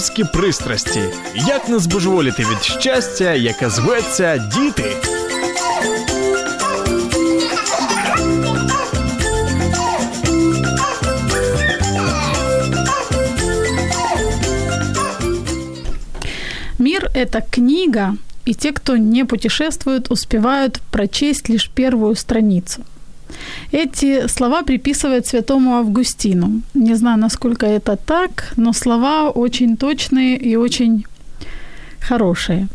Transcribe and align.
Мамські 0.00 0.24
пристрасті. 0.24 1.00
Як 1.34 1.68
не 1.68 1.78
збожеволіти 1.78 2.42
від 2.42 2.62
щастя, 2.62 3.34
яке 3.34 3.70
зветься 3.70 4.50
діти. 4.54 4.96
Мир – 16.78 17.14
это 17.14 17.42
книга, 17.50 18.16
и 18.46 18.54
те, 18.54 18.72
кто 18.72 18.96
не 18.96 19.24
путешествует, 19.24 20.10
успевают 20.10 20.80
прочесть 20.90 21.50
лишь 21.50 21.70
первую 21.74 22.14
страницу. 22.14 22.82
Эти 23.71 24.27
слова 24.27 24.63
приписывают 24.63 25.27
святому 25.27 25.75
Августину. 25.75 26.61
Не 26.73 26.95
знаю, 26.95 27.19
насколько 27.19 27.65
это 27.65 27.95
так, 27.95 28.53
но 28.57 28.73
слова 28.73 29.29
очень 29.29 29.77
точные 29.77 30.37
и 30.37 30.57
очень 30.57 31.05
хорошие. 32.01 32.67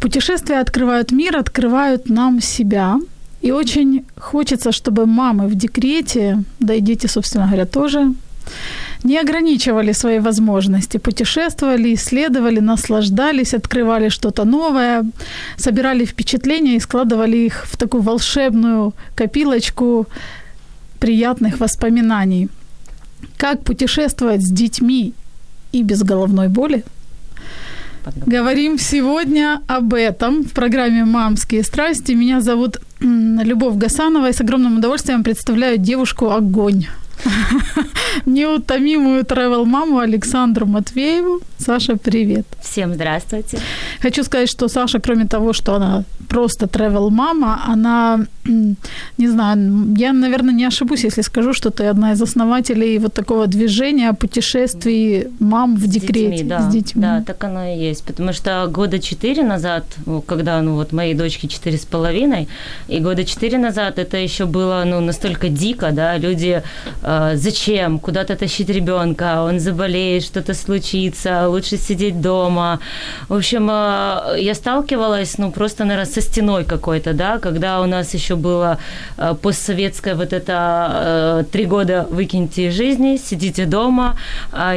Путешествия 0.00 0.60
открывают 0.60 1.12
мир, 1.12 1.36
открывают 1.36 2.08
нам 2.10 2.40
себя. 2.40 2.96
И 3.42 3.52
очень 3.52 4.04
хочется, 4.16 4.72
чтобы 4.72 5.06
мамы 5.06 5.46
в 5.46 5.54
декрете, 5.54 6.42
да 6.58 6.74
и 6.74 6.80
дети, 6.80 7.06
собственно 7.06 7.46
говоря, 7.46 7.66
тоже, 7.66 8.12
не 9.04 9.18
ограничивали 9.18 9.92
свои 9.92 10.18
возможности, 10.18 10.98
путешествовали, 10.98 11.94
исследовали, 11.94 12.60
наслаждались, 12.60 13.54
открывали 13.54 14.08
что-то 14.08 14.44
новое, 14.44 15.04
собирали 15.56 16.04
впечатления 16.04 16.76
и 16.76 16.80
складывали 16.80 17.36
их 17.36 17.64
в 17.66 17.76
такую 17.76 18.02
волшебную 18.02 18.92
копилочку 19.14 20.06
приятных 20.98 21.60
воспоминаний. 21.60 22.48
Как 23.36 23.62
путешествовать 23.62 24.42
с 24.42 24.50
детьми 24.50 25.12
и 25.72 25.82
без 25.82 26.02
головной 26.02 26.48
боли? 26.48 26.84
Говорим 28.26 28.78
сегодня 28.78 29.60
об 29.66 29.92
этом 29.92 30.42
в 30.42 30.52
программе 30.52 31.04
«Мамские 31.04 31.62
страсти». 31.62 32.12
Меня 32.12 32.40
зовут 32.40 32.78
Любовь 33.00 33.76
Гасанова 33.76 34.30
и 34.30 34.32
с 34.32 34.40
огромным 34.40 34.78
удовольствием 34.78 35.22
представляю 35.22 35.78
девушку 35.78 36.30
«Огонь». 36.30 36.86
неутомимую 38.26 39.24
travel-маму 39.24 39.98
Александру 39.98 40.66
Матвееву. 40.66 41.40
Саша, 41.58 41.96
привет. 41.96 42.46
Всем 42.62 42.94
здравствуйте. 42.94 43.58
Хочу 44.02 44.24
сказать, 44.24 44.50
что 44.50 44.68
Саша, 44.68 44.98
кроме 45.00 45.26
того, 45.26 45.52
что 45.52 45.74
она 45.74 46.04
просто 46.28 46.66
travel-мама, 46.66 47.62
она, 47.72 48.26
не 49.18 49.28
знаю, 49.28 49.94
я, 49.96 50.12
наверное, 50.12 50.54
не 50.54 50.66
ошибусь, 50.66 51.04
если 51.04 51.22
скажу, 51.22 51.52
что 51.52 51.70
ты 51.70 51.84
одна 51.90 52.12
из 52.12 52.22
основателей 52.22 52.98
вот 52.98 53.14
такого 53.14 53.46
движения 53.46 54.12
путешествий 54.12 55.28
мам 55.40 55.76
в 55.76 55.86
декрете. 55.86 56.28
С 56.28 56.40
детьми, 56.40 56.48
да, 56.48 56.60
с 56.60 56.72
детьми. 56.72 57.02
да, 57.02 57.22
так 57.26 57.44
оно 57.44 57.64
и 57.64 57.88
есть. 57.88 58.04
Потому 58.04 58.32
что 58.32 58.66
года 58.70 58.98
четыре 58.98 59.42
назад, 59.42 59.84
когда, 60.26 60.60
ну, 60.62 60.74
вот 60.74 60.92
моей 60.92 61.14
дочке 61.14 61.48
четыре 61.48 61.76
с 61.76 61.84
половиной, 61.84 62.48
и 62.88 63.00
года 63.00 63.24
четыре 63.24 63.58
назад 63.58 63.98
это 63.98 64.16
еще 64.16 64.44
было, 64.44 64.84
ну, 64.86 65.00
настолько 65.00 65.48
дико, 65.48 65.90
да, 65.92 66.18
люди 66.18 66.62
э, 67.02 67.32
зачем 67.36 67.98
куда-то 67.98 68.36
тащить 68.36 68.68
ребенка, 68.68 69.42
он 69.42 69.60
заболеет, 69.60 70.24
что-то 70.24 70.54
случится, 70.54 71.48
лучше 71.48 71.76
сидеть 71.78 72.20
дома. 72.20 72.80
В 73.28 73.34
общем, 73.34 73.70
э, 73.70 73.87
я 74.36 74.54
сталкивалась, 74.54 75.38
ну, 75.38 75.50
просто, 75.50 75.84
наверное, 75.84 76.12
со 76.12 76.20
стеной 76.20 76.64
какой-то, 76.64 77.12
да, 77.12 77.38
когда 77.38 77.80
у 77.80 77.86
нас 77.86 78.14
еще 78.14 78.36
было 78.36 78.78
э, 79.16 79.34
постсоветское 79.40 80.14
вот 80.14 80.32
это 80.32 81.42
э, 81.42 81.44
три 81.50 81.64
года 81.64 82.06
выкиньте 82.10 82.68
из 82.68 82.74
жизни, 82.74 83.16
сидите 83.16 83.66
дома, 83.66 84.16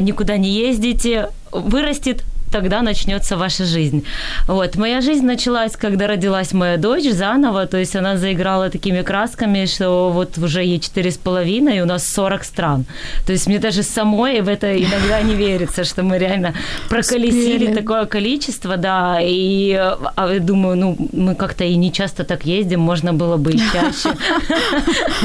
никуда 0.02 0.38
не 0.38 0.50
ездите, 0.50 1.30
вырастет 1.52 2.24
тогда 2.52 2.82
начнется 2.82 3.38
ваша 3.38 3.66
жизнь. 3.66 4.04
Вот. 4.48 4.76
Моя 4.76 5.02
жизнь 5.02 5.26
началась, 5.26 5.76
когда 5.76 6.08
родилась 6.08 6.54
моя 6.54 6.78
дочь 6.78 7.10
заново, 7.12 7.66
то 7.66 7.78
есть 7.78 7.96
она 7.96 8.18
заиграла 8.18 8.70
такими 8.70 9.02
красками, 9.02 9.66
что 9.66 10.10
вот 10.10 10.38
уже 10.38 10.64
ей 10.64 10.80
четыре 10.80 11.12
с 11.12 11.18
половиной, 11.18 11.78
и 11.78 11.82
у 11.82 11.86
нас 11.86 12.08
40 12.08 12.44
стран. 12.44 12.86
То 13.26 13.32
есть 13.32 13.48
мне 13.48 13.60
даже 13.60 13.84
самой 13.84 14.42
в 14.42 14.48
это 14.48 14.68
иногда 14.78 15.22
не 15.22 15.36
верится, 15.36 15.84
что 15.84 16.04
мы 16.04 16.18
реально 16.18 16.54
проколесили 16.90 17.66
Успели. 17.66 17.76
такое 17.76 18.06
количество, 18.06 18.78
да, 18.78 19.20
и 19.22 19.74
а, 19.74 20.40
думаю, 20.40 20.78
ну, 20.78 20.98
мы 21.14 21.36
как-то 21.36 21.64
и 21.64 21.76
не 21.76 21.92
часто 21.92 22.24
так 22.24 22.46
ездим, 22.46 22.80
можно 22.80 23.14
было 23.14 23.38
бы 23.38 23.52
и 23.52 23.58
чаще. 23.58 24.16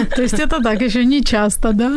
То 0.16 0.22
есть 0.22 0.38
это 0.38 0.62
так, 0.62 0.82
еще 0.82 1.04
не 1.04 1.24
часто, 1.24 1.72
да? 1.72 1.90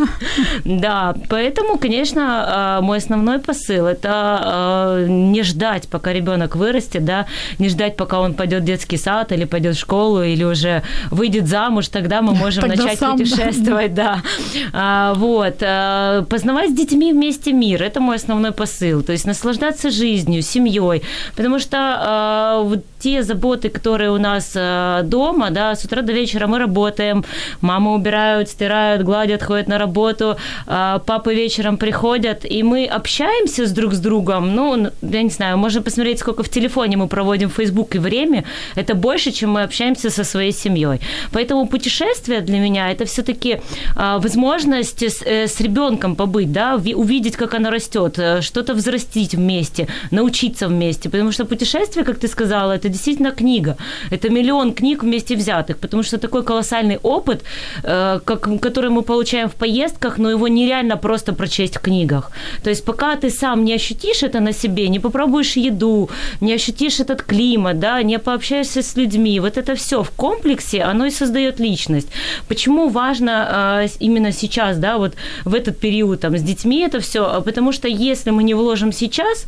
Да, 0.66 1.13
поэтому, 1.29 1.78
конечно, 1.78 2.22
а, 2.47 2.81
мой 2.81 2.97
основной 2.97 3.39
посыл– 3.39 3.85
это 3.88 4.09
а, 4.12 5.06
не 5.19 5.44
ждать, 5.44 5.88
пока 5.88 6.13
ребенок 6.13 6.56
вырастет, 6.56 7.06
да, 7.06 7.28
не 7.57 7.69
ждать, 7.69 7.96
пока 7.96 8.19
он 8.19 8.34
пойдет 8.34 8.63
в 8.63 8.66
детский 8.66 8.97
сад 8.97 9.31
или 9.31 9.46
пойдет 9.46 9.75
в 9.75 9.80
школу 9.80 10.24
или 10.24 10.44
уже 10.44 10.84
выйдет 11.12 11.47
замуж, 11.47 11.88
тогда 11.90 12.22
мы 12.22 12.34
можем 12.34 12.63
тогда 12.63 12.84
начать 12.84 13.00
сам, 13.00 13.18
путешествовать, 13.18 13.94
да. 13.94 14.16
да. 14.16 14.22
А, 14.74 15.13
вот. 15.16 15.57
А, 15.62 16.24
познавать 16.24 16.72
с 16.72 16.74
детьми 16.74 17.13
вместе 17.13 17.53
мир, 17.53 17.84
это 17.84 18.00
мой 18.00 18.16
основной 18.16 18.52
посыл. 18.52 19.03
То 19.03 19.12
есть 19.12 19.25
наслаждаться 19.25 19.90
жизнью, 19.90 20.41
семьей. 20.41 21.03
Потому 21.36 21.59
что 21.59 21.78
а, 21.80 22.62
вот 22.63 22.84
те 23.00 23.24
заботы, 23.24 23.69
которые 23.69 24.12
у 24.12 24.18
нас 24.18 24.53
а, 24.56 25.03
дома, 25.03 25.50
да, 25.51 25.75
с 25.75 25.86
утра 25.86 26.01
до 26.01 26.13
вечера 26.13 26.47
мы 26.47 26.59
работаем, 26.59 27.24
мамы 27.62 27.94
убирают, 27.94 28.50
стирают, 28.50 29.03
гладят, 29.03 29.44
ходят 29.44 29.68
на 29.68 29.78
работу, 29.78 30.38
а, 30.68 31.00
папы 31.00 31.34
вечером 31.34 31.78
приходят, 31.78 32.46
и 32.46 32.63
мы 32.63 32.86
общаемся 32.86 33.66
с 33.66 33.72
друг 33.72 33.94
с 33.94 34.00
другом, 34.00 34.56
ну, 34.56 34.90
я 35.09 35.23
не 35.23 35.29
знаю, 35.29 35.57
можно 35.57 35.81
посмотреть, 35.81 36.19
сколько 36.19 36.43
в 36.43 36.49
телефоне 36.49 36.97
мы 36.97 37.07
проводим 37.07 37.49
в 37.49 37.53
Facebook 37.53 37.95
и 37.95 37.99
время, 37.99 38.43
это 38.75 38.95
больше, 38.95 39.31
чем 39.31 39.51
мы 39.51 39.63
общаемся 39.63 40.09
со 40.09 40.23
своей 40.23 40.51
семьей. 40.51 40.99
Поэтому 41.31 41.67
путешествие 41.67 42.41
для 42.41 42.59
меня 42.59 42.91
это 42.91 43.05
все-таки 43.05 43.61
а, 43.95 44.19
возможность 44.19 45.03
с, 45.03 45.21
э, 45.25 45.47
с 45.47 45.61
ребенком 45.61 46.15
побыть, 46.15 46.51
да, 46.51 46.75
увидеть, 46.75 47.35
как 47.35 47.53
она 47.53 47.69
растет, 47.69 48.19
э, 48.19 48.41
что-то 48.41 48.73
взрастить 48.73 49.35
вместе, 49.35 49.87
научиться 50.11 50.67
вместе. 50.67 51.09
Потому 51.09 51.31
что 51.31 51.45
путешествие, 51.45 52.05
как 52.05 52.19
ты 52.19 52.27
сказала, 52.27 52.73
это 52.73 52.89
действительно 52.89 53.31
книга. 53.31 53.75
Это 54.11 54.29
миллион 54.29 54.73
книг 54.73 55.03
вместе 55.03 55.35
взятых, 55.35 55.77
потому 55.77 56.03
что 56.03 56.17
такой 56.17 56.43
колоссальный 56.43 56.99
опыт, 57.03 57.43
э, 57.83 58.19
как, 58.25 58.61
который 58.61 58.89
мы 58.89 59.01
получаем 59.01 59.49
в 59.49 59.53
поездках, 59.53 60.17
но 60.17 60.29
его 60.29 60.47
нереально 60.47 60.97
просто 60.97 61.33
прочесть 61.33 61.77
в 61.77 61.81
книгах. 61.81 62.31
То 62.63 62.69
есть 62.69 62.85
пока 62.85 63.15
ты 63.15 63.29
сам 63.29 63.65
не 63.65 63.75
ощутишь 63.75 64.23
это 64.23 64.39
на 64.39 64.53
себе, 64.53 64.89
не 64.89 64.98
попробуешь 64.99 65.57
еду, 65.57 66.09
не 66.41 66.53
ощутишь 66.53 66.99
этот 66.99 67.23
климат, 67.23 67.79
да, 67.79 68.01
не 68.03 68.19
пообщаешься 68.19 68.81
с 68.81 68.95
людьми, 68.95 69.39
вот 69.39 69.57
это 69.57 69.75
все 69.75 70.03
в 70.03 70.11
комплексе, 70.11 70.81
оно 70.81 71.05
и 71.05 71.11
создает 71.11 71.59
личность. 71.59 72.07
Почему 72.47 72.89
важно 72.89 73.81
э, 73.83 73.88
именно 73.99 74.31
сейчас, 74.31 74.77
да, 74.77 74.97
вот 74.97 75.15
в 75.45 75.53
этот 75.53 75.79
период 75.79 76.21
там 76.21 76.38
с 76.38 76.41
детьми 76.41 76.81
это 76.81 77.00
все? 77.00 77.41
Потому 77.41 77.71
что 77.71 77.88
если 77.88 78.31
мы 78.31 78.44
не 78.44 78.53
вложим 78.53 78.91
сейчас, 78.91 79.45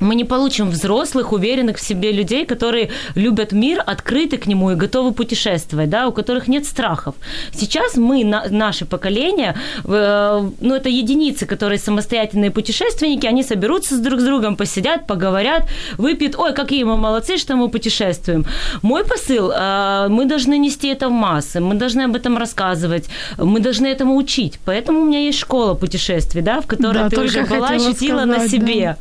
мы 0.00 0.14
не 0.14 0.24
получим 0.24 0.70
взрослых, 0.70 1.32
уверенных 1.32 1.76
в 1.76 1.80
себе 1.80 2.12
людей, 2.12 2.46
которые 2.46 2.90
любят 3.14 3.52
мир, 3.52 3.82
открыты 3.86 4.36
к 4.36 4.46
нему 4.46 4.70
и 4.70 4.74
готовы 4.74 5.12
путешествовать, 5.12 5.90
да, 5.90 6.06
у 6.06 6.12
которых 6.12 6.48
нет 6.48 6.66
страхов. 6.66 7.14
Сейчас 7.52 7.96
мы, 7.96 8.24
на, 8.24 8.44
наше 8.50 8.84
поколение, 8.84 9.56
э, 9.84 10.50
ну, 10.60 10.74
это 10.74 10.88
единицы, 10.88 11.46
которые 11.46 11.78
самостоятельные 11.78 12.50
путешественники, 12.50 13.26
они 13.26 13.42
соберутся 13.42 13.94
с 13.96 13.98
друг 13.98 14.20
с 14.20 14.24
другом, 14.24 14.56
посидят, 14.56 15.06
поговорят, 15.06 15.64
выпьют, 15.98 16.36
ой, 16.36 16.52
какие 16.54 16.84
мы 16.84 16.96
молодцы, 16.96 17.38
что 17.38 17.56
мы 17.56 17.68
путешествуем. 17.68 18.44
Мой 18.82 19.04
посыл, 19.04 19.50
э, 19.50 20.08
мы 20.08 20.26
должны 20.26 20.58
нести 20.58 20.88
это 20.88 21.08
в 21.08 21.12
массы, 21.12 21.60
мы 21.60 21.74
должны 21.74 22.02
об 22.02 22.16
этом 22.16 22.38
рассказывать, 22.38 23.08
мы 23.38 23.60
должны 23.60 23.86
этому 23.86 24.16
учить. 24.16 24.58
Поэтому 24.64 25.00
у 25.00 25.04
меня 25.04 25.20
есть 25.20 25.38
школа 25.38 25.74
путешествий, 25.74 26.42
да, 26.42 26.60
в 26.60 26.66
которой 26.66 27.04
да, 27.04 27.08
ты 27.08 27.20
уже 27.20 27.44
была, 27.44 27.68
ощутила 27.68 28.22
сказать, 28.22 28.42
на 28.42 28.48
себе. 28.48 28.84
Да 28.84 28.96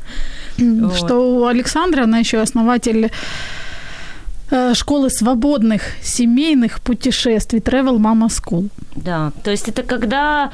вот. 0.57 0.95
Что 0.95 1.19
у 1.19 1.45
Александра, 1.45 2.03
она 2.03 2.19
еще 2.19 2.39
основатель 2.39 3.11
э, 4.51 4.73
школы 4.73 5.09
свободных 5.09 5.81
семейных 6.01 6.79
путешествий 6.81 7.59
Travel 7.59 7.97
Mama 7.97 8.27
School. 8.27 8.69
Да, 8.95 9.31
то 9.43 9.51
есть 9.51 9.67
это 9.67 9.83
когда 9.83 10.51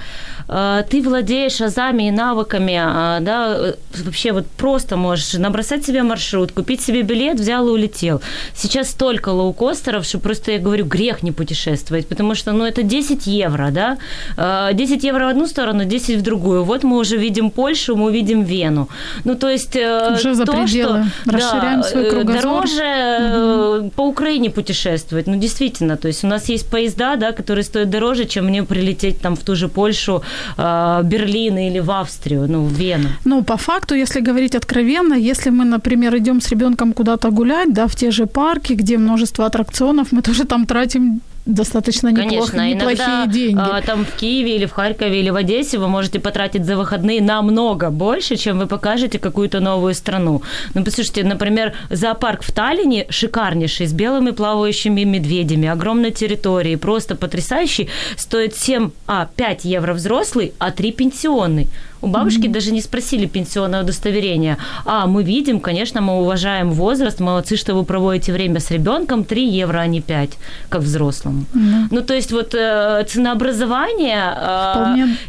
э, 0.47 0.83
ты 0.89 1.01
владеешь 1.03 1.61
азами 1.61 2.07
и 2.07 2.11
навыками, 2.11 2.71
э, 2.71 3.19
да, 3.21 3.75
вообще 4.03 4.31
вот 4.31 4.47
просто 4.47 4.97
можешь 4.97 5.33
набросать 5.33 5.85
себе 5.85 6.01
маршрут, 6.01 6.51
купить 6.51 6.81
себе 6.81 7.03
билет, 7.03 7.39
взял 7.39 7.67
и 7.67 7.71
улетел. 7.71 8.21
Сейчас 8.55 8.89
столько 8.89 9.29
лоукостеров, 9.29 10.05
что 10.05 10.19
просто 10.19 10.51
я 10.53 10.59
говорю, 10.59 10.85
грех 10.85 11.21
не 11.21 11.31
путешествовать, 11.31 12.07
потому 12.07 12.33
что, 12.33 12.51
ну, 12.51 12.65
это 12.65 12.81
10 12.81 13.27
евро, 13.27 13.69
да, 13.71 13.97
э, 14.37 14.73
10 14.73 15.03
евро 15.03 15.25
в 15.25 15.29
одну 15.29 15.45
сторону, 15.45 15.85
10 15.85 16.17
в 16.17 16.21
другую. 16.23 16.63
Вот 16.63 16.83
мы 16.83 16.97
уже 16.97 17.17
видим 17.17 17.51
Польшу, 17.51 17.95
мы 17.95 18.11
видим 18.11 18.41
Вену. 18.41 18.89
Ну, 19.23 19.35
то 19.35 19.49
есть 19.49 19.75
э, 19.75 20.15
уже 20.15 20.33
за 20.33 20.45
то, 20.45 20.51
пределы. 20.53 21.05
что 21.21 21.31
Расширяем 21.31 21.81
да, 21.81 21.87
свой 21.87 22.03
э, 22.05 22.09
кругозор. 22.09 22.41
дороже 22.41 22.83
э, 22.83 23.89
по 23.95 24.01
Украине 24.01 24.49
путешествовать, 24.49 25.27
ну, 25.27 25.35
действительно, 25.35 25.95
то 25.95 26.07
есть 26.07 26.23
у 26.23 26.27
нас 26.27 26.49
есть 26.49 26.67
поезда, 26.71 27.15
да, 27.17 27.33
которые 27.33 27.63
стоят 27.63 27.89
дороже, 27.91 28.30
чем 28.31 28.45
мне 28.45 28.63
прилететь 28.63 29.21
там 29.21 29.35
в 29.35 29.39
ту 29.39 29.55
же 29.55 29.67
Польшу, 29.67 30.21
э, 30.57 31.01
Берлин 31.03 31.57
или 31.57 31.79
в 31.79 31.91
Австрию, 31.91 32.47
ну, 32.49 32.65
в 32.65 32.73
Вену. 32.73 33.09
Ну, 33.25 33.43
по 33.43 33.57
факту, 33.57 33.95
если 33.95 34.21
говорить 34.21 34.55
откровенно, 34.55 35.15
если 35.15 35.51
мы, 35.51 35.65
например, 35.65 36.15
идем 36.15 36.39
с 36.41 36.51
ребенком 36.51 36.93
куда-то 36.93 37.31
гулять, 37.31 37.73
да, 37.73 37.87
в 37.87 37.95
те 37.95 38.11
же 38.11 38.25
парки, 38.25 38.73
где 38.73 38.97
множество 38.97 39.45
аттракционов, 39.45 40.11
мы 40.11 40.21
тоже 40.21 40.45
там 40.45 40.65
тратим 40.65 41.21
достаточно 41.45 42.09
неплохо, 42.09 42.51
Конечно, 42.51 42.69
неплохие 42.69 43.05
иногда 43.07 43.25
деньги. 43.31 43.59
а, 43.59 43.81
там 43.81 44.05
в 44.05 44.11
Киеве 44.15 44.55
или 44.55 44.65
в 44.65 44.71
Харькове 44.71 45.19
или 45.19 45.29
в 45.29 45.35
Одессе 45.35 45.77
вы 45.79 45.87
можете 45.87 46.19
потратить 46.19 46.65
за 46.65 46.77
выходные 46.77 47.21
намного 47.21 47.89
больше, 47.89 48.35
чем 48.35 48.59
вы 48.59 48.67
покажете 48.67 49.17
какую-то 49.19 49.59
новую 49.59 49.93
страну. 49.95 50.41
Ну, 50.73 50.83
послушайте, 50.83 51.23
например, 51.23 51.73
зоопарк 51.89 52.43
в 52.43 52.51
Таллине 52.51 53.07
шикарнейший, 53.09 53.87
с 53.87 53.93
белыми 53.93 54.31
плавающими 54.31 55.03
медведями, 55.03 55.67
огромной 55.67 56.11
территорией, 56.11 56.77
просто 56.77 57.15
потрясающий, 57.15 57.89
стоит 58.17 58.55
7, 58.55 58.91
а, 59.07 59.27
5 59.35 59.65
евро 59.65 59.93
взрослый, 59.93 60.53
а 60.59 60.71
3 60.71 60.91
пенсионный. 60.91 61.67
У 62.01 62.07
бабушки 62.07 62.47
mm-hmm. 62.47 62.51
даже 62.51 62.71
не 62.71 62.81
спросили 62.81 63.25
пенсионное 63.25 63.83
удостоверение. 63.83 64.57
А, 64.85 65.05
мы 65.05 65.23
видим, 65.23 65.59
конечно, 65.59 66.01
мы 66.01 66.21
уважаем 66.21 66.71
возраст, 66.71 67.19
молодцы, 67.19 67.57
что 67.57 67.75
вы 67.75 67.83
проводите 67.83 68.33
время 68.33 68.59
с 68.59 68.71
ребенком, 68.71 69.23
3 69.23 69.47
евро, 69.47 69.79
а 69.79 69.87
не 69.87 70.01
5, 70.01 70.29
как 70.69 70.81
взрослому. 70.81 71.45
Mm-hmm. 71.53 71.87
Ну, 71.91 72.01
то 72.01 72.13
есть 72.13 72.31
вот 72.31 72.55
э, 72.55 73.05
ценообразование 73.07 74.33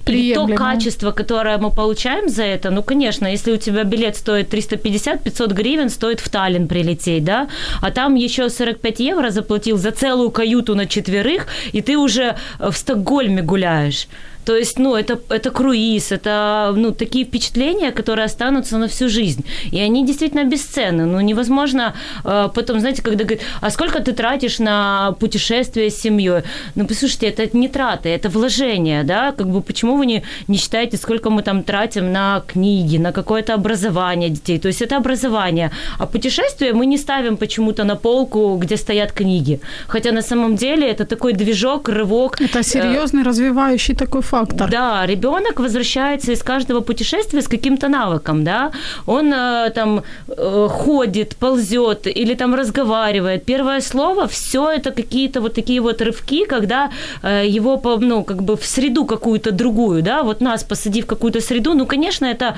э, 0.07 0.13
и 0.13 0.35
то 0.35 0.47
качество, 0.47 1.11
которое 1.11 1.59
мы 1.59 1.71
получаем 1.71 2.29
за 2.29 2.45
это, 2.45 2.71
ну, 2.71 2.83
конечно, 2.83 3.27
если 3.27 3.53
у 3.53 3.57
тебя 3.57 3.85
билет 3.85 4.17
стоит 4.17 4.53
350-500 4.53 5.53
гривен, 5.53 5.91
стоит 5.91 6.21
в 6.21 6.29
Таллин 6.29 6.69
прилететь, 6.69 7.25
да, 7.25 7.49
а 7.81 7.91
там 7.91 8.15
еще 8.15 8.49
45 8.49 9.01
евро 9.01 9.31
заплатил 9.31 9.77
за 9.77 9.91
целую 9.91 10.31
каюту 10.31 10.75
на 10.75 10.87
четверых, 10.87 11.47
и 11.73 11.83
ты 11.83 11.97
уже 11.97 12.37
в 12.59 12.73
Стокгольме 12.73 13.43
гуляешь. 13.43 14.07
То 14.45 14.57
есть, 14.57 14.79
ну, 14.79 14.95
это, 14.95 15.19
это 15.29 15.51
круиз, 15.51 16.13
это, 16.13 16.73
ну, 16.77 16.93
такие 16.93 17.25
впечатления, 17.25 17.93
которые 17.93 18.27
останутся 18.27 18.79
на 18.79 18.87
всю 18.87 19.09
жизнь. 19.09 19.45
И 19.71 19.81
они 19.81 20.07
действительно 20.07 20.45
бесценны. 20.45 21.05
Ну, 21.07 21.21
невозможно 21.21 21.95
э, 22.25 22.49
потом, 22.55 22.81
знаете, 22.81 23.03
когда 23.03 23.25
говорят, 23.25 23.45
а 23.61 23.71
сколько 23.71 24.01
ты 24.01 24.13
тратишь 24.13 24.59
на 24.59 25.13
путешествие 25.21 25.91
с 25.91 26.01
семьей? 26.01 26.43
Ну, 26.75 26.87
послушайте, 26.87 27.27
это 27.27 27.57
не 27.57 27.69
траты, 27.69 28.09
это 28.09 28.29
вложение, 28.29 29.05
да? 29.05 29.33
Как 29.33 29.47
бы 29.47 29.61
почему 29.63 29.97
вы 29.97 30.07
не, 30.07 30.23
не 30.49 30.57
считаете, 30.57 30.97
сколько 30.97 31.31
мы 31.31 31.43
там 31.43 31.63
тратим 31.63 32.13
на 32.13 32.43
книги, 32.47 32.99
на 32.99 33.13
какое-то 33.13 33.55
образование 33.55 34.31
детей? 34.31 34.59
То 34.59 34.69
есть 34.69 34.83
это 34.83 34.97
образование. 34.97 35.71
А 35.99 36.07
путешествие 36.07 36.73
мы 36.73 36.87
не 36.87 36.99
ставим 36.99 37.37
почему-то 37.37 37.85
на 37.85 37.97
полку, 37.97 38.57
где 38.57 38.77
стоят 38.77 39.13
книги. 39.13 39.61
Хотя 39.87 40.13
на 40.13 40.23
самом 40.23 40.57
деле 40.57 40.89
это 40.89 41.05
такой 41.05 41.33
движок, 41.33 41.89
рывок. 41.89 42.41
Это 42.41 42.63
серьезный, 42.63 43.23
э, 43.23 43.25
развивающий 43.25 43.95
такой 43.95 44.23
фактор. 44.33 44.71
Да, 44.71 45.07
ребенок 45.07 45.61
возвращается 45.61 46.33
из 46.33 46.43
каждого 46.43 46.81
путешествия 46.81 47.41
с 47.41 47.49
каким-то 47.49 47.89
навыком, 47.89 48.45
да. 48.45 48.71
Он 49.07 49.33
э, 49.33 49.71
там 49.75 50.03
э, 50.29 50.69
ходит, 50.71 51.37
ползет 51.37 52.07
или 52.07 52.35
там 52.35 52.55
разговаривает. 52.55 53.45
Первое 53.45 53.81
слово, 53.81 54.27
все 54.27 54.71
это 54.71 54.91
какие-то 54.91 55.41
вот 55.41 55.55
такие 55.55 55.81
вот 55.81 56.01
рывки, 56.03 56.47
когда 56.47 56.91
э, 57.23 57.47
его, 57.59 57.81
ну, 58.01 58.25
как 58.25 58.43
бы 58.43 58.57
в 58.57 58.65
среду 58.65 59.05
какую-то 59.05 59.53
другую, 59.53 60.03
да, 60.03 60.23
вот 60.23 60.41
нас 60.41 60.65
посади 60.65 61.03
в 61.03 61.07
какую-то 61.07 61.41
среду, 61.41 61.75
ну, 61.75 61.87
конечно, 61.87 62.27
это 62.27 62.55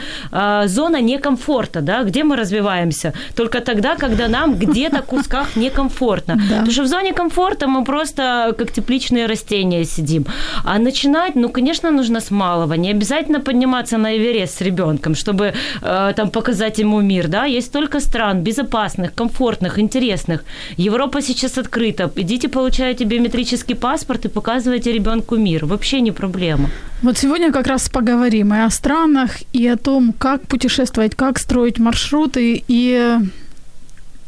зона 0.69 1.01
некомфорта, 1.01 1.81
да, 1.81 2.03
где 2.05 2.23
мы 2.23 2.37
развиваемся. 2.37 3.13
Только 3.37 3.61
тогда, 3.61 3.97
когда 3.97 4.29
нам 4.29 4.55
где-то 4.55 5.03
в 5.03 5.07
кусках 5.07 5.57
некомфортно. 5.57 6.35
Да. 6.37 6.57
Потому 6.59 6.71
что 6.71 6.83
в 6.83 6.87
зоне 6.87 7.13
комфорта 7.13 7.67
мы 7.67 7.85
просто 7.85 8.55
как 8.59 8.71
тепличные 8.73 9.27
растения 9.27 9.85
сидим. 9.85 10.27
А 10.65 10.79
начинать, 10.79 11.35
ну, 11.35 11.49
конечно, 11.49 11.64
конечно, 11.65 11.91
нужно 11.91 12.21
с 12.21 12.31
малого. 12.31 12.77
Не 12.77 12.91
обязательно 12.91 13.41
подниматься 13.41 13.99
на 13.99 14.17
Эверест 14.17 14.59
с 14.59 14.65
ребенком, 14.65 15.15
чтобы 15.15 15.53
э, 15.83 16.13
там 16.15 16.31
показать 16.31 16.79
ему 16.81 17.01
мир. 17.01 17.29
Да? 17.29 17.47
Есть 17.47 17.67
столько 17.67 18.01
стран 18.01 18.43
безопасных, 18.43 19.15
комфортных, 19.15 19.79
интересных. 19.79 20.45
Европа 20.79 21.23
сейчас 21.23 21.59
открыта. 21.59 22.11
Идите, 22.17 22.49
получайте 22.49 23.05
биометрический 23.05 23.75
паспорт 23.75 24.25
и 24.27 24.29
показывайте 24.29 24.93
ребенку 24.93 25.37
мир. 25.37 25.65
Вообще 25.65 26.03
не 26.03 26.13
проблема. 26.13 26.69
Вот 27.03 27.19
сегодня 27.19 27.53
как 27.53 27.67
раз 27.67 27.89
поговорим 27.89 28.53
и 28.55 28.59
о 28.59 28.71
странах, 28.71 29.31
и 29.55 29.67
о 29.69 29.77
том, 29.77 30.13
как 30.19 30.41
путешествовать, 30.43 31.15
как 31.15 31.39
строить 31.39 31.79
маршруты, 31.79 32.63
и 32.69 33.19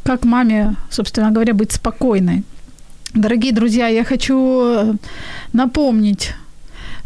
как 0.03 0.25
маме, 0.25 0.75
собственно 0.89 1.31
говоря, 1.31 1.53
быть 1.53 1.71
спокойной. 1.71 2.43
Дорогие 3.13 3.53
друзья, 3.53 3.87
я 3.89 4.03
хочу 4.03 4.97
напомнить 5.53 6.33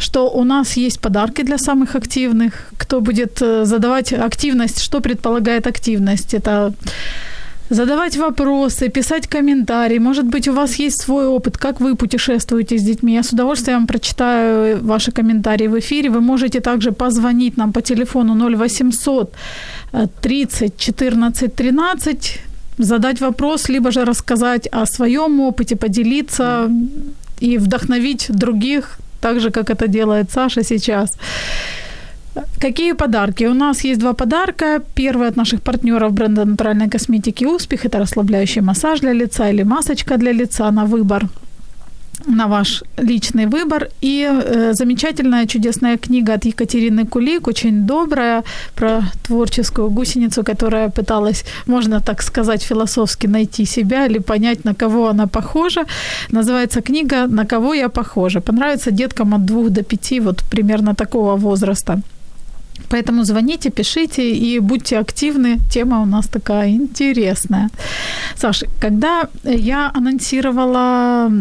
что 0.02 0.30
у 0.30 0.44
нас 0.44 0.78
есть 0.78 1.00
подарки 1.00 1.44
для 1.44 1.58
самых 1.58 1.96
активных. 1.96 2.54
Кто 2.78 3.02
будет 3.02 3.42
э, 3.42 3.66
задавать 3.66 4.14
активность, 4.14 4.82
что 4.82 5.00
предполагает 5.00 5.68
активность? 5.68 6.34
Это 6.34 6.74
задавать 7.70 8.18
вопросы, 8.18 8.90
писать 8.90 9.28
комментарии. 9.28 10.00
Может 10.00 10.26
быть, 10.26 10.48
у 10.48 10.54
вас 10.54 10.80
есть 10.80 11.02
свой 11.02 11.26
опыт, 11.28 11.58
как 11.58 11.82
вы 11.82 11.96
путешествуете 11.96 12.78
с 12.78 12.84
детьми. 12.84 13.14
Я 13.14 13.24
с 13.24 13.34
удовольствием 13.34 13.88
прочитаю 13.88 14.84
ваши 14.84 15.12
комментарии 15.12 15.68
в 15.68 15.76
эфире. 15.80 16.10
Вы 16.10 16.22
можете 16.22 16.60
также 16.60 16.92
позвонить 16.92 17.58
нам 17.58 17.72
по 17.72 17.82
телефону 17.82 18.36
0800 18.36 19.34
30 20.22 20.78
14 20.78 21.56
13, 21.56 22.40
задать 22.78 23.22
вопрос, 23.22 23.70
либо 23.70 23.92
же 23.92 24.06
рассказать 24.06 24.68
о 24.72 24.86
своем 24.86 25.40
опыте, 25.40 25.76
поделиться 25.76 26.70
и 27.40 27.58
вдохновить 27.58 28.28
других 28.30 29.00
так 29.22 29.40
же, 29.40 29.52
как 29.52 29.70
это 29.70 29.88
делает 29.88 30.32
Саша 30.32 30.64
сейчас. 30.64 31.18
Какие 32.60 32.94
подарки? 32.94 33.48
У 33.48 33.54
нас 33.54 33.84
есть 33.84 34.00
два 34.00 34.14
подарка. 34.14 34.82
Первый 34.96 35.28
от 35.28 35.36
наших 35.36 35.62
партнеров 35.62 36.14
бренда 36.14 36.46
натуральной 36.46 36.90
косметики 36.90 37.46
«Успех»– 37.46 37.86
это 37.86 38.00
расслабляющий 38.00 38.62
массаж 38.62 39.00
для 39.02 39.14
лица 39.14 39.50
или 39.50 39.64
масочка 39.64 40.18
для 40.18 40.34
лица 40.34 40.72
на 40.72 40.86
выбор 40.86 41.28
на 42.28 42.48
ваш 42.48 42.84
личный 42.98 43.46
выбор. 43.46 43.90
И 44.02 44.28
э, 44.30 44.74
замечательная, 44.74 45.46
чудесная 45.48 45.98
книга 45.98 46.34
от 46.34 46.46
Екатерины 46.46 47.06
Кулик, 47.06 47.48
очень 47.48 47.86
добрая, 47.86 48.44
про 48.76 49.02
творческую 49.24 49.90
гусеницу, 49.90 50.44
которая 50.44 50.90
пыталась, 50.90 51.46
можно 51.68 52.00
так 52.00 52.22
сказать, 52.22 52.64
философски 52.64 53.28
найти 53.28 53.66
себя 53.66 54.06
или 54.08 54.20
понять, 54.20 54.66
на 54.66 54.74
кого 54.74 55.08
она 55.08 55.28
похожа. 55.28 55.86
Называется 56.32 56.82
книга 56.82 57.28
«На 57.28 57.46
кого 57.46 57.74
я 57.74 57.90
похожа». 57.90 58.42
Понравится 58.42 58.92
деткам 58.92 59.34
от 59.34 59.46
двух 59.46 59.70
до 59.70 59.84
пяти, 59.84 60.20
вот 60.20 60.44
примерно 60.50 60.96
такого 60.96 61.36
возраста. 61.36 62.02
Поэтому 62.90 63.24
звоните, 63.24 63.70
пишите 63.70 64.22
и 64.32 64.60
будьте 64.60 65.00
активны. 65.00 65.60
Тема 65.70 66.02
у 66.02 66.06
нас 66.06 66.28
такая 66.28 66.70
интересная. 66.70 67.70
Саша, 68.36 68.68
когда 68.82 69.30
я 69.44 69.92
анонсировала 69.94 71.32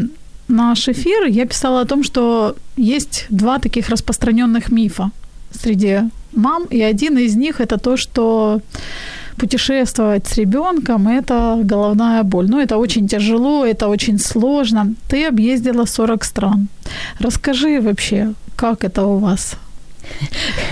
наш 0.50 0.88
эфир, 0.88 1.26
я 1.26 1.47
писала 1.47 1.80
о 1.80 1.87
том, 1.87 2.04
что 2.04 2.57
есть 2.76 3.26
два 3.30 3.59
таких 3.59 3.88
распространенных 3.88 4.71
мифа 4.71 5.11
среди 5.50 6.11
мам, 6.33 6.66
и 6.71 6.80
один 6.80 7.19
из 7.19 7.37
них 7.37 7.61
это 7.61 7.78
то, 7.78 7.97
что 7.97 8.61
путешествовать 9.37 10.26
с 10.26 10.37
ребенком 10.37 11.09
это 11.09 11.61
головная 11.64 12.23
боль. 12.23 12.47
Ну, 12.50 12.61
это 12.61 12.76
очень 12.76 13.09
тяжело, 13.09 13.64
это 13.64 13.88
очень 13.88 14.19
сложно. 14.19 14.95
Ты 15.09 15.26
объездила 15.26 15.87
40 15.87 16.25
стран. 16.25 16.69
Расскажи 17.19 17.80
вообще, 17.80 18.35
как 18.57 18.85
это 18.85 19.04
у 19.04 19.19
вас 19.19 19.57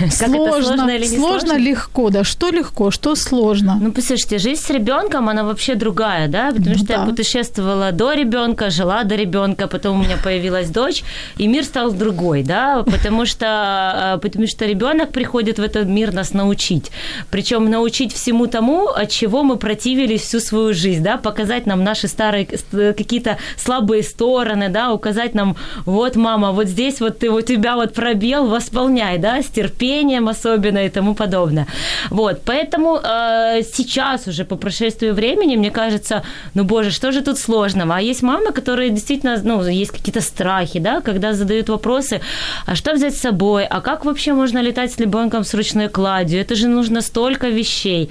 Сложно, 0.09 0.63
сложно 0.63 0.91
или 0.91 1.05
не 1.05 1.17
сложно? 1.17 1.39
Сложно, 1.39 1.57
легко, 1.57 2.09
да. 2.09 2.23
Что 2.23 2.49
легко, 2.49 2.91
что 2.91 3.15
сложно? 3.15 3.77
Ну, 3.81 3.91
послушайте, 3.91 4.37
жизнь 4.37 4.61
с 4.61 4.69
ребенком, 4.69 5.29
она 5.29 5.43
вообще 5.43 5.75
другая, 5.75 6.27
да, 6.27 6.51
потому 6.51 6.69
ну, 6.71 6.77
что 6.77 6.87
да. 6.87 6.93
я 6.93 7.05
путешествовала 7.05 7.91
до 7.91 8.13
ребенка, 8.13 8.69
жила 8.69 9.03
до 9.03 9.15
ребенка, 9.15 9.67
потом 9.67 9.99
у 9.99 10.03
меня 10.03 10.17
появилась 10.23 10.69
дочь, 10.69 11.03
и 11.37 11.47
мир 11.47 11.63
стал 11.63 11.91
другой, 11.91 12.43
да, 12.43 12.83
потому 12.83 13.25
что, 13.25 13.45
а, 13.47 14.17
потому 14.17 14.47
что 14.47 14.65
ребенок 14.65 15.11
приходит 15.11 15.59
в 15.59 15.63
этот 15.63 15.87
мир 15.87 16.13
нас 16.13 16.33
научить. 16.33 16.91
Причем 17.29 17.69
научить 17.69 18.13
всему 18.13 18.47
тому, 18.47 18.87
от 18.87 19.09
чего 19.09 19.43
мы 19.43 19.57
противились 19.57 20.21
всю 20.21 20.39
свою 20.39 20.73
жизнь, 20.73 21.03
да, 21.03 21.17
показать 21.17 21.65
нам 21.65 21.83
наши 21.83 22.07
старые 22.07 22.45
какие-то 22.45 23.37
слабые 23.57 24.03
стороны, 24.03 24.69
да, 24.69 24.93
указать 24.93 25.35
нам, 25.35 25.55
вот, 25.85 26.15
мама, 26.15 26.51
вот 26.51 26.67
здесь 26.67 26.99
вот 27.01 27.19
ты, 27.19 27.29
у 27.29 27.41
тебя 27.41 27.75
вот 27.75 27.93
пробел, 27.93 28.47
восполняй, 28.47 29.18
да, 29.19 29.41
с 29.41 29.47
терпением 29.47 30.27
особенно 30.27 30.85
и 30.85 30.89
тому 30.89 31.15
подобное. 31.15 31.67
Вот, 32.09 32.41
поэтому 32.45 32.97
э, 32.97 33.61
сейчас 33.73 34.27
уже 34.27 34.45
по 34.45 34.55
прошествию 34.55 35.13
времени, 35.13 35.57
мне 35.57 35.71
кажется, 35.71 36.23
ну, 36.53 36.63
боже, 36.63 36.91
что 36.91 37.11
же 37.11 37.21
тут 37.21 37.37
сложного? 37.37 37.95
А 37.95 38.01
есть 38.01 38.23
мамы, 38.23 38.51
которые 38.51 38.89
действительно, 38.89 39.39
ну, 39.43 39.67
есть 39.67 39.91
какие-то 39.91 40.21
страхи, 40.21 40.79
да, 40.79 41.01
когда 41.01 41.33
задают 41.33 41.69
вопросы, 41.69 42.21
а 42.65 42.75
что 42.75 42.93
взять 42.93 43.15
с 43.15 43.21
собой, 43.21 43.65
а 43.65 43.81
как 43.81 44.05
вообще 44.05 44.33
можно 44.33 44.59
летать 44.61 44.91
с 44.91 44.97
ребенком 44.97 45.43
с 45.43 45.53
ручной 45.53 45.89
кладью? 45.89 46.41
Это 46.41 46.55
же 46.55 46.67
нужно 46.67 47.01
столько 47.01 47.49
вещей. 47.49 48.09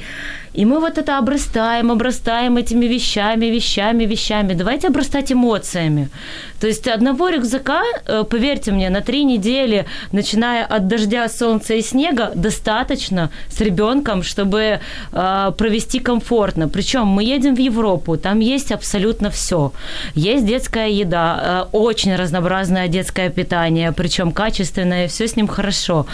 И 0.55 0.65
мы 0.65 0.81
вот 0.81 0.99
это 0.99 1.19
обрастаем, 1.19 1.91
обрастаем 1.91 2.57
этими 2.57 2.87
вещами, 2.87 3.47
вещами, 3.47 4.05
вещами. 4.05 4.55
Давайте 4.55 4.89
обрастать 4.89 5.33
эмоциями. 5.33 6.09
То 6.61 6.67
есть 6.67 6.89
одного 6.89 7.29
рюкзака, 7.29 7.83
э, 8.07 8.25
поверьте 8.25 8.73
мне, 8.73 8.91
на 8.91 9.01
три 9.01 9.25
недели, 9.25 9.87
начиная 10.13 10.65
от 10.65 10.89
дождя, 10.89 11.29
солнца 11.29 11.75
и 11.75 11.83
снега, 11.83 12.33
достаточно 12.35 13.31
с 13.49 13.61
ребенком, 13.61 14.23
чтобы 14.23 14.81
э, 15.13 15.53
провести 15.57 16.01
комфортно. 16.01 16.69
Причем 16.69 17.07
мы 17.07 17.23
едем 17.23 17.55
в 17.55 17.61
Европу, 17.61 18.17
там 18.17 18.41
есть 18.41 18.73
абсолютно 18.73 19.31
все. 19.31 19.73
Есть 20.15 20.47
детская 20.47 20.91
еда, 20.91 21.67
э, 21.73 21.77
очень 21.77 22.17
разнообразное 22.17 22.89
детское 22.89 23.31
питание, 23.31 23.93
причем 23.93 24.33
качественное, 24.33 25.07
все 25.07 25.29
с 25.29 25.37
ним 25.37 25.47
хорошо. 25.49 26.07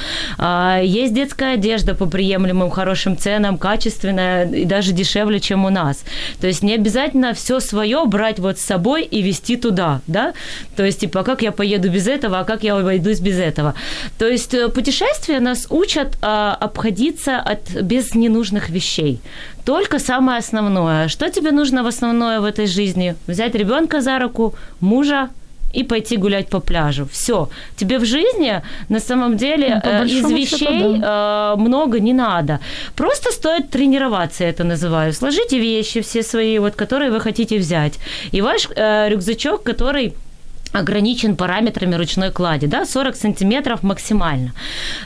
Есть 0.82 1.14
детская 1.14 1.54
одежда 1.54 1.94
по 1.94 2.06
приемлемым 2.06 2.70
хорошим 2.70 3.16
ценам, 3.16 3.56
качественная, 3.58 4.23
и 4.44 4.64
даже 4.64 4.92
дешевле, 4.92 5.40
чем 5.40 5.64
у 5.64 5.70
нас. 5.70 6.04
То 6.40 6.46
есть 6.46 6.62
не 6.62 6.74
обязательно 6.74 7.32
все 7.32 7.60
свое 7.60 8.04
брать 8.06 8.38
вот 8.38 8.58
с 8.58 8.64
собой 8.64 9.04
и 9.04 9.22
вести 9.22 9.56
туда, 9.56 10.00
да? 10.06 10.32
То 10.76 10.84
есть, 10.84 11.00
типа, 11.00 11.22
как 11.22 11.42
я 11.42 11.52
поеду 11.52 11.90
без 11.90 12.06
этого, 12.06 12.40
а 12.40 12.44
как 12.44 12.62
я 12.62 12.76
обойдусь 12.76 13.20
без 13.20 13.38
этого? 13.38 13.74
То 14.18 14.26
есть 14.26 14.54
э, 14.54 14.68
путешествия 14.68 15.40
нас 15.40 15.66
учат 15.70 16.16
а, 16.22 16.56
обходиться 16.60 17.38
от, 17.38 17.70
без 17.82 18.14
ненужных 18.14 18.70
вещей. 18.70 19.20
Только 19.64 19.98
самое 19.98 20.38
основное. 20.38 21.08
Что 21.08 21.30
тебе 21.30 21.50
нужно 21.50 21.82
в 21.82 21.86
основное 21.86 22.40
в 22.40 22.44
этой 22.44 22.66
жизни? 22.66 23.14
Взять 23.26 23.54
ребенка 23.54 24.00
за 24.00 24.18
руку, 24.18 24.54
мужа, 24.80 25.30
и 25.74 25.84
пойти 25.84 26.16
гулять 26.16 26.48
по 26.48 26.60
пляжу. 26.60 27.06
Все. 27.12 27.48
Тебе 27.76 27.98
в 27.98 28.04
жизни 28.04 28.62
на 28.88 29.00
самом 29.00 29.36
деле 29.36 29.80
ну, 29.84 29.90
э, 29.90 30.06
из 30.06 30.30
вещей 30.30 30.58
счету, 30.58 30.96
да. 30.98 31.54
э, 31.56 31.60
много 31.60 32.00
не 32.00 32.12
надо. 32.12 32.58
Просто 32.94 33.32
стоит 33.32 33.70
тренироваться, 33.70 34.44
я 34.44 34.50
это 34.50 34.64
называю. 34.64 35.12
Сложите 35.12 35.58
вещи 35.58 36.00
все 36.00 36.22
свои, 36.22 36.58
вот, 36.58 36.74
которые 36.74 37.10
вы 37.10 37.20
хотите 37.20 37.58
взять. 37.58 37.98
И 38.32 38.42
ваш 38.42 38.68
э, 38.76 39.08
рюкзачок, 39.08 39.62
который 39.62 40.12
ограничен 40.74 41.36
параметрами 41.36 41.94
ручной 41.94 42.30
клади, 42.32 42.66
да, 42.66 42.84
40 42.84 43.16
сантиметров 43.16 43.82
максимально. 43.82 44.52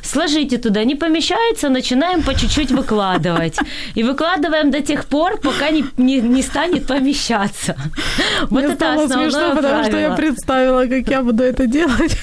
Сложите 0.02 0.56
туда, 0.58 0.84
не 0.84 0.94
помещается, 0.94 1.68
начинаем 1.68 2.22
по 2.22 2.34
чуть-чуть 2.34 2.70
выкладывать. 2.70 3.56
И 3.94 4.02
выкладываем 4.02 4.70
до 4.70 4.80
тех 4.80 5.04
пор, 5.04 5.38
пока 5.40 5.70
не, 5.70 5.84
не, 5.98 6.20
не 6.20 6.42
станет 6.42 6.86
помещаться. 6.86 7.76
Вот 8.50 8.64
Мне 8.64 8.74
это 8.74 8.94
основное 8.94 9.30
смешно, 9.30 9.48
потому 9.54 9.60
правило. 9.60 9.84
что 9.84 9.98
я 9.98 10.10
представила, 10.12 10.86
как 10.86 11.08
я 11.08 11.22
буду 11.22 11.42
это 11.42 11.66
делать. 11.66 12.18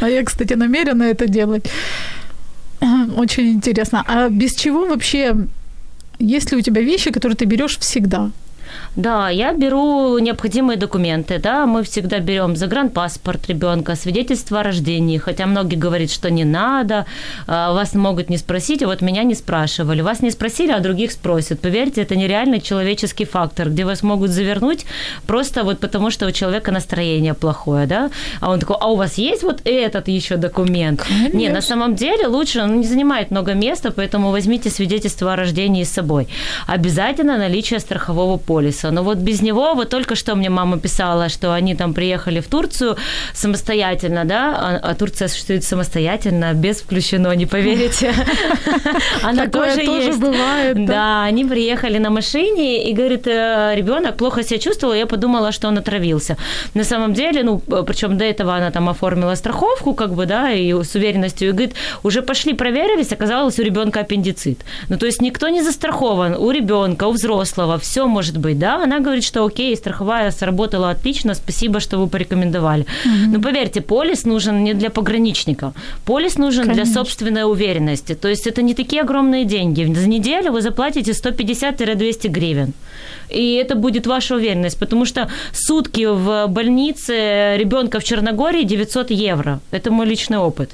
А 0.00 0.08
я, 0.08 0.24
кстати, 0.24 0.54
намерена 0.54 1.04
это 1.04 1.28
делать. 1.28 1.70
Очень 3.16 3.52
интересно. 3.52 4.04
А 4.06 4.28
без 4.28 4.54
чего 4.54 4.86
вообще 4.86 5.36
есть 6.18 6.52
ли 6.52 6.58
у 6.58 6.60
тебя 6.60 6.82
вещи, 6.82 7.10
которые 7.10 7.36
ты 7.36 7.44
берешь 7.44 7.78
всегда? 7.78 8.30
Да, 8.96 9.28
я 9.28 9.52
беру 9.52 10.18
необходимые 10.18 10.76
документы, 10.76 11.38
да, 11.38 11.66
мы 11.66 11.82
всегда 11.82 12.20
берем 12.20 12.54
загранпаспорт 12.54 13.48
ребенка, 13.48 13.96
свидетельство 13.96 14.60
о 14.60 14.62
рождении, 14.62 15.18
хотя 15.18 15.46
многие 15.46 15.74
говорят, 15.74 16.12
что 16.12 16.30
не 16.30 16.44
надо, 16.44 17.04
а, 17.48 17.72
вас 17.72 17.94
могут 17.94 18.30
не 18.30 18.38
спросить, 18.38 18.82
а 18.84 18.86
вот 18.86 19.00
меня 19.00 19.24
не 19.24 19.34
спрашивали. 19.34 20.00
Вас 20.00 20.20
не 20.20 20.30
спросили, 20.30 20.70
а 20.70 20.78
других 20.78 21.10
спросят. 21.10 21.60
Поверьте, 21.60 22.02
это 22.02 22.14
нереальный 22.14 22.60
человеческий 22.60 23.24
фактор, 23.24 23.70
где 23.70 23.84
вас 23.84 24.04
могут 24.04 24.30
завернуть 24.30 24.86
просто 25.26 25.64
вот 25.64 25.80
потому, 25.80 26.10
что 26.10 26.26
у 26.26 26.30
человека 26.30 26.70
настроение 26.70 27.34
плохое, 27.34 27.86
да, 27.86 28.10
а 28.40 28.50
он 28.50 28.60
такой, 28.60 28.76
а 28.80 28.86
у 28.92 28.96
вас 28.96 29.18
есть 29.18 29.42
вот 29.42 29.60
этот 29.64 30.06
еще 30.06 30.36
документ? 30.36 31.02
Конечно. 31.02 31.36
Не, 31.36 31.48
на 31.48 31.62
самом 31.62 31.96
деле 31.96 32.28
лучше, 32.28 32.62
он 32.62 32.80
не 32.80 32.86
занимает 32.86 33.32
много 33.32 33.54
места, 33.54 33.90
поэтому 33.90 34.30
возьмите 34.30 34.70
свидетельство 34.70 35.32
о 35.32 35.36
рождении 35.36 35.82
с 35.82 35.90
собой. 35.90 36.28
Обязательно 36.68 37.38
наличие 37.38 37.80
страхового 37.80 38.36
полиса 38.36 38.83
полиса. 38.84 38.90
Но 38.90 39.02
вот 39.02 39.18
без 39.18 39.42
него, 39.42 39.74
вот 39.74 39.90
только 39.90 40.14
что 40.14 40.34
мне 40.34 40.50
мама 40.50 40.78
писала, 40.78 41.28
что 41.28 41.52
они 41.52 41.74
там 41.74 41.94
приехали 41.94 42.40
в 42.40 42.46
Турцию 42.46 42.96
самостоятельно, 43.34 44.24
да, 44.24 44.54
а, 44.56 44.90
а 44.90 44.94
Турция 44.94 45.28
существует 45.28 45.64
самостоятельно, 45.64 46.54
без 46.54 46.80
включено, 46.80 47.34
не 47.36 47.46
поверите. 47.46 48.12
Она 49.22 49.46
тоже 49.46 49.80
есть. 49.80 50.18
бывает. 50.18 50.86
Да, 50.86 51.24
они 51.24 51.44
приехали 51.44 51.98
на 51.98 52.10
машине, 52.10 52.90
и, 52.90 52.94
говорит, 52.94 53.26
«Э, 53.26 53.74
ребенок 53.76 54.16
плохо 54.16 54.42
себя 54.42 54.58
чувствовал, 54.58 54.94
я 54.94 55.06
подумала, 55.06 55.52
что 55.52 55.68
он 55.68 55.78
отравился. 55.78 56.36
На 56.74 56.84
самом 56.84 57.14
деле, 57.14 57.42
ну, 57.42 57.58
причем 57.58 58.16
до 58.18 58.24
этого 58.24 58.54
она 58.54 58.70
там 58.70 58.88
оформила 58.88 59.36
страховку, 59.36 59.94
как 59.94 60.10
бы, 60.10 60.26
да, 60.26 60.52
и 60.52 60.72
с 60.72 60.96
уверенностью, 60.96 61.48
и 61.48 61.52
говорит, 61.52 61.74
уже 62.02 62.22
пошли 62.22 62.54
проверились, 62.54 63.12
оказалось, 63.12 63.58
у 63.58 63.62
ребенка 63.62 64.00
аппендицит. 64.00 64.58
Ну, 64.88 64.96
то 64.96 65.06
есть 65.06 65.22
никто 65.22 65.48
не 65.48 65.62
застрахован, 65.62 66.34
у 66.34 66.50
ребенка, 66.50 67.08
у 67.08 67.12
взрослого, 67.12 67.78
все 67.78 68.06
может 68.06 68.38
быть, 68.38 68.58
да, 68.58 68.73
она 68.82 69.00
говорит, 69.00 69.24
что 69.24 69.44
окей, 69.44 69.76
страховая 69.76 70.30
сработала 70.30 70.90
отлично, 70.90 71.34
спасибо, 71.34 71.80
что 71.80 71.98
вы 71.98 72.06
порекомендовали. 72.08 72.86
Угу. 73.04 73.32
Но 73.32 73.40
поверьте, 73.40 73.80
полис 73.80 74.24
нужен 74.24 74.64
не 74.64 74.74
для 74.74 74.90
пограничников, 74.90 75.74
полис 76.04 76.38
нужен 76.38 76.62
Конечно. 76.62 76.84
для 76.84 76.92
собственной 76.92 77.44
уверенности. 77.44 78.14
То 78.14 78.28
есть 78.28 78.46
это 78.46 78.62
не 78.62 78.74
такие 78.74 79.02
огромные 79.02 79.44
деньги. 79.44 79.94
За 79.94 80.08
неделю 80.08 80.52
вы 80.52 80.62
заплатите 80.62 81.12
150-200 81.12 82.28
гривен. 82.28 82.72
И 83.30 83.54
это 83.54 83.74
будет 83.74 84.06
ваша 84.06 84.34
уверенность, 84.36 84.78
потому 84.78 85.06
что 85.06 85.28
сутки 85.52 86.06
в 86.06 86.46
больнице 86.48 87.56
ребенка 87.56 87.98
в 87.98 88.04
Черногории 88.04 88.64
900 88.64 89.10
евро. 89.10 89.60
Это 89.70 89.90
мой 89.90 90.06
личный 90.06 90.38
опыт. 90.38 90.70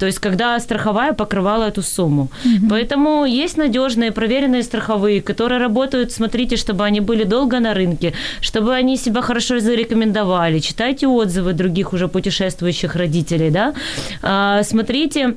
То 0.00 0.06
есть, 0.06 0.18
когда 0.18 0.58
страховая 0.60 1.12
покрывала 1.12 1.64
эту 1.64 1.82
сумму. 1.82 2.30
Угу. 2.44 2.68
Поэтому 2.70 3.26
есть 3.26 3.58
надежные, 3.58 4.10
проверенные 4.12 4.62
страховые, 4.62 5.20
которые 5.20 5.60
работают, 5.60 6.10
смотрите, 6.10 6.56
чтобы 6.56 6.84
они 6.84 7.00
были 7.00 7.24
долго 7.24 7.60
на 7.60 7.74
рынке, 7.74 8.14
чтобы 8.40 8.74
они 8.74 8.96
себя 8.96 9.20
хорошо 9.20 9.60
зарекомендовали. 9.60 10.58
Читайте 10.60 11.06
отзывы 11.06 11.52
других 11.52 11.92
уже 11.92 12.08
путешествующих 12.08 12.96
родителей, 12.96 13.50
да. 13.50 13.74
А, 14.22 14.62
смотрите, 14.62 15.34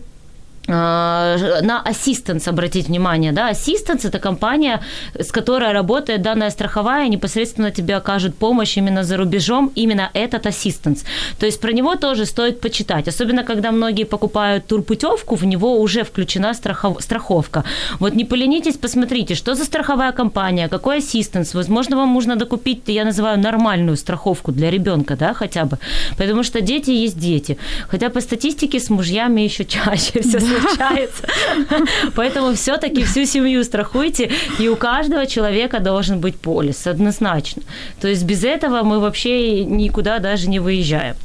на 0.67 1.83
Assistance 1.85 2.49
обратить 2.49 2.87
внимание, 2.87 3.31
да, 3.31 3.51
Assistance 3.51 4.07
это 4.07 4.19
компания, 4.19 4.81
с 5.19 5.31
которой 5.31 5.73
работает 5.73 6.21
данная 6.21 6.49
страховая, 6.51 7.09
непосредственно 7.09 7.71
тебе 7.71 7.95
окажут 7.95 8.35
помощь 8.35 8.77
именно 8.77 9.03
за 9.03 9.17
рубежом, 9.17 9.71
именно 9.75 10.09
этот 10.13 10.45
Assistance. 10.45 11.03
То 11.39 11.45
есть 11.45 11.59
про 11.59 11.73
него 11.73 11.95
тоже 11.95 12.25
стоит 12.25 12.61
почитать, 12.61 13.07
особенно 13.07 13.43
когда 13.43 13.71
многие 13.71 14.05
покупают 14.05 14.67
турпутевку, 14.67 15.35
в 15.35 15.45
него 15.45 15.81
уже 15.81 16.03
включена 16.03 16.53
страхов... 16.53 16.97
страховка. 17.01 17.63
Вот 17.99 18.15
не 18.15 18.25
поленитесь, 18.25 18.77
посмотрите, 18.77 19.35
что 19.35 19.55
за 19.55 19.65
страховая 19.65 20.13
компания, 20.13 20.69
какой 20.69 20.99
Assistance, 20.99 21.49
возможно, 21.53 21.97
вам 21.97 22.13
нужно 22.13 22.35
докупить, 22.35 22.83
я 22.87 23.03
называю 23.03 23.37
нормальную 23.37 23.97
страховку 23.97 24.51
для 24.51 24.71
ребенка, 24.71 25.17
да, 25.17 25.33
хотя 25.33 25.65
бы, 25.65 25.77
потому 26.17 26.43
что 26.43 26.61
дети 26.61 26.91
есть 26.91 27.19
дети, 27.19 27.57
хотя 27.89 28.09
по 28.09 28.21
статистике 28.21 28.79
с 28.79 28.89
мужьями 28.89 29.41
еще 29.41 29.65
чаще 29.73 30.21
все 30.21 30.52
случается. 30.59 31.23
Поэтому 32.15 32.53
все-таки 32.53 33.03
всю 33.03 33.25
семью 33.25 33.63
страхуйте, 33.63 34.31
и 34.59 34.67
у 34.67 34.75
каждого 34.75 35.25
человека 35.25 35.79
должен 35.79 36.19
быть 36.19 36.35
полис, 36.35 36.87
однозначно. 36.87 37.63
То 38.01 38.07
есть 38.07 38.23
без 38.23 38.43
этого 38.43 38.83
мы 38.83 38.99
вообще 38.99 39.63
никуда 39.65 40.19
даже 40.19 40.49
не 40.49 40.59
выезжаем. 40.59 41.15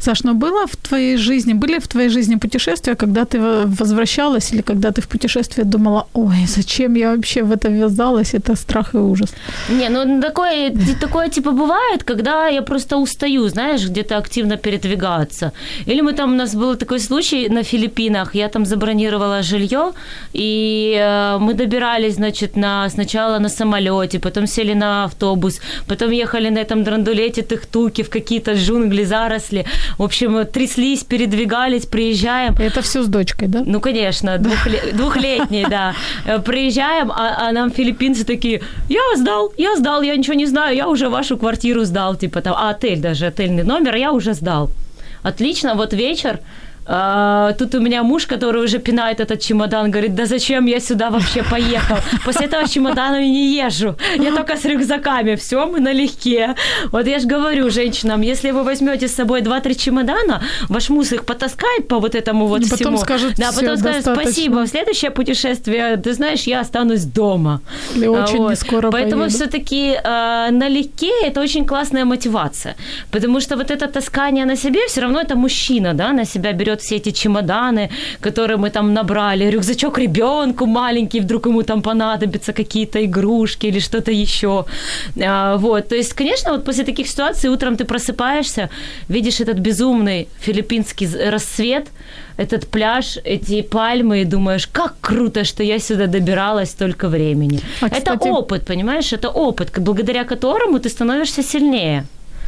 Саш, 0.00 0.24
но 0.24 0.34
было 0.34 0.66
в 0.66 0.76
твоей 0.76 1.16
жизни, 1.16 1.54
были 1.54 1.78
в 1.78 1.86
твоей 1.86 2.08
жизни 2.08 2.36
путешествия, 2.36 2.94
когда 2.94 3.24
ты 3.24 3.40
возвращалась 3.40 4.52
или 4.52 4.62
когда 4.62 4.90
ты 4.90 5.00
в 5.00 5.06
путешествии 5.06 5.64
думала, 5.64 6.06
ой, 6.12 6.46
зачем 6.46 6.96
я 6.96 7.10
вообще 7.14 7.42
в 7.42 7.52
это 7.52 7.68
ввязалась, 7.68 8.34
это 8.34 8.56
страх 8.56 8.94
и 8.94 8.98
ужас? 8.98 9.34
Не, 9.68 9.88
ну 9.88 10.20
такое, 10.20 10.72
такое 11.00 11.28
типа 11.28 11.50
бывает, 11.50 12.04
когда 12.04 12.48
я 12.48 12.62
просто 12.62 12.96
устаю, 12.96 13.48
знаешь, 13.48 13.88
где-то 13.88 14.18
активно 14.18 14.56
передвигаться. 14.56 15.52
Или 15.86 16.02
мы 16.02 16.12
там, 16.12 16.32
у 16.32 16.36
нас 16.36 16.54
был 16.54 16.76
такой 16.76 17.00
случай 17.00 17.48
на 17.48 17.62
Филиппинах, 17.62 18.34
я 18.34 18.48
там 18.48 18.64
забронировала 18.66 19.42
жилье, 19.42 19.92
и 20.34 20.96
э, 20.98 21.38
мы 21.38 21.54
добирались, 21.54 22.14
значит, 22.14 22.56
на, 22.56 22.88
сначала 22.90 23.38
на 23.38 23.48
самолете, 23.48 24.18
потом 24.18 24.46
сели 24.46 24.74
на 24.74 25.04
автобус, 25.04 25.60
потом 25.86 26.10
ехали 26.10 26.50
на 26.50 26.58
этом 26.58 26.84
драндулете 26.84 27.42
тыхтуки 27.42 28.02
в 28.02 28.10
какие-то 28.10 28.54
джунгли, 28.54 29.04
заросли, 29.04 29.63
в 29.98 30.02
общем, 30.02 30.46
тряслись, 30.46 31.04
передвигались, 31.04 31.86
приезжаем. 31.86 32.54
Это 32.58 32.82
все 32.82 33.02
с 33.02 33.06
дочкой, 33.06 33.48
да? 33.48 33.62
Ну, 33.64 33.80
конечно, 33.80 34.38
двухле... 34.38 34.92
двухлетней, 34.92 35.66
да. 35.68 35.94
Э, 36.24 36.38
приезжаем, 36.38 37.10
а, 37.10 37.48
а 37.48 37.52
нам 37.52 37.70
филиппинцы 37.70 38.24
такие, 38.24 38.62
я 38.88 39.00
сдал, 39.16 39.52
я 39.56 39.76
сдал, 39.76 40.02
я 40.02 40.16
ничего 40.16 40.34
не 40.34 40.46
знаю, 40.46 40.76
я 40.76 40.88
уже 40.88 41.08
вашу 41.08 41.36
квартиру 41.36 41.84
сдал, 41.84 42.16
типа 42.16 42.40
там, 42.40 42.54
а 42.56 42.70
отель 42.70 43.00
даже, 43.00 43.26
отельный 43.26 43.64
номер, 43.64 43.94
я 43.96 44.12
уже 44.12 44.34
сдал. 44.34 44.70
Отлично, 45.22 45.74
вот 45.74 45.94
вечер, 45.94 46.40
а, 46.86 47.52
тут 47.52 47.74
у 47.74 47.80
меня 47.80 48.02
муж, 48.02 48.26
который 48.26 48.62
уже 48.62 48.78
пинает 48.78 49.20
этот 49.20 49.40
чемодан, 49.40 49.90
говорит, 49.90 50.14
да 50.14 50.26
зачем 50.26 50.66
я 50.66 50.80
сюда 50.80 51.10
вообще 51.10 51.42
поехал? 51.42 51.96
После 52.24 52.46
этого 52.46 52.68
чемодана 52.68 53.20
не 53.20 53.54
езжу. 53.54 53.96
Я 54.18 54.34
только 54.34 54.56
с 54.56 54.64
рюкзаками. 54.64 55.36
Все, 55.36 55.66
мы 55.66 55.80
налегке. 55.80 56.54
Вот 56.92 57.06
я 57.06 57.18
же 57.18 57.26
говорю 57.26 57.70
женщинам, 57.70 58.20
если 58.20 58.50
вы 58.50 58.62
возьмете 58.64 59.08
с 59.08 59.14
собой 59.14 59.40
2-3 59.40 59.74
чемодана, 59.74 60.42
ваш 60.68 60.90
муж 60.90 61.12
их 61.12 61.24
потаскает 61.24 61.88
по 61.88 61.98
вот 61.98 62.14
этому 62.14 62.46
вот 62.46 62.62
потом 62.62 62.76
всему. 62.76 62.98
Скажет, 62.98 63.34
да, 63.36 63.50
потом 63.52 63.76
скажет, 63.76 64.02
спасибо, 64.02 64.64
в 64.64 64.66
следующее 64.66 65.10
путешествие, 65.10 65.96
ты 65.96 66.12
знаешь, 66.12 66.42
я 66.42 66.60
останусь 66.60 67.04
дома. 67.04 67.60
Или 67.96 68.06
очень 68.06 68.38
вот. 68.38 68.50
не 68.50 68.56
скоро 68.56 68.90
Поэтому 68.90 69.22
поеду. 69.22 69.36
все-таки 69.36 69.96
э, 70.04 70.50
налегке 70.50 71.10
это 71.22 71.40
очень 71.40 71.64
классная 71.64 72.04
мотивация. 72.04 72.76
Потому 73.10 73.40
что 73.40 73.56
вот 73.56 73.70
это 73.70 73.86
таскание 73.86 74.44
на 74.44 74.56
себе, 74.56 74.80
все 74.86 75.00
равно 75.00 75.20
это 75.20 75.34
мужчина, 75.36 75.94
да, 75.94 76.12
на 76.12 76.24
себя 76.24 76.52
берет 76.52 76.73
берет 76.74 76.80
все 76.80 76.96
эти 76.96 77.10
чемоданы, 77.10 77.90
которые 78.20 78.56
мы 78.56 78.70
там 78.70 78.92
набрали, 78.94 79.50
рюкзачок 79.50 79.98
ребенку 79.98 80.66
маленький, 80.66 81.20
вдруг 81.20 81.46
ему 81.46 81.62
там 81.62 81.82
понадобятся 81.82 82.52
какие-то 82.52 82.98
игрушки 82.98 83.66
или 83.66 83.80
что-то 83.80 84.10
еще. 84.10 84.64
А, 85.22 85.56
вот, 85.56 85.88
то 85.88 85.94
есть, 85.94 86.12
конечно, 86.14 86.52
вот 86.52 86.64
после 86.64 86.84
таких 86.84 87.06
ситуаций 87.06 87.50
утром 87.50 87.76
ты 87.76 87.84
просыпаешься, 87.84 88.68
видишь 89.08 89.40
этот 89.40 89.58
безумный 89.58 90.26
филиппинский 90.40 91.08
рассвет, 91.30 91.86
этот 92.38 92.66
пляж, 92.66 93.18
эти 93.24 93.62
пальмы, 93.62 94.20
и 94.20 94.24
думаешь, 94.24 94.66
как 94.66 94.94
круто, 95.00 95.44
что 95.44 95.62
я 95.62 95.78
сюда 95.78 96.06
добиралась 96.06 96.70
столько 96.70 97.08
времени. 97.08 97.60
А, 97.80 97.88
кстати... 97.88 98.02
Это 98.02 98.32
опыт, 98.32 98.66
понимаешь, 98.66 99.12
это 99.12 99.28
опыт, 99.28 99.70
благодаря 99.78 100.24
которому 100.24 100.78
ты 100.78 100.88
становишься 100.88 101.42
сильнее. 101.42 102.04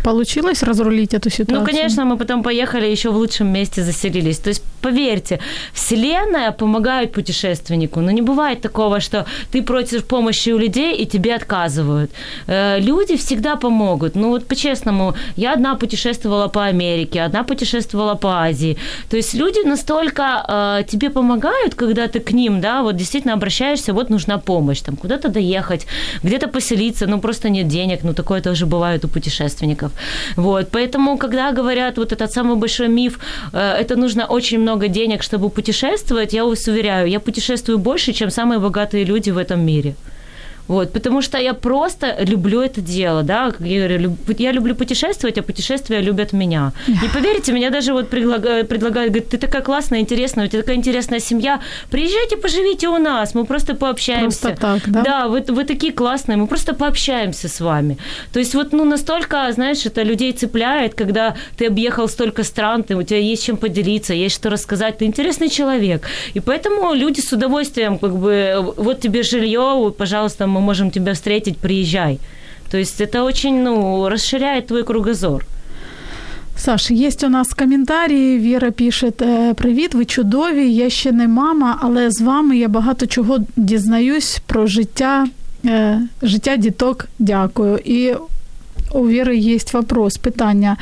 Получилось 0.06 0.62
разрулить 0.62 1.14
эту 1.14 1.30
ситуацию? 1.30 1.58
Ну, 1.58 1.66
конечно, 1.66 2.04
мы 2.04 2.16
потом 2.16 2.42
поехали 2.42 2.86
еще 2.86 3.10
в 3.10 3.16
лучшем 3.16 3.46
месте 3.48 3.82
заселились. 3.82 4.38
То 4.38 4.50
есть, 4.50 4.62
поверьте, 4.80 5.38
Вселенная 5.72 6.52
помогает 6.52 7.12
путешественнику. 7.12 8.00
Но 8.00 8.12
не 8.12 8.22
бывает 8.22 8.60
такого, 8.60 9.00
что 9.00 9.25
ты 9.50 9.62
просишь 9.62 10.04
помощи 10.04 10.52
у 10.52 10.58
людей, 10.58 10.94
и 11.02 11.06
тебе 11.06 11.34
отказывают. 11.34 12.10
Э, 12.46 12.78
люди 12.80 13.16
всегда 13.16 13.56
помогут. 13.56 14.14
Ну, 14.14 14.28
вот 14.28 14.46
по-честному, 14.46 15.14
я 15.36 15.54
одна 15.54 15.75
путешествовала 15.75 16.48
по 16.48 16.60
Америке, 16.60 17.25
одна 17.26 17.42
путешествовала 17.42 18.14
по 18.14 18.28
Азии. 18.28 18.76
То 19.10 19.16
есть, 19.16 19.34
люди 19.34 19.66
настолько 19.66 20.22
э, 20.22 20.84
тебе 20.88 21.10
помогают, 21.10 21.75
когда 21.75 22.06
ты 22.06 22.20
к 22.20 22.34
ним, 22.34 22.60
да, 22.60 22.82
вот 22.82 22.96
действительно 22.96 23.34
обращаешься, 23.34 23.92
вот 23.92 24.10
нужна 24.10 24.38
помощь, 24.38 24.82
там, 24.82 24.96
куда-то 24.96 25.28
доехать, 25.28 25.86
где-то 26.22 26.46
поселиться, 26.46 27.06
ну, 27.08 27.20
просто 27.20 27.48
нет 27.48 27.66
денег, 27.66 28.04
ну, 28.04 28.12
такое 28.12 28.40
тоже 28.40 28.66
бывает 28.66 29.04
у 29.04 29.08
путешественников. 29.08 29.90
Вот, 30.37 30.69
поэтому, 30.71 31.19
когда 31.19 31.53
говорят 31.53 31.99
вот 31.99 32.12
этот 32.12 32.33
самый 32.33 32.57
большой 32.57 32.88
миф, 32.88 33.19
э, 33.53 33.59
это 33.59 33.97
нужно 33.97 34.26
очень 34.26 34.61
много 34.61 34.88
денег, 34.88 35.23
чтобы 35.23 35.50
путешествовать, 35.50 36.35
я 36.35 36.45
вас 36.45 36.69
уверяю, 36.69 37.09
я 37.09 37.21
путешествую 37.21 37.79
больше, 37.79 38.12
чем 38.12 38.31
самые 38.31 38.59
богатые 38.59 39.05
люди 39.05 39.31
в 39.31 39.38
этом 39.38 39.61
мире. 39.67 39.95
Вот, 40.68 40.92
потому 40.92 41.23
что 41.23 41.38
я 41.38 41.54
просто 41.54 42.16
люблю 42.20 42.61
это 42.61 42.80
дело, 42.80 43.23
да, 43.23 43.52
я, 43.61 43.88
говорю, 43.88 44.16
я 44.38 44.52
люблю 44.52 44.75
путешествовать, 44.75 45.38
а 45.38 45.42
путешествия 45.42 46.00
любят 46.00 46.32
меня. 46.32 46.73
И 46.88 47.08
поверьте, 47.14 47.52
меня 47.52 47.70
даже 47.70 47.92
вот 47.92 48.08
предлагают, 48.11 48.68
предлагают, 48.68 49.12
говорят, 49.12 49.30
ты 49.30 49.38
такая 49.38 49.62
классная, 49.62 50.00
интересная, 50.00 50.46
у 50.46 50.49
тебя 50.49 50.62
такая 50.62 50.76
интересная 50.76 51.20
семья, 51.20 51.61
приезжайте, 51.90 52.37
поживите 52.37 52.88
у 52.88 52.99
нас, 52.99 53.35
мы 53.35 53.44
просто 53.44 53.75
пообщаемся. 53.75 54.49
Просто 54.49 54.61
так, 54.61 54.82
да? 54.90 55.02
Да, 55.02 55.28
вы, 55.28 55.44
вы 55.49 55.64
такие 55.64 55.92
классные, 55.92 56.37
мы 56.37 56.46
просто 56.46 56.75
пообщаемся 56.75 57.49
с 57.49 57.61
вами. 57.61 57.96
То 58.32 58.40
есть 58.40 58.54
вот, 58.54 58.73
ну, 58.73 58.85
настолько, 58.85 59.52
знаешь, 59.52 59.87
это 59.87 60.02
людей 60.02 60.32
цепляет, 60.32 60.94
когда 60.94 61.37
ты 61.56 61.66
объехал 61.66 62.08
столько 62.08 62.42
стран, 62.42 62.82
ты, 62.82 62.96
у 62.96 63.02
тебя 63.02 63.20
есть 63.20 63.44
чем 63.44 63.56
поделиться, 63.56 64.14
есть 64.14 64.35
что 64.35 64.50
рассказать, 64.50 64.99
ты 64.99 65.04
интересный 65.04 65.49
человек. 65.49 66.08
И 66.35 66.40
поэтому 66.40 66.94
люди 66.94 67.20
с 67.20 67.32
удовольствием, 67.32 67.99
как 67.99 68.16
бы, 68.16 68.75
вот 68.76 69.00
тебе 69.00 69.23
жилье, 69.23 69.95
пожалуйста, 69.97 70.47
мы 70.55 70.61
можем 70.61 70.92
тебя 70.92 71.14
встретить, 71.14 71.57
приезжай. 71.57 72.20
То 72.70 72.77
есть 72.77 73.01
это 73.01 73.24
очень, 73.24 73.64
ну, 73.64 74.09
расширяет 74.09 74.68
твой 74.68 74.83
кругозор. 74.83 75.46
Саш, 76.55 76.92
є 76.92 77.09
у 77.24 77.29
нас 77.29 77.53
коментарі. 77.53 78.40
Віра 78.40 78.72
пише: 78.72 79.11
Привіт, 79.55 79.94
ви 79.94 80.05
чудові. 80.05 80.74
Я 80.74 80.90
ще 80.90 81.11
не 81.11 81.27
мама, 81.27 81.77
але 81.81 82.11
з 82.11 82.22
вами 82.22 82.57
я 82.57 82.68
багато 82.68 83.07
чого 83.07 83.37
дізнаюсь 83.55 84.42
про 84.46 84.68
життя, 84.68 85.27
життя 86.22 86.57
діток. 86.57 87.07
Дякую. 87.20 87.79
І 87.85 88.14
у 88.97 89.09
Віри 89.09 89.37
є 89.37 89.59
вопрос, 89.73 90.17
питання. 90.17 90.76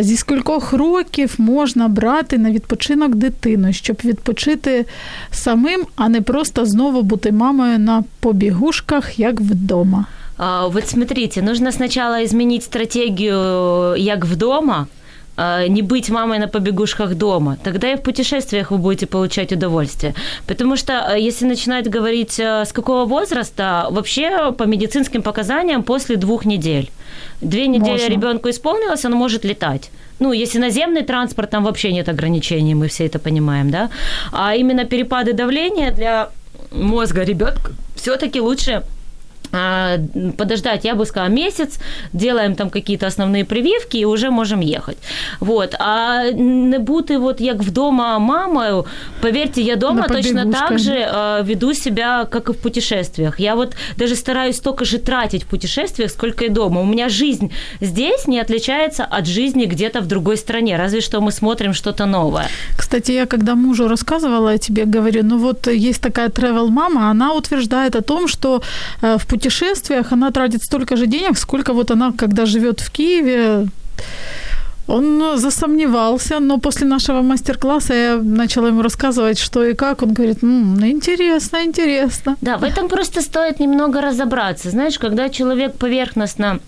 Зі 0.00 0.16
скількох 0.16 0.72
років 0.72 1.34
можна 1.38 1.88
брати 1.88 2.38
на 2.38 2.50
відпочинок 2.50 3.14
дитину, 3.14 3.72
щоб 3.72 3.96
відпочити 4.04 4.84
самим, 5.30 5.86
а 5.96 6.08
не 6.08 6.20
просто 6.20 6.66
знову 6.66 7.02
бути 7.02 7.32
мамою 7.32 7.78
на 7.78 8.04
побігушках, 8.20 9.18
як 9.18 9.40
вдома? 9.40 10.06
Вот 10.68 10.88
смотрите, 10.88 11.42
нужно 11.42 11.72
сначала 11.72 12.22
изменить 12.22 12.62
стратегию 12.62 13.96
як 13.96 14.24
вдома, 14.24 14.86
не 15.36 15.82
быть 15.82 16.10
мамой 16.10 16.38
на 16.38 16.48
побегушках 16.48 17.14
дома, 17.14 17.56
тогда 17.62 17.92
и 17.92 17.96
в 17.96 18.02
путешествиях 18.02 18.70
вы 18.70 18.78
будете 18.78 19.06
получать 19.06 19.52
удовольствие. 19.52 20.14
Потому 20.46 20.76
что 20.76 21.14
если 21.16 21.46
начинать 21.46 21.90
говорить 21.90 22.40
с 22.40 22.72
какого 22.72 23.04
возраста, 23.04 23.86
вообще 23.90 24.52
по 24.52 24.64
медицинским 24.64 25.22
показаниям 25.22 25.82
после 25.82 26.16
двух 26.16 26.46
недель. 26.46 26.90
Две 27.40 27.66
недели 27.66 27.90
Можно. 27.90 28.12
ребенку 28.12 28.48
исполнилось, 28.48 29.04
он 29.04 29.12
может 29.12 29.44
летать. 29.44 29.90
Ну, 30.18 30.32
если 30.32 30.58
наземный 30.58 31.02
транспорт, 31.02 31.50
там 31.50 31.64
вообще 31.64 31.92
нет 31.92 32.08
ограничений, 32.08 32.74
мы 32.74 32.88
все 32.88 33.04
это 33.06 33.18
понимаем, 33.18 33.70
да. 33.70 33.90
А 34.32 34.54
именно 34.54 34.84
перепады 34.84 35.34
давления 35.34 35.90
для 35.90 36.30
мозга 36.72 37.22
ребенка 37.22 37.72
все-таки 37.94 38.40
лучше 38.40 38.72
а, 38.72 38.82
подождать, 40.36 40.84
я 40.84 40.94
бы 40.94 41.06
сказала, 41.06 41.30
месяц, 41.30 41.78
делаем 42.12 42.54
там 42.54 42.70
какие-то 42.70 43.06
основные 43.06 43.44
прививки 43.44 43.96
и 43.96 44.04
уже 44.04 44.30
можем 44.30 44.60
ехать. 44.60 44.98
Вот. 45.40 45.74
А 45.78 46.30
не 46.30 46.78
бути 46.78 47.16
вот 47.18 47.40
як 47.40 47.56
вдома 47.56 48.18
мамою, 48.18 48.86
поверьте, 49.20 49.62
я 49.62 49.76
дома 49.76 50.08
точно 50.08 50.52
так 50.52 50.78
же 50.78 50.94
э, 50.94 51.42
веду 51.44 51.74
себя, 51.74 52.24
как 52.24 52.48
и 52.48 52.52
в 52.52 52.56
путешествиях. 52.56 53.40
Я 53.40 53.54
вот 53.54 53.76
даже 53.96 54.14
стараюсь 54.16 54.56
столько 54.56 54.84
же 54.84 54.98
тратить 54.98 55.44
в 55.44 55.46
путешествиях, 55.46 56.10
сколько 56.10 56.44
и 56.44 56.48
дома. 56.48 56.80
У 56.80 56.84
меня 56.84 57.08
жизнь 57.08 57.50
здесь 57.80 58.28
не 58.28 58.40
отличается 58.40 59.04
от 59.04 59.26
жизни 59.26 59.66
где-то 59.66 60.00
в 60.00 60.06
другой 60.06 60.36
стране, 60.36 60.76
разве 60.76 61.00
что 61.00 61.20
мы 61.20 61.32
смотрим 61.32 61.74
что-то 61.74 62.06
новое. 62.06 62.46
Кстати, 62.78 63.12
я 63.12 63.26
когда 63.26 63.54
мужу 63.54 63.88
рассказывала 63.88 64.50
о 64.50 64.58
тебе, 64.58 64.84
говорю, 64.84 65.22
ну 65.24 65.38
вот 65.38 65.66
есть 65.66 66.02
такая 66.02 66.28
travel 66.28 66.68
мама, 66.68 67.10
она 67.10 67.34
утверждает 67.34 67.96
о 67.96 68.02
том, 68.02 68.28
что 68.28 68.62
э, 69.02 69.16
в 69.18 69.26
путешествиях 69.26 69.45
путешествиях 69.46 70.12
она 70.12 70.30
тратит 70.30 70.62
столько 70.62 70.96
же 70.96 71.06
денег, 71.06 71.38
сколько 71.38 71.72
вот 71.72 71.90
она, 71.90 72.12
когда 72.18 72.46
живет 72.46 72.80
в 72.80 72.90
Киеве, 72.90 73.68
он 74.88 75.38
засомневался, 75.38 76.40
но 76.40 76.58
после 76.58 76.86
нашего 76.86 77.22
мастер-класса 77.22 77.94
я 77.94 78.16
начала 78.16 78.68
ему 78.68 78.82
рассказывать, 78.82 79.38
что 79.38 79.64
и 79.64 79.74
как. 79.74 80.02
Он 80.02 80.12
говорит, 80.12 80.42
м-м, 80.42 80.84
интересно, 80.86 81.64
интересно. 81.64 82.36
Да, 82.40 82.56
в 82.56 82.64
этом 82.64 82.88
просто 82.88 83.20
стоит 83.20 83.60
немного 83.60 84.00
разобраться. 84.00 84.70
Знаешь, 84.70 84.98
когда 84.98 85.28
человек 85.28 85.74
поверхностно 85.74 86.58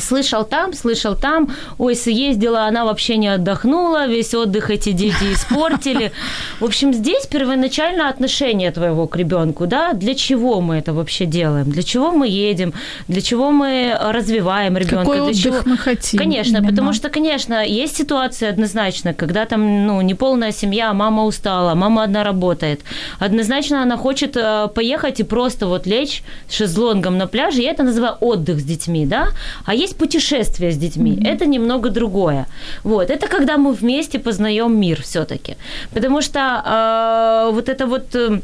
Слышал 0.00 0.44
там, 0.44 0.72
слышал 0.72 1.14
там, 1.14 1.48
ой, 1.78 1.94
съездила, 1.94 2.64
она 2.64 2.84
вообще 2.84 3.16
не 3.16 3.28
отдохнула, 3.28 4.06
весь 4.08 4.34
отдых 4.34 4.70
эти 4.70 4.90
дети 4.90 5.32
испортили. 5.32 6.12
В 6.60 6.64
общем, 6.64 6.92
здесь 6.92 7.26
первоначально 7.26 8.08
отношение 8.08 8.72
твоего 8.72 9.06
к 9.06 9.16
ребенку, 9.16 9.66
да, 9.66 9.92
для 9.92 10.14
чего 10.14 10.60
мы 10.60 10.76
это 10.76 10.92
вообще 10.92 11.24
делаем, 11.24 11.70
для 11.70 11.82
чего 11.82 12.10
мы 12.10 12.26
едем, 12.26 12.72
для 13.06 13.20
чего 13.20 13.52
мы 13.52 13.96
развиваем 14.00 14.76
ребенка. 14.76 14.98
Какой 14.98 15.16
для 15.16 15.24
отдых 15.24 15.42
чего... 15.42 15.56
мы 15.64 15.76
хотим. 15.76 16.18
Конечно, 16.18 16.58
именно. 16.58 16.68
потому 16.68 16.92
что, 16.92 17.08
конечно, 17.08 17.64
есть 17.64 17.96
ситуация 17.96 18.50
однозначно, 18.50 19.14
когда 19.14 19.44
там, 19.44 19.86
ну, 19.86 20.00
неполная 20.00 20.52
семья, 20.52 20.92
мама 20.94 21.24
устала, 21.24 21.74
мама 21.74 22.02
одна 22.02 22.24
работает. 22.24 22.80
Однозначно 23.20 23.82
она 23.82 23.96
хочет 23.96 24.36
э, 24.36 24.68
поехать 24.74 25.20
и 25.20 25.22
просто 25.22 25.66
вот 25.66 25.86
лечь 25.86 26.24
с 26.48 26.54
шезлонгом 26.54 27.18
на 27.18 27.28
пляже, 27.28 27.62
я 27.62 27.70
это 27.70 27.84
называю 27.84 28.16
отдых 28.20 28.58
с 28.58 28.64
детьми, 28.64 29.06
да, 29.06 29.28
а 29.64 29.75
есть 29.76 29.96
путешествие 29.96 30.70
с 30.70 30.76
детьми. 30.76 31.12
Mm-hmm. 31.12 31.34
Это 31.34 31.46
немного 31.46 31.90
другое. 31.90 32.46
Вот. 32.84 33.10
Это 33.10 33.28
когда 33.28 33.56
мы 33.56 33.72
вместе 33.72 34.18
познаем 34.18 34.80
мир 34.80 35.02
все-таки. 35.02 35.56
Потому 35.94 36.22
что 36.22 36.38
э, 36.40 37.54
вот 37.54 37.68
это 37.68 37.86
вот... 37.86 38.14
Э, 38.14 38.40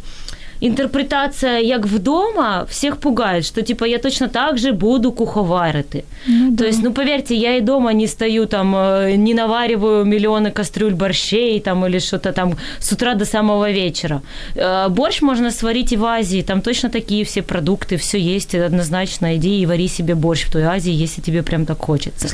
інтерпретація 0.62 1.60
як 1.60 1.86
вдома 1.86 2.66
всіх 2.70 2.96
пугає, 2.96 3.42
що 3.42 3.62
типа 3.62 3.88
я 3.88 3.98
точно 3.98 4.28
так 4.28 4.58
же 4.58 4.72
буду 4.72 5.12
куховарити. 5.12 6.04
Ну, 6.28 6.52
да. 6.52 6.64
То 6.64 6.70
есть, 6.70 6.84
ну 6.84 6.94
поверьте, 6.94 7.36
я 7.36 7.58
и 7.58 7.62
дома 7.62 7.94
не 7.94 8.08
стою 8.08 8.46
там, 8.46 8.76
э, 8.76 9.18
не 9.18 9.34
навариваю 9.34 10.06
миллионы 10.06 10.52
кастрюль 10.52 10.94
борщей 10.94 11.60
там 11.60 11.86
или 11.86 12.00
что-то 12.00 12.32
там 12.32 12.54
с 12.80 12.94
утра 12.94 13.14
до 13.14 13.26
самого 13.26 13.72
вечера. 13.72 14.22
Э, 14.56 14.90
борщ 14.90 15.22
можно 15.22 15.52
сварить 15.52 15.94
и 15.94 15.98
в 15.98 16.06
Азии, 16.06 16.42
там 16.42 16.62
точно 16.62 16.90
такие 16.90 17.24
все 17.24 17.42
продукты, 17.42 17.98
все 17.98 18.36
есть 18.36 18.56
однозначно. 18.56 19.36
Иди 19.36 19.62
и 19.62 19.66
вари 19.66 19.88
себе 19.88 20.16
борщ 20.16 20.46
в 20.46 20.52
той 20.52 20.64
Азии, 20.64 21.04
если 21.04 21.22
тебе 21.22 21.44
прям 21.44 21.66
так 21.66 21.78
хочется. 21.86 22.28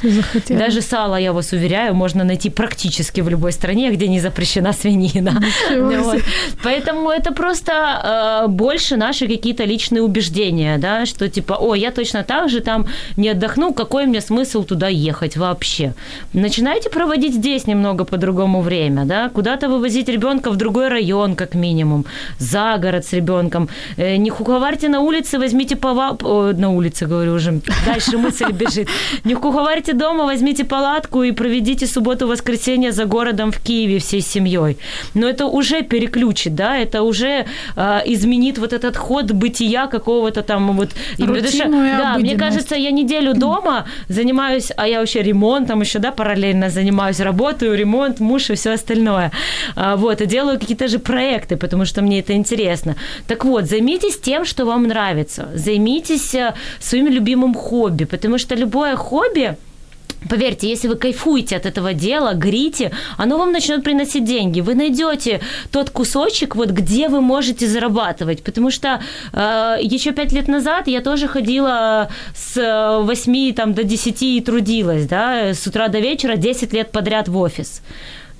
Даже 0.49 0.81
сало, 0.81 1.19
я 1.19 1.31
вас 1.31 1.53
уверяю, 1.53 1.95
можно 1.95 2.23
найти 2.23 2.49
практически 2.49 3.21
в 3.21 3.29
любой 3.29 3.51
стране, 3.51 3.91
где 3.91 4.07
не 4.07 4.19
запрещена 4.19 4.73
свинина. 4.73 5.41
Вот. 6.03 6.21
Поэтому 6.63 7.09
это 7.09 7.33
просто 7.33 7.71
э, 8.18 8.48
больше 8.48 8.96
наши 8.96 9.26
какие-то 9.28 9.64
личные 9.64 10.02
убеждения, 10.02 10.78
да, 10.78 11.06
что 11.06 11.28
типа, 11.28 11.54
о, 11.60 11.74
я 11.74 11.90
точно 11.90 12.22
так 12.22 12.48
же 12.48 12.60
там 12.60 12.86
не 13.16 13.28
отдохну, 13.28 13.72
какой 13.72 14.06
мне 14.06 14.20
смысл 14.20 14.64
туда 14.64 14.88
ехать 14.88 15.36
вообще? 15.36 15.94
Начинайте 16.32 16.90
проводить 16.90 17.34
здесь 17.34 17.66
немного 17.66 18.04
по-другому 18.04 18.60
время, 18.60 19.04
да, 19.04 19.28
куда-то 19.28 19.68
вывозить 19.68 20.08
ребенка 20.08 20.50
в 20.50 20.56
другой 20.56 20.88
район, 20.88 21.34
как 21.34 21.54
минимум, 21.54 22.04
за 22.38 22.78
город 22.78 23.04
с 23.04 23.12
ребенком. 23.12 23.68
Э, 23.96 24.16
не 24.16 24.30
куховарьте 24.30 24.88
на 24.88 25.00
улице, 25.00 25.38
возьмите 25.38 25.76
палатку, 25.76 26.52
на 26.52 26.70
улице, 26.70 27.06
говорю 27.06 27.34
уже, 27.34 27.60
дальше 27.86 28.18
мысль 28.18 28.52
бежит. 28.52 28.88
Не 29.24 29.34
куховарьте 29.34 29.92
дома, 29.92 30.24
возьмите 30.24 30.64
палатку 30.64 31.22
и 31.22 31.32
проведите 31.32 31.86
субботу-воскресенье 31.86 32.92
за 32.92 33.04
городом 33.04 33.50
в 33.50 33.58
Киеве 33.62 33.98
всей 33.98 34.20
семьей. 34.20 34.76
Но 35.14 35.28
это 35.28 35.46
уже 35.46 35.82
переключит, 35.82 36.54
да, 36.54 36.76
это 36.76 37.02
уже 37.02 37.46
э, 37.76 38.00
изменит 38.14 38.58
вот 38.58 38.72
этот 38.72 38.96
ход 38.96 39.32
бытия 39.32 39.86
какого-то 39.86 40.42
там 40.42 40.76
вот. 40.76 40.90
Рутинную 41.18 41.98
да, 41.98 42.18
мне 42.18 42.36
кажется, 42.36 42.74
я 42.74 42.90
неделю 42.90 43.34
дома 43.34 43.86
занимаюсь, 44.08 44.72
а 44.76 44.86
я 44.86 45.00
вообще 45.00 45.22
ремонтом 45.22 45.80
еще, 45.80 45.98
да, 45.98 46.10
параллельно 46.12 46.70
занимаюсь, 46.70 47.20
работаю, 47.20 47.76
ремонт, 47.76 48.20
муж 48.20 48.50
и 48.50 48.54
все 48.54 48.72
остальное. 48.72 49.30
А, 49.76 49.96
вот, 49.96 50.20
и 50.20 50.26
делаю 50.26 50.58
какие-то 50.58 50.88
же 50.88 50.98
проекты, 50.98 51.56
потому 51.56 51.84
что 51.84 52.02
мне 52.02 52.20
это 52.20 52.32
интересно. 52.32 52.96
Так 53.26 53.44
вот, 53.44 53.64
займитесь 53.64 54.18
тем, 54.18 54.44
что 54.44 54.64
вам 54.64 54.84
нравится. 54.84 55.48
Займитесь 55.54 56.34
э, 56.34 56.54
своим 56.80 57.06
любимым 57.08 57.54
хобби, 57.54 58.04
потому 58.04 58.38
что 58.38 58.54
любое 58.54 58.96
хобби, 58.96 59.56
Поверьте, 60.28 60.68
если 60.68 60.88
вы 60.88 60.96
кайфуете 60.96 61.56
от 61.56 61.66
этого 61.66 61.94
дела, 61.94 62.34
горите, 62.34 62.90
оно 63.16 63.38
вам 63.38 63.52
начнет 63.52 63.84
приносить 63.84 64.24
деньги. 64.24 64.60
Вы 64.60 64.74
найдете 64.74 65.40
тот 65.70 65.90
кусочек, 65.90 66.56
вот 66.56 66.70
где 66.70 67.08
вы 67.08 67.20
можете 67.20 67.68
зарабатывать. 67.68 68.42
Потому 68.42 68.70
что 68.70 69.00
э, 69.32 69.76
еще 69.80 70.12
пять 70.12 70.32
лет 70.32 70.48
назад 70.48 70.88
я 70.88 71.00
тоже 71.02 71.28
ходила 71.28 72.08
с 72.34 73.00
8 73.02 73.54
там, 73.54 73.74
до 73.74 73.84
10 73.84 74.22
и 74.22 74.40
трудилась, 74.40 75.06
да, 75.06 75.54
с 75.54 75.66
утра 75.66 75.88
до 75.88 76.00
вечера 76.00 76.36
10 76.36 76.72
лет 76.72 76.90
подряд 76.90 77.28
в 77.28 77.36
офис. 77.36 77.80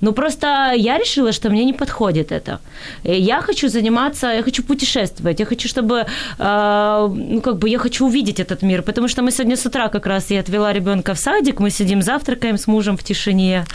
Ну, 0.01 0.13
просто 0.13 0.73
я 0.75 0.97
решила, 0.97 1.31
что 1.31 1.49
мне 1.49 1.65
не 1.65 1.73
подходит 1.73 2.31
это. 2.31 2.59
Я 3.03 3.41
хочу 3.41 3.69
заниматься, 3.69 4.27
я 4.27 4.43
хочу 4.43 4.63
путешествовать, 4.63 5.39
я 5.39 5.45
хочу, 5.45 5.67
чтобы, 5.67 6.05
э, 6.39 7.09
ну, 7.15 7.41
как 7.41 7.57
бы, 7.57 7.69
я 7.69 7.79
хочу 7.79 8.05
увидеть 8.05 8.39
этот 8.39 8.63
мир, 8.63 8.81
потому 8.81 9.07
что 9.07 9.21
мы 9.21 9.31
сегодня 9.31 9.55
с 9.55 9.65
утра 9.65 9.89
как 9.89 10.05
раз 10.07 10.31
я 10.31 10.39
отвела 10.39 10.73
ребенка 10.73 11.13
в 11.13 11.19
садик, 11.19 11.59
мы 11.59 11.69
сидим, 11.69 12.01
завтракаем 12.01 12.57
с 12.57 12.67
мужем 12.67 12.97
в 12.97 13.03
тишине. 13.03 13.65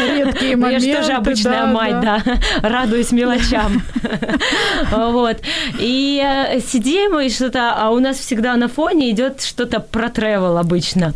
Редкие 0.00 0.56
моменты. 0.56 0.88
Я 0.88 0.94
же 0.94 1.00
тоже 1.00 1.12
обычная 1.12 1.66
мать, 1.66 2.00
да, 2.00 2.22
радуюсь 2.62 3.12
мелочам. 3.12 3.82
Вот. 4.90 5.36
И 5.80 6.22
э, 6.22 6.60
сидим, 6.60 7.18
и 7.18 7.28
что-то, 7.28 7.74
а 7.76 7.90
у 7.90 7.98
нас 7.98 8.18
всегда 8.18 8.56
на 8.56 8.68
фоне 8.68 9.10
идет 9.10 9.42
что-то 9.42 9.80
про 9.80 10.08
тревел 10.08 10.58
обычно. 10.58 11.12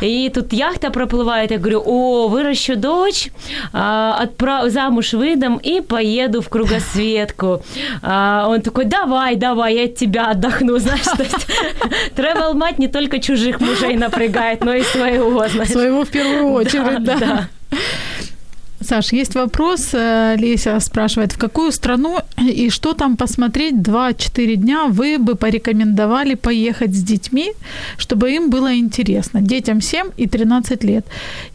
И 0.00 0.30
тут 0.34 0.52
яхта 0.52 0.90
проплывает, 0.90 1.50
я 1.50 1.58
говорю, 1.58 1.82
о, 1.84 2.28
выращу 2.28 2.76
дочь, 2.76 3.07
дочь, 3.08 3.30
а, 3.72 4.18
отправ... 4.22 4.70
замуж 4.70 5.12
выдам 5.12 5.56
и 5.56 5.80
поеду 5.80 6.40
в 6.40 6.48
кругосветку. 6.48 7.62
А, 8.02 8.46
он 8.48 8.60
такой, 8.60 8.84
давай, 8.84 9.36
давай, 9.36 9.74
я 9.76 9.84
от 9.84 9.96
тебя 9.96 10.30
отдохну, 10.30 10.78
знаешь, 10.78 11.04
то 11.04 11.22
есть 11.22 11.46
travel 12.16 12.54
мать 12.54 12.78
не 12.78 12.88
только 12.88 13.18
чужих 13.18 13.60
мужей 13.60 13.96
напрягает, 13.96 14.64
но 14.64 14.74
и 14.74 14.82
своего, 14.82 15.48
знаешь. 15.48 15.70
Своего 15.70 16.04
в 16.04 16.08
первую 16.08 16.52
очередь, 16.52 17.04
да. 17.04 17.16
да. 17.18 17.48
Саш, 18.80 19.12
есть 19.12 19.34
вопрос. 19.34 19.90
Э, 19.92 20.36
Леся 20.38 20.80
спрашивает, 20.80 21.32
в 21.32 21.38
какую 21.38 21.72
страну 21.72 22.18
и 22.38 22.70
что 22.70 22.94
там 22.94 23.16
посмотреть 23.16 23.74
2-4 23.74 24.54
дня 24.54 24.86
вы 24.86 25.18
бы 25.18 25.34
порекомендовали 25.34 26.34
поехать 26.34 26.94
с 26.94 27.02
детьми, 27.02 27.52
чтобы 27.98 28.30
им 28.30 28.50
было 28.50 28.76
интересно? 28.76 29.40
Детям 29.40 29.80
7 29.80 30.10
и 30.16 30.28
13 30.28 30.84
лет. 30.84 31.04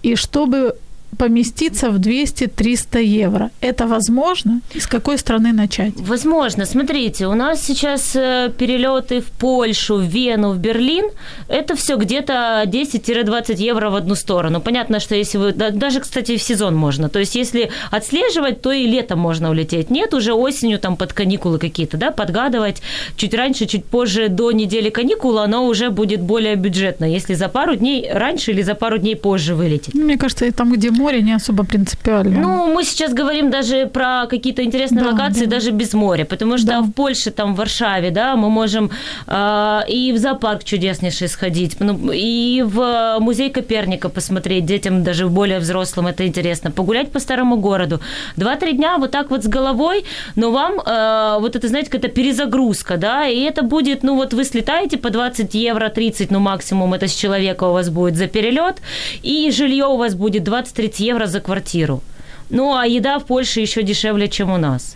И 0.03 0.15
чтобы 0.15 0.75
поместиться 1.17 1.89
в 1.89 1.99
200-300 1.99 3.03
евро. 3.03 3.49
Это 3.61 3.87
возможно? 3.87 4.61
С 4.75 4.87
какой 4.87 5.17
страны 5.17 5.53
начать? 5.53 5.93
Возможно. 5.97 6.65
Смотрите, 6.65 7.27
у 7.27 7.33
нас 7.33 7.61
сейчас 7.61 8.15
э, 8.15 8.51
перелеты 8.57 9.21
в 9.21 9.25
Польшу, 9.25 9.95
в 9.95 10.03
Вену, 10.03 10.51
в 10.51 10.57
Берлин. 10.57 11.05
Это 11.47 11.75
все 11.75 11.97
где-то 11.97 12.63
10-20 12.65 13.55
евро 13.57 13.89
в 13.89 13.95
одну 13.95 14.15
сторону. 14.15 14.61
Понятно, 14.61 14.99
что 14.99 15.15
если 15.15 15.37
вы... 15.37 15.51
Даже, 15.53 15.99
кстати, 15.99 16.37
в 16.37 16.41
сезон 16.41 16.75
можно. 16.75 17.09
То 17.09 17.19
есть, 17.19 17.35
если 17.35 17.69
отслеживать, 17.91 18.61
то 18.61 18.71
и 18.71 18.85
летом 18.87 19.19
можно 19.19 19.49
улететь. 19.49 19.89
Нет, 19.89 20.13
уже 20.13 20.33
осенью 20.33 20.79
там 20.79 20.97
под 20.97 21.13
каникулы 21.13 21.59
какие-то, 21.59 21.97
да, 21.97 22.11
подгадывать. 22.11 22.81
Чуть 23.15 23.33
раньше, 23.33 23.65
чуть 23.65 23.85
позже 23.85 24.29
до 24.29 24.51
недели 24.51 24.89
каникул 24.89 25.37
оно 25.37 25.65
уже 25.65 25.89
будет 25.89 26.21
более 26.21 26.55
бюджетно. 26.55 27.05
Если 27.05 27.33
за 27.33 27.49
пару 27.49 27.75
дней 27.75 28.09
раньше 28.11 28.51
или 28.51 28.61
за 28.61 28.75
пару 28.75 28.97
дней 28.97 29.15
позже 29.15 29.55
вылететь. 29.55 29.93
Мне 29.93 30.17
кажется, 30.17 30.51
там, 30.51 30.71
где 30.71 30.91
море 31.03 31.21
не 31.21 31.35
особо 31.35 31.63
принципиально. 31.63 32.39
Ну, 32.39 32.73
мы 32.73 32.83
сейчас 32.83 33.13
говорим 33.13 33.49
даже 33.49 33.87
про 33.87 34.25
какие-то 34.27 34.63
интересные 34.63 35.03
да, 35.03 35.11
локации, 35.11 35.45
да. 35.45 35.57
даже 35.57 35.71
без 35.71 35.93
моря, 35.93 36.25
потому 36.25 36.57
что 36.57 36.67
да. 36.67 36.81
в 36.81 36.91
Польше, 36.91 37.31
там, 37.31 37.53
в 37.53 37.57
Варшаве, 37.57 38.11
да, 38.11 38.35
мы 38.35 38.49
можем 38.49 38.89
э, 39.27 39.79
и 39.89 40.13
в 40.13 40.17
зоопарк 40.17 40.63
чудеснейший 40.63 41.27
сходить, 41.27 41.75
ну, 41.79 42.11
и 42.13 42.63
в 42.65 43.17
музей 43.19 43.49
Коперника 43.49 44.09
посмотреть 44.09 44.65
детям, 44.65 45.03
даже 45.03 45.27
более 45.27 45.59
взрослым, 45.59 46.07
это 46.07 46.25
интересно, 46.25 46.71
погулять 46.71 47.11
по 47.11 47.19
старому 47.19 47.57
городу. 47.57 47.99
Два-три 48.37 48.73
дня 48.73 48.97
вот 48.97 49.11
так 49.11 49.29
вот 49.29 49.43
с 49.43 49.47
головой, 49.47 50.05
но 50.35 50.51
вам, 50.51 50.79
э, 50.79 51.37
вот 51.39 51.55
это, 51.55 51.67
знаете, 51.67 51.89
какая-то 51.89 52.15
перезагрузка, 52.15 52.97
да, 52.97 53.27
и 53.27 53.41
это 53.41 53.63
будет, 53.63 54.03
ну, 54.03 54.15
вот 54.15 54.33
вы 54.33 54.45
слетаете 54.45 54.97
по 54.97 55.09
20 55.09 55.53
евро, 55.55 55.89
30, 55.89 56.31
ну, 56.31 56.39
максимум 56.39 56.93
это 56.93 57.07
с 57.07 57.13
человека 57.13 57.65
у 57.65 57.73
вас 57.73 57.89
будет 57.89 58.15
за 58.15 58.27
перелет, 58.27 58.75
и 59.21 59.51
жилье 59.51 59.85
у 59.85 59.97
вас 59.97 60.15
будет 60.15 60.47
20-30 60.47 60.92
евро 60.99 61.27
за 61.27 61.39
квартиру. 61.39 62.01
Ну, 62.49 62.75
а 62.75 62.85
еда 62.85 63.19
в 63.19 63.25
Польше 63.25 63.61
еще 63.61 63.83
дешевле, 63.83 64.27
чем 64.27 64.51
у 64.51 64.57
нас. 64.57 64.95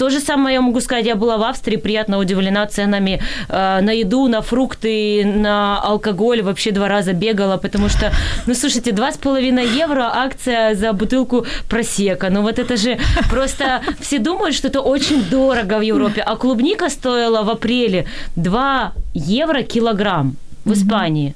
То 0.00 0.10
же 0.10 0.20
самое 0.20 0.54
я 0.54 0.60
могу 0.60 0.80
сказать, 0.80 1.06
я 1.06 1.14
была 1.14 1.36
в 1.36 1.42
Австрии, 1.42 1.76
приятно 1.76 2.18
удивлена 2.18 2.66
ценами 2.66 3.20
э, 3.48 3.80
на 3.82 3.90
еду, 3.92 4.28
на 4.28 4.40
фрукты, 4.40 5.24
на 5.24 5.78
алкоголь, 5.78 6.40
вообще 6.42 6.70
два 6.70 6.88
раза 6.88 7.12
бегала, 7.12 7.58
потому 7.58 7.88
что, 7.88 8.10
ну, 8.46 8.54
слушайте, 8.54 8.92
два 8.92 9.12
с 9.12 9.18
половиной 9.18 9.66
евро 9.66 10.10
акция 10.14 10.74
за 10.74 10.92
бутылку 10.92 11.44
просека, 11.68 12.30
ну, 12.30 12.42
вот 12.42 12.58
это 12.58 12.76
же 12.76 12.98
просто 13.30 13.82
все 14.00 14.18
думают, 14.18 14.54
что 14.54 14.68
это 14.68 14.80
очень 14.80 15.22
дорого 15.30 15.78
в 15.78 15.82
Европе, 15.82 16.22
а 16.22 16.36
клубника 16.36 16.88
стоила 16.88 17.42
в 17.42 17.50
апреле 17.50 18.06
2 18.36 18.92
евро 19.14 19.62
килограмм 19.62 20.36
в 20.64 20.72
Испании. 20.72 21.34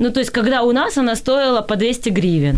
Ну, 0.00 0.10
то 0.10 0.20
есть, 0.20 0.30
когда 0.30 0.62
у 0.62 0.72
нас 0.72 0.98
она 0.98 1.14
стоила 1.14 1.60
по 1.60 1.76
200 1.76 2.08
гривен. 2.08 2.56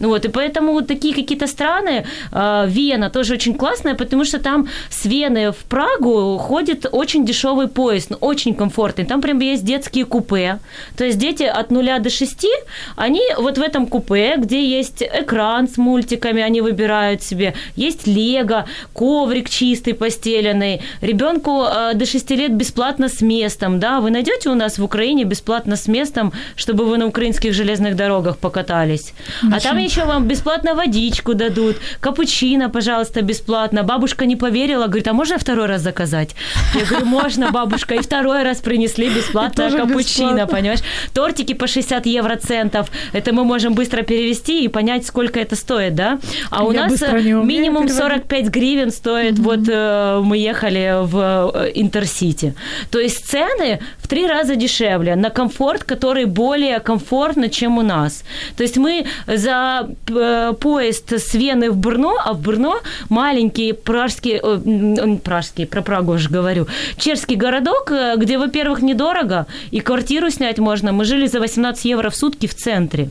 Ну, 0.00 0.08
вот, 0.08 0.24
и 0.24 0.28
поэтому 0.28 0.72
вот 0.72 0.86
такие 0.86 1.14
какие-то 1.14 1.46
страны, 1.46 2.04
э, 2.32 2.64
Вена 2.68 3.10
тоже 3.10 3.34
очень 3.34 3.54
классная, 3.54 3.94
потому 3.94 4.24
что 4.24 4.38
там 4.38 4.68
с 4.90 5.04
Вены 5.04 5.50
в 5.50 5.56
Прагу 5.68 6.38
ходит 6.38 6.86
очень 6.92 7.24
дешевый 7.24 7.66
поезд, 7.66 8.10
ну, 8.10 8.16
очень 8.20 8.54
комфортный. 8.54 9.04
Там 9.04 9.20
прям 9.20 9.40
есть 9.40 9.64
детские 9.64 10.04
купе. 10.04 10.58
То 10.96 11.04
есть 11.04 11.18
дети 11.18 11.42
от 11.42 11.70
нуля 11.70 11.98
до 11.98 12.10
шести, 12.10 12.50
они 12.96 13.22
вот 13.38 13.58
в 13.58 13.62
этом 13.62 13.86
купе, 13.86 14.36
где 14.36 14.64
есть 14.64 15.02
экран 15.02 15.66
с 15.66 15.76
мультиками, 15.78 16.42
они 16.42 16.60
выбирают 16.60 17.22
себе, 17.22 17.54
есть 17.76 18.06
лего, 18.06 18.66
коврик 18.92 19.48
чистый, 19.48 19.94
постеленный, 19.94 20.80
ребенку 21.00 21.64
э, 21.64 21.94
до 21.94 22.06
6 22.06 22.30
лет 22.30 22.52
бесплатно 22.52 23.08
с 23.08 23.20
местом, 23.20 23.80
да, 23.80 24.00
вы 24.00 24.10
найдете 24.10 24.50
у 24.50 24.54
нас 24.54 24.78
в 24.78 24.84
Украине 24.84 25.24
бесплатно 25.24 25.76
с 25.76 25.88
местом, 25.88 26.32
чтобы 26.56 26.83
вы 26.84 26.98
на 26.98 27.06
украинских 27.06 27.52
железных 27.52 27.96
дорогах 27.96 28.38
покатались. 28.38 29.14
Значит. 29.42 29.66
А 29.66 29.68
там 29.68 29.78
еще 29.78 30.04
вам 30.04 30.26
бесплатно 30.28 30.74
водичку 30.74 31.34
дадут, 31.34 31.76
капучино, 32.00 32.70
пожалуйста, 32.70 33.22
бесплатно. 33.22 33.82
Бабушка 33.82 34.26
не 34.26 34.36
поверила, 34.36 34.86
говорит, 34.86 35.08
а 35.08 35.12
можно 35.12 35.38
второй 35.38 35.66
раз 35.66 35.82
заказать? 35.82 36.34
Я 36.74 36.84
говорю, 36.84 37.06
можно, 37.06 37.50
бабушка. 37.50 37.94
И 37.94 37.98
второй 37.98 38.42
раз 38.42 38.58
принесли 38.58 39.08
бесплатное 39.08 39.70
капучино, 39.70 40.46
понимаешь? 40.46 40.80
Тортики 41.12 41.54
по 41.54 41.66
60 41.66 42.06
евроцентов. 42.06 42.90
Это 43.12 43.32
мы 43.32 43.44
можем 43.44 43.74
быстро 43.74 44.02
перевести 44.02 44.64
и 44.64 44.68
понять, 44.68 45.06
сколько 45.06 45.40
это 45.40 45.56
стоит, 45.56 45.94
да? 45.94 46.18
А 46.50 46.64
у 46.64 46.72
нас 46.72 47.00
минимум 47.00 47.88
45 47.88 48.48
гривен 48.48 48.90
стоит. 48.90 49.38
Вот 49.38 49.68
э, 49.68 50.20
мы 50.22 50.38
ехали 50.38 51.04
в 51.04 51.52
э, 51.54 51.72
Интерсити. 51.74 52.54
То 52.90 52.98
есть 52.98 53.26
цены 53.26 53.80
в 53.98 54.08
три 54.08 54.26
раза 54.26 54.56
дешевле 54.56 55.16
на 55.16 55.30
комфорт, 55.30 55.84
который 55.84 56.24
более 56.24 56.63
комфортно, 56.84 57.48
чем 57.48 57.78
у 57.78 57.82
нас. 57.82 58.24
То 58.56 58.62
есть 58.62 58.76
мы 58.76 59.06
за 59.26 59.88
э, 60.08 60.52
поезд 60.60 61.12
с 61.12 61.34
Вены 61.34 61.70
в 61.70 61.76
Брно, 61.76 62.16
а 62.24 62.32
в 62.32 62.40
Брно 62.40 62.80
маленький 63.08 63.72
пражский, 63.72 64.40
э, 64.42 65.16
пражский, 65.18 65.66
про 65.66 65.82
Прагу 65.82 66.12
уже 66.12 66.28
говорю, 66.28 66.66
чешский 66.96 67.36
городок, 67.36 67.90
э, 67.90 68.14
где, 68.16 68.38
во-первых, 68.38 68.82
недорого, 68.82 69.46
и 69.70 69.80
квартиру 69.80 70.30
снять 70.30 70.58
можно. 70.58 70.92
Мы 70.92 71.04
жили 71.04 71.26
за 71.26 71.40
18 71.40 71.84
евро 71.84 72.10
в 72.10 72.16
сутки 72.16 72.46
в 72.46 72.54
центре. 72.54 73.08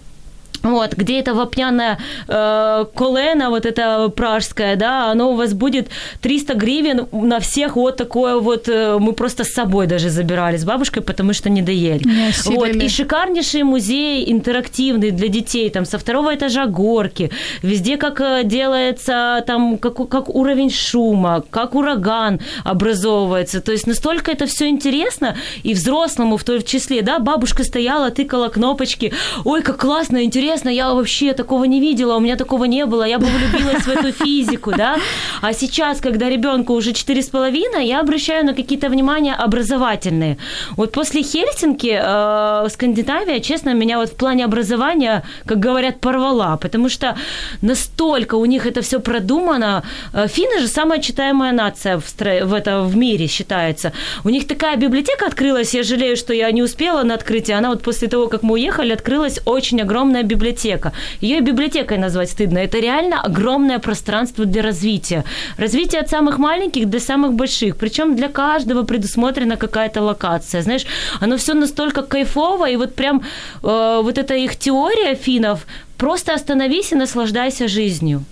Вот, 0.63 0.93
где 0.93 1.19
это 1.19 1.33
вапняное 1.33 1.99
э, 2.27 2.85
колено, 2.95 3.49
вот 3.49 3.65
это 3.65 4.07
пражское, 4.07 4.77
да, 4.77 5.11
оно 5.11 5.33
у 5.33 5.35
вас 5.35 5.53
будет 5.53 5.89
300 6.21 6.53
гривен 6.53 7.07
на 7.11 7.41
всех 7.41 7.75
вот 7.75 7.97
такое 7.97 8.37
вот, 8.39 8.69
э, 8.69 8.97
мы 8.97 9.11
просто 9.11 9.43
с 9.43 9.51
собой 9.51 9.87
даже 9.87 10.09
забирали 10.09 10.55
с 10.55 10.63
бабушкой, 10.63 11.03
потому 11.03 11.33
что 11.33 11.49
не 11.49 11.61
доели. 11.61 12.03
Не 12.05 12.55
вот, 12.55 12.69
и 12.69 12.87
шикарнейший 12.87 13.63
музей 13.63 14.31
интерактивный 14.31 15.11
для 15.11 15.27
детей, 15.27 15.69
там 15.69 15.83
со 15.83 15.97
второго 15.99 16.33
этажа 16.33 16.65
горки, 16.65 17.29
везде 17.61 17.97
как 17.97 18.21
э, 18.21 18.43
делается, 18.45 19.43
там, 19.45 19.77
как, 19.77 20.07
как 20.07 20.29
уровень 20.29 20.71
шума, 20.71 21.43
как 21.49 21.75
ураган 21.75 22.39
образовывается, 22.63 23.59
то 23.59 23.73
есть 23.73 23.85
настолько 23.85 24.31
это 24.31 24.45
все 24.45 24.69
интересно, 24.69 25.35
и 25.63 25.73
взрослому 25.73 26.37
в 26.37 26.43
том 26.45 26.61
числе, 26.61 27.01
да, 27.01 27.19
бабушка 27.19 27.65
стояла, 27.65 28.11
тыкала 28.11 28.47
кнопочки, 28.47 29.11
ой, 29.43 29.61
как 29.61 29.81
классно, 29.81 30.23
интересно, 30.23 30.52
интересно, 30.53 30.69
я 30.69 30.93
вообще 30.93 31.33
такого 31.33 31.65
не 31.65 31.79
видела, 31.79 32.15
у 32.15 32.19
меня 32.19 32.35
такого 32.35 32.65
не 32.65 32.85
было, 32.85 33.07
я 33.07 33.17
бы 33.17 33.25
влюбилась 33.25 33.83
в 33.83 33.89
эту 33.89 34.11
физику, 34.25 34.71
да. 34.71 34.97
А 35.41 35.53
сейчас, 35.53 35.99
когда 35.99 36.29
ребенку 36.29 36.73
уже 36.73 36.93
четыре 36.93 37.21
с 37.21 37.29
половиной, 37.29 37.87
я 37.87 38.01
обращаю 38.01 38.45
на 38.45 38.53
какие-то 38.53 38.89
внимания 38.89 39.33
образовательные. 39.33 40.37
Вот 40.77 40.91
после 40.91 41.23
Хельсинки 41.23 41.99
э, 41.99 42.69
Скандинавия, 42.69 43.39
честно, 43.39 43.73
меня 43.73 43.97
вот 43.97 44.09
в 44.09 44.15
плане 44.15 44.45
образования, 44.45 45.23
как 45.45 45.59
говорят, 45.59 45.99
порвала, 45.99 46.57
потому 46.57 46.89
что 46.89 47.15
настолько 47.61 48.35
у 48.35 48.45
них 48.45 48.67
это 48.67 48.81
все 48.81 48.99
продумано. 48.99 49.83
Э, 50.13 50.27
финны 50.27 50.59
же 50.59 50.67
самая 50.67 50.99
читаемая 50.99 51.51
нация 51.51 51.97
в, 51.97 52.05
стро... 52.07 52.45
в, 52.45 52.53
это, 52.53 52.81
в 52.81 52.95
мире 52.95 53.27
считается. 53.27 53.91
У 54.23 54.29
них 54.29 54.47
такая 54.47 54.77
библиотека 54.77 55.25
открылась, 55.25 55.73
я 55.73 55.83
жалею, 55.83 56.15
что 56.15 56.33
я 56.33 56.51
не 56.51 56.61
успела 56.61 57.03
на 57.03 57.15
открытие. 57.15 57.57
Она 57.57 57.69
вот 57.69 57.81
после 57.81 58.07
того, 58.07 58.27
как 58.27 58.43
мы 58.43 58.53
уехали, 58.53 58.93
открылась 58.93 59.39
очень 59.45 59.81
огромная 59.81 60.23
библиотека 60.23 60.42
библиотека. 60.43 60.91
Ее 61.21 61.41
библиотекой 61.41 61.97
назвать 61.97 62.29
стыдно. 62.29 62.59
Это 62.59 62.79
реально 62.79 63.21
огромное 63.21 63.79
пространство 63.79 64.45
для 64.45 64.61
развития. 64.61 65.23
Развитие 65.57 66.01
от 66.01 66.09
самых 66.09 66.37
маленьких 66.37 66.85
до 66.85 66.99
самых 66.99 67.33
больших. 67.33 67.75
Причем 67.77 68.15
для 68.15 68.27
каждого 68.27 68.83
предусмотрена 68.83 69.57
какая-то 69.57 70.01
локация. 70.01 70.61
Знаешь, 70.61 70.85
оно 71.21 71.37
все 71.37 71.53
настолько 71.53 72.01
кайфово, 72.01 72.69
и 72.69 72.77
вот 72.77 72.95
прям 72.95 73.21
э, 73.63 74.01
вот 74.03 74.17
эта 74.17 74.33
их 74.35 74.55
теория 74.55 75.15
финнов, 75.15 75.65
просто 75.97 76.33
остановись 76.33 76.91
и 76.91 76.95
наслаждайся 76.95 77.67
жизнью. 77.67 78.23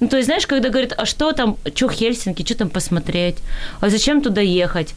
Ну, 0.00 0.08
то 0.08 0.16
есть, 0.16 0.26
знаешь, 0.26 0.46
когда 0.46 0.68
говорят, 0.68 0.94
а 0.96 1.04
что 1.06 1.32
там, 1.32 1.56
что 1.74 1.88
Хельсинки, 1.88 2.44
что 2.44 2.54
там 2.54 2.68
посмотреть, 2.68 3.36
а 3.80 3.90
зачем 3.90 4.22
туда 4.22 4.40
ехать? 4.40 4.94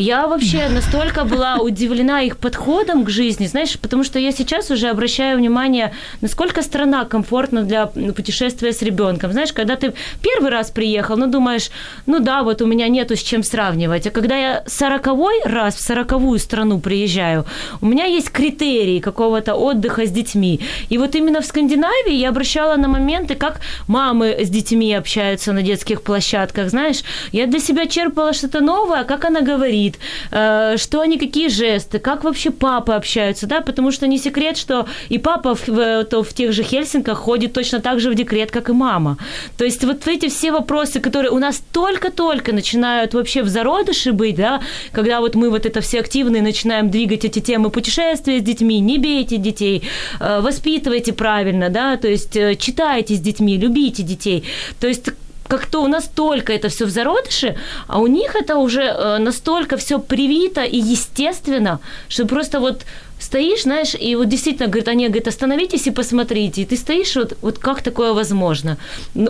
Я 0.00 0.26
вообще 0.26 0.68
настолько 0.70 1.24
была 1.24 1.56
удивлена 1.56 2.22
их 2.22 2.38
подходом 2.38 3.04
к 3.04 3.10
жизни, 3.10 3.46
знаешь, 3.46 3.78
потому 3.78 4.02
что 4.02 4.18
я 4.18 4.32
сейчас 4.32 4.70
уже 4.70 4.88
обращаю 4.88 5.36
внимание, 5.36 5.92
насколько 6.22 6.62
страна 6.62 7.04
комфортна 7.04 7.64
для 7.64 7.86
путешествия 7.86 8.72
с 8.72 8.80
ребенком. 8.80 9.32
Знаешь, 9.32 9.52
когда 9.52 9.76
ты 9.76 9.92
первый 10.22 10.50
раз 10.50 10.70
приехал, 10.70 11.18
ну, 11.18 11.26
думаешь, 11.26 11.70
ну 12.06 12.18
да, 12.18 12.42
вот 12.42 12.62
у 12.62 12.66
меня 12.66 12.88
нету 12.88 13.14
с 13.14 13.22
чем 13.22 13.42
сравнивать. 13.42 14.06
А 14.06 14.10
когда 14.10 14.36
я 14.36 14.62
сороковой 14.66 15.42
раз 15.44 15.74
в 15.74 15.80
сороковую 15.80 16.38
страну 16.38 16.80
приезжаю, 16.80 17.44
у 17.82 17.86
меня 17.86 18.06
есть 18.06 18.30
критерии 18.30 19.00
какого-то 19.00 19.54
отдыха 19.54 20.06
с 20.06 20.10
детьми. 20.10 20.60
И 20.88 20.96
вот 20.96 21.14
именно 21.14 21.42
в 21.42 21.44
Скандинавии 21.44 22.14
я 22.14 22.30
обращала 22.30 22.76
на 22.76 22.88
моменты, 22.88 23.34
как 23.34 23.60
мамы 23.86 24.34
с 24.40 24.48
детьми 24.48 24.94
общаются 24.94 25.52
на 25.52 25.60
детских 25.60 26.00
площадках, 26.00 26.70
знаешь. 26.70 27.02
Я 27.32 27.46
для 27.46 27.60
себя 27.60 27.86
черпала 27.86 28.32
что-то 28.32 28.60
новое, 28.60 29.04
как 29.04 29.26
она 29.26 29.42
говорит, 29.42 29.89
говорит, 29.90 29.98
э, 30.30 30.76
что 30.78 31.00
они, 31.00 31.18
какие 31.18 31.48
жесты, 31.48 31.98
как 31.98 32.24
вообще 32.24 32.50
папы 32.50 32.92
общаются, 32.92 33.46
да, 33.46 33.60
потому 33.60 33.92
что 33.92 34.06
не 34.06 34.18
секрет, 34.18 34.56
что 34.56 34.86
и 35.08 35.18
папа 35.18 35.54
в, 35.54 36.04
то 36.04 36.22
в 36.22 36.32
тех 36.32 36.52
же 36.52 36.62
Хельсинках 36.62 37.18
ходит 37.18 37.52
точно 37.52 37.80
так 37.80 38.00
же 38.00 38.10
в 38.10 38.14
декрет, 38.14 38.50
как 38.50 38.68
и 38.68 38.72
мама. 38.72 39.16
То 39.56 39.64
есть 39.64 39.84
вот 39.84 40.06
эти 40.06 40.28
все 40.28 40.52
вопросы, 40.52 41.00
которые 41.00 41.30
у 41.30 41.38
нас 41.38 41.62
только-только 41.72 42.52
начинают 42.52 43.14
вообще 43.14 43.42
в 43.42 43.48
зародыше 43.48 44.12
быть, 44.12 44.36
да, 44.36 44.60
когда 44.92 45.20
вот 45.20 45.34
мы 45.34 45.50
вот 45.50 45.66
это 45.66 45.80
все 45.80 46.00
активные 46.00 46.42
начинаем 46.42 46.90
двигать 46.90 47.24
эти 47.24 47.40
темы 47.40 47.70
путешествия 47.70 48.38
с 48.38 48.42
детьми, 48.42 48.80
не 48.80 48.98
бейте 48.98 49.36
детей, 49.36 49.82
э, 50.20 50.40
воспитывайте 50.40 51.12
правильно, 51.12 51.68
да, 51.68 51.96
то 51.96 52.08
есть 52.08 52.36
э, 52.36 52.54
читайте 52.56 53.14
с 53.14 53.20
детьми, 53.20 53.56
любите 53.58 54.02
детей. 54.02 54.44
То 54.80 54.88
есть 54.88 55.10
как-то 55.50 55.82
у 55.82 55.88
нас 55.88 56.10
только 56.14 56.52
это 56.52 56.68
все 56.68 56.84
в 56.84 56.90
зародыше, 56.90 57.54
а 57.88 57.98
у 57.98 58.06
них 58.06 58.36
это 58.36 58.56
уже 58.56 58.82
э, 58.82 59.18
настолько 59.18 59.76
все 59.76 59.98
привито 59.98 60.62
и 60.62 60.76
естественно, 60.76 61.78
что 62.08 62.26
просто 62.26 62.60
вот 62.60 62.84
стоишь, 63.18 63.62
знаешь, 63.62 63.96
и 64.00 64.16
вот 64.16 64.28
действительно, 64.28 64.68
говорит, 64.68 64.88
они 64.88 65.08
говорят, 65.08 65.28
остановитесь 65.28 65.86
и 65.86 65.90
посмотрите. 65.90 66.62
И 66.62 66.64
ты 66.64 66.76
стоишь, 66.76 67.16
вот, 67.16 67.36
вот 67.42 67.58
как 67.58 67.82
такое 67.82 68.12
возможно? 68.12 68.76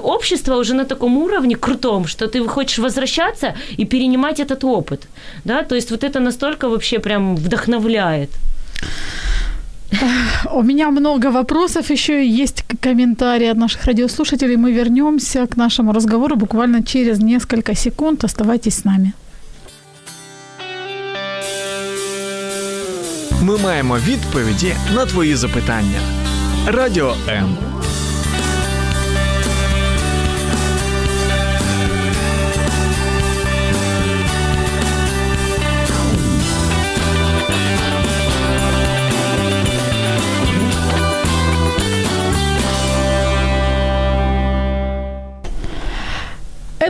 Общество 0.03 0.57
уже 0.57 0.75
на 0.75 0.85
таком 0.85 1.17
уровне 1.19 1.57
крутом, 1.57 2.07
что 2.07 2.27
ты 2.27 2.47
хочешь 2.49 2.79
возвращаться 2.79 3.55
и 3.79 3.87
перенимать 3.87 4.41
этот 4.41 4.65
опыт. 4.65 5.01
Да? 5.45 5.63
То 5.63 5.75
есть 5.75 5.91
вот 5.91 6.05
это 6.05 6.21
настолько 6.21 6.69
вообще 6.69 6.99
прям 6.99 7.37
вдохновляет. 7.37 8.31
У 10.52 10.64
меня 10.64 10.90
много 10.92 11.32
вопросов, 11.32 11.92
еще 11.92 12.26
есть 12.44 12.64
комментарии 12.82 13.52
от 13.52 13.58
наших 13.58 13.86
радиослушателей. 13.86 14.58
Мы 14.58 14.72
вернемся 14.72 15.48
к 15.48 15.58
нашему 15.58 15.94
разговору 15.94 16.36
буквально 16.36 16.84
через 16.84 17.20
несколько 17.20 17.76
секунд. 17.76 18.24
Оставайтесь 18.24 18.76
с 18.76 18.86
нами. 18.86 19.12
Ми 23.42 23.58
маємо 23.58 23.98
відповіді 23.98 24.74
на 24.96 25.06
твої 25.06 25.36
запитання. 25.36 26.00
Радіо 26.68 27.16
М. 27.30 27.58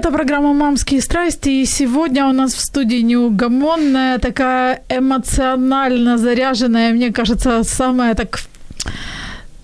Это 0.00 0.12
программа 0.12 0.54
«Мамские 0.54 1.02
страсти», 1.02 1.50
и 1.50 1.66
сегодня 1.66 2.26
у 2.26 2.32
нас 2.32 2.54
в 2.54 2.60
студии 2.60 3.02
неугомонная, 3.02 4.18
такая 4.18 4.82
эмоционально 4.88 6.16
заряженная, 6.16 6.94
мне 6.94 7.12
кажется, 7.12 7.64
самая 7.64 8.14
так 8.14 8.40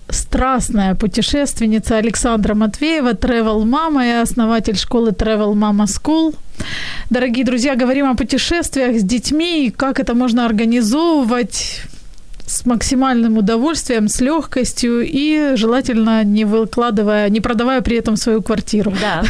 страстная 0.09 0.93
путешественница 0.93 1.97
Александра 1.97 2.53
Матвеева, 2.53 3.13
travel 3.13 3.65
мама 3.65 4.05
и 4.05 4.11
основатель 4.11 4.77
школы 4.77 5.09
Travel 5.09 5.55
Mama 5.55 5.87
School. 5.87 6.35
Дорогие 7.09 7.43
друзья, 7.43 7.75
говорим 7.75 8.07
о 8.07 8.13
путешествиях 8.13 8.95
с 8.99 9.03
детьми 9.03 9.65
и 9.65 9.71
как 9.71 9.99
это 9.99 10.13
можно 10.13 10.45
организовывать 10.45 11.81
с 12.47 12.65
максимальным 12.65 13.37
удовольствием, 13.37 14.07
с 14.07 14.21
легкостью 14.21 15.01
и 15.05 15.55
желательно 15.55 16.23
не 16.23 16.45
выкладывая, 16.45 17.29
не 17.29 17.41
продавая 17.41 17.81
при 17.81 17.97
этом 17.97 18.15
свою 18.15 18.41
квартиру. 18.41 18.93
Да. 19.01 19.23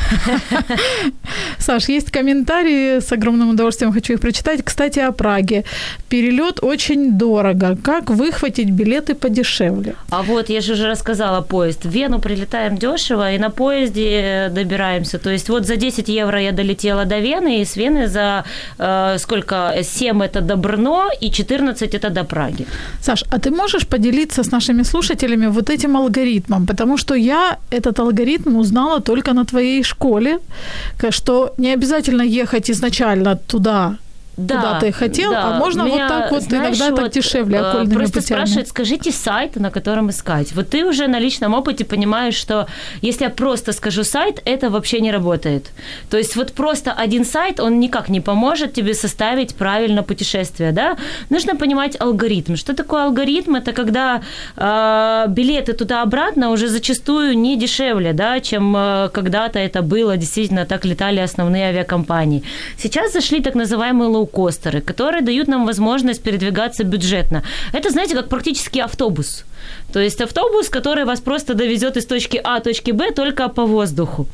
Саш, 1.57 1.89
есть 1.89 2.11
комментарии, 2.11 2.99
с 2.99 3.11
огромным 3.11 3.49
удовольствием 3.49 3.91
хочу 3.91 4.13
их 4.13 4.19
прочитать. 4.19 4.63
Кстати, 4.63 4.99
о 4.99 5.11
Праге. 5.11 5.63
Перелет 6.09 6.63
очень 6.63 7.17
дорого. 7.17 7.75
Как 7.83 8.09
выхватить 8.11 8.69
билеты 8.69 9.15
подешевле? 9.15 9.95
А 10.11 10.21
вот 10.21 10.49
я 10.49 10.61
же 10.61 10.73
уже 10.73 10.87
рассказала 10.87 11.41
поезд. 11.41 11.85
В 11.85 11.89
Вену 11.89 12.19
прилетаем 12.19 12.77
дешево 12.77 13.33
и 13.33 13.39
на 13.39 13.49
поезде 13.49 14.51
добираемся. 14.51 15.17
То 15.17 15.31
есть 15.31 15.49
вот 15.49 15.65
за 15.65 15.75
10 15.75 16.07
евро 16.07 16.39
я 16.39 16.51
долетела 16.51 17.05
до 17.05 17.19
Вены, 17.19 17.61
и 17.61 17.65
с 17.65 17.75
Вены 17.75 18.07
за 18.07 18.45
э, 18.77 19.17
сколько? 19.17 19.73
7 19.81 20.23
это 20.23 20.41
до 20.41 20.55
Брно 20.55 21.09
и 21.19 21.31
14 21.31 21.95
это 21.95 22.09
до 22.09 22.23
Праги. 22.23 22.67
Саш, 23.07 23.23
а 23.29 23.39
ты 23.39 23.51
можешь 23.51 23.87
поделиться 23.87 24.43
с 24.43 24.51
нашими 24.51 24.83
слушателями 24.83 25.47
вот 25.47 25.69
этим 25.69 25.95
алгоритмом? 25.95 26.65
Потому 26.65 26.97
что 26.97 27.15
я 27.15 27.57
этот 27.71 27.99
алгоритм 27.99 28.57
узнала 28.57 28.99
только 28.99 29.33
на 29.33 29.45
твоей 29.45 29.83
школе, 29.83 30.39
что 31.11 31.53
не 31.57 31.73
обязательно 31.73 32.23
ехать 32.23 32.69
изначально 32.69 33.35
туда, 33.35 33.97
да, 34.37 34.55
куда 34.55 34.79
ты 34.79 34.91
хотел, 34.91 35.31
да. 35.31 35.55
а 35.55 35.59
можно 35.59 35.81
Меня, 35.81 35.97
вот 35.97 36.07
так 36.07 36.31
вот, 36.31 36.43
знаешь, 36.43 36.77
иногда 36.77 36.91
вот, 36.91 36.99
так 37.01 37.11
дешевле, 37.11 37.57
э, 37.57 37.61
окольными 37.61 37.95
Просто 37.95 38.21
путями. 38.21 38.37
спрашивают, 38.37 38.67
скажите 38.67 39.11
сайт, 39.11 39.55
на 39.55 39.71
котором 39.71 40.09
искать. 40.09 40.53
Вот 40.53 40.69
ты 40.69 40.85
уже 40.85 41.07
на 41.07 41.19
личном 41.19 41.55
опыте 41.55 41.85
понимаешь, 41.85 42.35
что 42.35 42.67
если 43.01 43.23
я 43.23 43.29
просто 43.31 43.73
скажу 43.73 44.03
сайт, 44.03 44.41
это 44.45 44.69
вообще 44.69 44.99
не 44.99 45.11
работает. 45.11 45.71
То 46.09 46.17
есть 46.17 46.35
вот 46.35 46.53
просто 46.53 46.91
один 46.91 47.25
сайт, 47.25 47.59
он 47.59 47.79
никак 47.79 48.09
не 48.09 48.21
поможет 48.21 48.73
тебе 48.73 48.93
составить 48.93 49.55
правильно 49.55 50.03
путешествие, 50.03 50.71
да? 50.71 50.97
Нужно 51.29 51.55
понимать 51.55 51.99
алгоритм. 51.99 52.55
Что 52.55 52.73
такое 52.75 53.05
алгоритм? 53.05 53.55
Это 53.55 53.73
когда 53.73 54.21
э, 54.55 55.25
билеты 55.29 55.73
туда-обратно 55.73 56.51
уже 56.51 56.67
зачастую 56.67 57.37
не 57.37 57.57
дешевле, 57.57 58.13
да, 58.13 58.39
чем 58.39 58.75
э, 58.77 59.09
когда-то 59.11 59.57
это 59.57 59.81
было, 59.81 60.15
действительно 60.15 60.65
так 60.65 60.85
летали 60.85 61.19
основные 61.19 61.69
авиакомпании. 61.69 62.43
Сейчас 62.77 63.13
зашли 63.13 63.41
так 63.41 63.55
называемые 63.55 64.11
low 64.11 64.26
лоукостеры, 64.27 64.81
которые 64.81 65.21
дают 65.21 65.47
нам 65.47 65.65
возможность 65.65 66.21
передвигаться 66.21 66.83
бюджетно. 66.83 67.43
Это, 67.73 67.89
знаете, 67.89 68.15
как 68.15 68.29
практически 68.29 68.79
автобус. 68.79 69.45
То 69.93 69.99
есть 69.99 70.21
автобус, 70.21 70.69
который 70.69 71.05
вас 71.05 71.21
просто 71.21 71.53
довезет 71.53 71.97
из 71.97 72.05
точки 72.05 72.41
А 72.43 72.59
точки 72.59 72.91
Б 72.91 73.11
только 73.11 73.49
по 73.49 73.65
воздуху. 73.65 74.27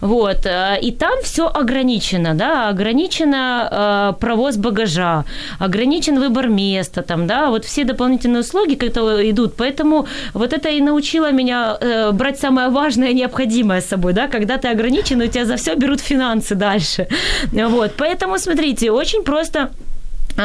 Вот. 0.00 0.46
Э, 0.46 0.78
и 0.80 0.92
там 0.92 1.22
все 1.22 1.46
ограничено, 1.46 2.34
да, 2.34 2.68
ограничено 2.68 3.68
э, 3.70 4.20
провоз 4.20 4.56
багажа, 4.56 5.24
ограничен 5.58 6.18
выбор 6.18 6.48
места, 6.48 7.02
там, 7.02 7.26
да, 7.26 7.50
вот 7.50 7.64
все 7.64 7.84
дополнительные 7.84 8.40
услуги, 8.40 8.74
которые 8.74 9.30
идут. 9.30 9.54
Поэтому 9.56 10.06
вот 10.34 10.52
это 10.52 10.68
и 10.68 10.80
научило 10.80 11.32
меня 11.32 11.76
э, 11.80 12.12
брать 12.12 12.38
самое 12.38 12.68
важное 12.68 13.12
необходимое 13.12 13.80
с 13.80 13.86
собой, 13.86 14.12
да, 14.12 14.28
когда 14.28 14.56
ты 14.56 14.68
ограничен, 14.68 15.20
у 15.20 15.26
тебя 15.26 15.44
за 15.44 15.56
все 15.56 15.74
берут 15.74 16.00
финансы 16.00 16.54
дальше. 16.54 17.06
Вот. 17.52 17.92
Поэтому, 17.96 18.38
смотрите, 18.38 18.90
очень 18.90 19.22
просто 19.22 19.70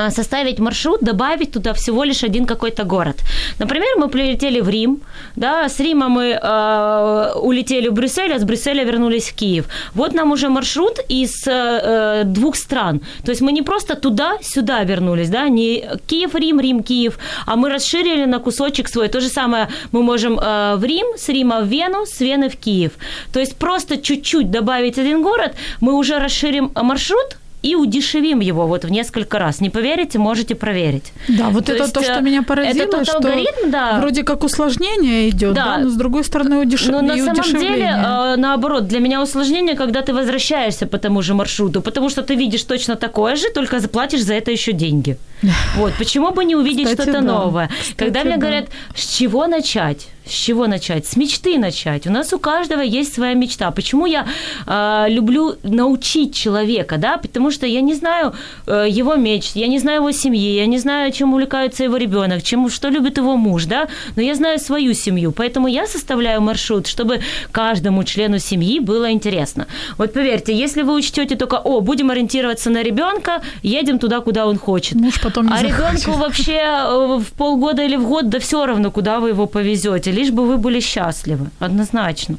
составить 0.10 0.60
маршрут, 0.60 1.02
добавить 1.02 1.52
туда 1.52 1.74
всего 1.74 2.04
лишь 2.04 2.24
один 2.24 2.46
какой-то 2.46 2.84
город. 2.84 3.18
Например, 3.60 3.90
мы 3.98 4.08
прилетели 4.10 4.62
в 4.62 4.70
Рим, 4.70 5.00
да, 5.36 5.70
с 5.70 5.80
Рима 5.80 6.10
мы 6.10 6.40
э, 6.42 7.32
улетели 7.42 7.90
в 7.90 7.94
Брюссель, 7.94 8.34
а 8.34 8.40
с 8.40 8.44
Брюсселя 8.44 8.84
вернулись 8.84 9.30
в 9.30 9.36
Киев. 9.36 9.66
Вот 9.94 10.14
нам 10.14 10.32
уже 10.32 10.50
маршрут 10.50 11.00
из 11.10 11.48
э, 11.48 12.24
двух 12.26 12.56
стран. 12.56 13.02
То 13.24 13.32
есть 13.32 13.42
мы 13.42 13.52
не 13.52 13.62
просто 13.62 13.96
туда-сюда 13.96 14.84
вернулись, 14.84 15.30
да, 15.30 15.50
не 15.50 15.84
Киев-Рим, 16.08 16.60
Рим-Киев, 16.60 17.18
а 17.46 17.56
мы 17.56 17.70
расширили 17.70 18.26
на 18.26 18.40
кусочек 18.40 18.90
свой. 18.90 19.08
То 19.08 19.22
же 19.22 19.30
самое 19.30 19.68
мы 19.92 20.04
можем 20.04 20.40
э, 20.40 20.76
в 20.76 20.84
Рим, 20.84 21.06
с 21.18 21.30
Рима 21.30 21.62
в 21.62 21.68
Вену, 21.68 22.06
с 22.06 22.20
Вены 22.20 22.50
в 22.50 22.58
Киев. 22.58 22.92
То 23.34 23.40
есть 23.40 23.56
просто 23.56 23.98
чуть-чуть 23.98 24.52
добавить 24.52 25.00
один 25.00 25.24
город, 25.24 25.56
мы 25.82 25.94
уже 25.94 26.20
расширим 26.20 26.72
маршрут, 26.76 27.38
и 27.66 27.76
удешевим 27.76 28.42
его 28.42 28.68
вот 28.68 28.86
в 28.86 28.92
несколько 28.92 29.40
раз. 29.40 29.60
Не 29.60 29.72
поверите, 29.72 30.20
можете 30.20 30.54
проверить. 30.54 31.14
Да, 31.28 31.50
вот 31.50 31.66
то 31.66 31.72
это 31.72 31.84
есть, 31.84 31.94
то, 31.96 32.04
что 32.04 32.20
э, 32.20 32.22
меня 32.22 32.44
поразило, 32.44 32.84
это 32.84 33.06
что 33.06 33.18
алгоритм, 33.18 33.72
да. 33.72 33.98
вроде 34.00 34.24
как 34.24 34.44
усложнение 34.44 35.30
идет, 35.30 35.56
да. 35.56 35.66
да, 35.66 35.78
но 35.80 35.90
с 35.90 35.96
другой 35.96 36.24
стороны 36.24 36.58
удешевление. 36.60 37.24
Но 37.24 37.26
на 37.26 37.36
самом 37.36 37.60
деле, 37.60 37.86
э, 37.86 38.36
наоборот, 38.38 38.88
для 38.88 39.00
меня 39.00 39.20
усложнение, 39.20 39.76
когда 39.76 40.04
ты 40.04 40.14
возвращаешься 40.14 40.86
по 40.86 41.00
тому 41.00 41.24
же 41.24 41.34
маршруту, 41.34 41.82
потому 41.82 42.10
что 42.10 42.22
ты 42.22 42.36
видишь 42.36 42.64
точно 42.64 42.96
такое 42.96 43.36
же, 43.36 43.50
только 43.50 43.80
заплатишь 43.80 44.22
за 44.22 44.36
это 44.36 44.52
еще 44.52 44.72
деньги. 44.72 45.18
Вот, 45.76 45.94
почему 45.98 46.32
бы 46.32 46.46
не 46.46 46.56
увидеть 46.56 46.90
что-то 46.90 47.14
да. 47.14 47.22
новое? 47.22 47.68
Кстати, 47.68 47.96
когда 47.98 48.24
мне 48.24 48.36
да. 48.36 48.42
говорят, 48.42 48.70
с 48.96 49.16
чего 49.18 49.48
начать? 49.48 50.08
С 50.26 50.32
чего 50.32 50.66
начать? 50.66 51.06
С 51.06 51.16
мечты 51.18 51.60
начать. 51.60 52.08
У 52.08 52.12
нас 52.12 52.34
у 52.34 52.40
каждого 52.40 52.82
есть 52.82 53.14
своя 53.14 53.36
мечта. 53.36 53.70
Почему 53.70 54.08
я 54.08 54.26
э, 54.66 55.06
люблю 55.10 55.56
научить 55.62 56.34
человека, 56.34 56.98
да? 56.98 57.18
Потому 57.18 57.52
что 57.52 57.68
я 57.68 57.82
не 57.82 57.94
знаю 57.94 58.34
э, 58.66 58.88
его 58.90 59.16
мечт, 59.16 59.56
я 59.56 59.68
не 59.68 59.78
знаю 59.78 59.98
его 60.02 60.12
семьи, 60.12 60.56
я 60.56 60.66
не 60.66 60.80
знаю, 60.80 61.12
чем 61.12 61.34
увлекается 61.34 61.84
его 61.84 61.98
ребенок, 61.98 62.42
чем, 62.42 62.70
что 62.70 62.90
любит 62.90 63.18
его 63.18 63.38
муж, 63.38 63.66
да? 63.66 63.88
Но 64.16 64.24
я 64.24 64.34
знаю 64.34 64.60
свою 64.60 64.94
семью, 64.96 65.32
поэтому 65.32 65.68
я 65.68 65.86
составляю 65.86 66.42
маршрут, 66.42 66.88
чтобы 66.88 67.20
каждому 67.52 68.04
члену 68.04 68.40
семьи 68.40 68.80
было 68.80 69.12
интересно. 69.12 69.68
Вот 69.98 70.14
поверьте, 70.14 70.56
если 70.58 70.82
вы 70.82 70.96
учтете 70.96 71.36
только, 71.36 71.60
о, 71.60 71.82
будем 71.82 72.10
ориентироваться 72.10 72.72
на 72.72 72.82
ребенка, 72.82 73.44
едем 73.62 74.00
туда, 74.00 74.22
куда 74.22 74.48
он 74.48 74.58
хочет. 74.58 74.96
Муж 74.96 75.20
потом 75.36 75.48
не 75.48 75.54
а 75.54 75.58
захочет. 75.58 76.06
ребенку 76.06 76.20
вообще 76.20 76.54
э, 76.54 77.20
в 77.20 77.34
полгода 77.34 77.84
или 77.84 77.98
в 77.98 78.08
год, 78.08 78.30
да 78.30 78.40
все 78.40 78.66
равно, 78.66 78.92
куда 78.92 79.20
вы 79.20 79.30
его 79.30 79.46
повезете 79.46 80.12
лишь 80.12 80.32
бы 80.32 80.48
вы 80.48 80.58
были 80.58 80.80
счастливы, 80.80 81.50
однозначно. 81.60 82.38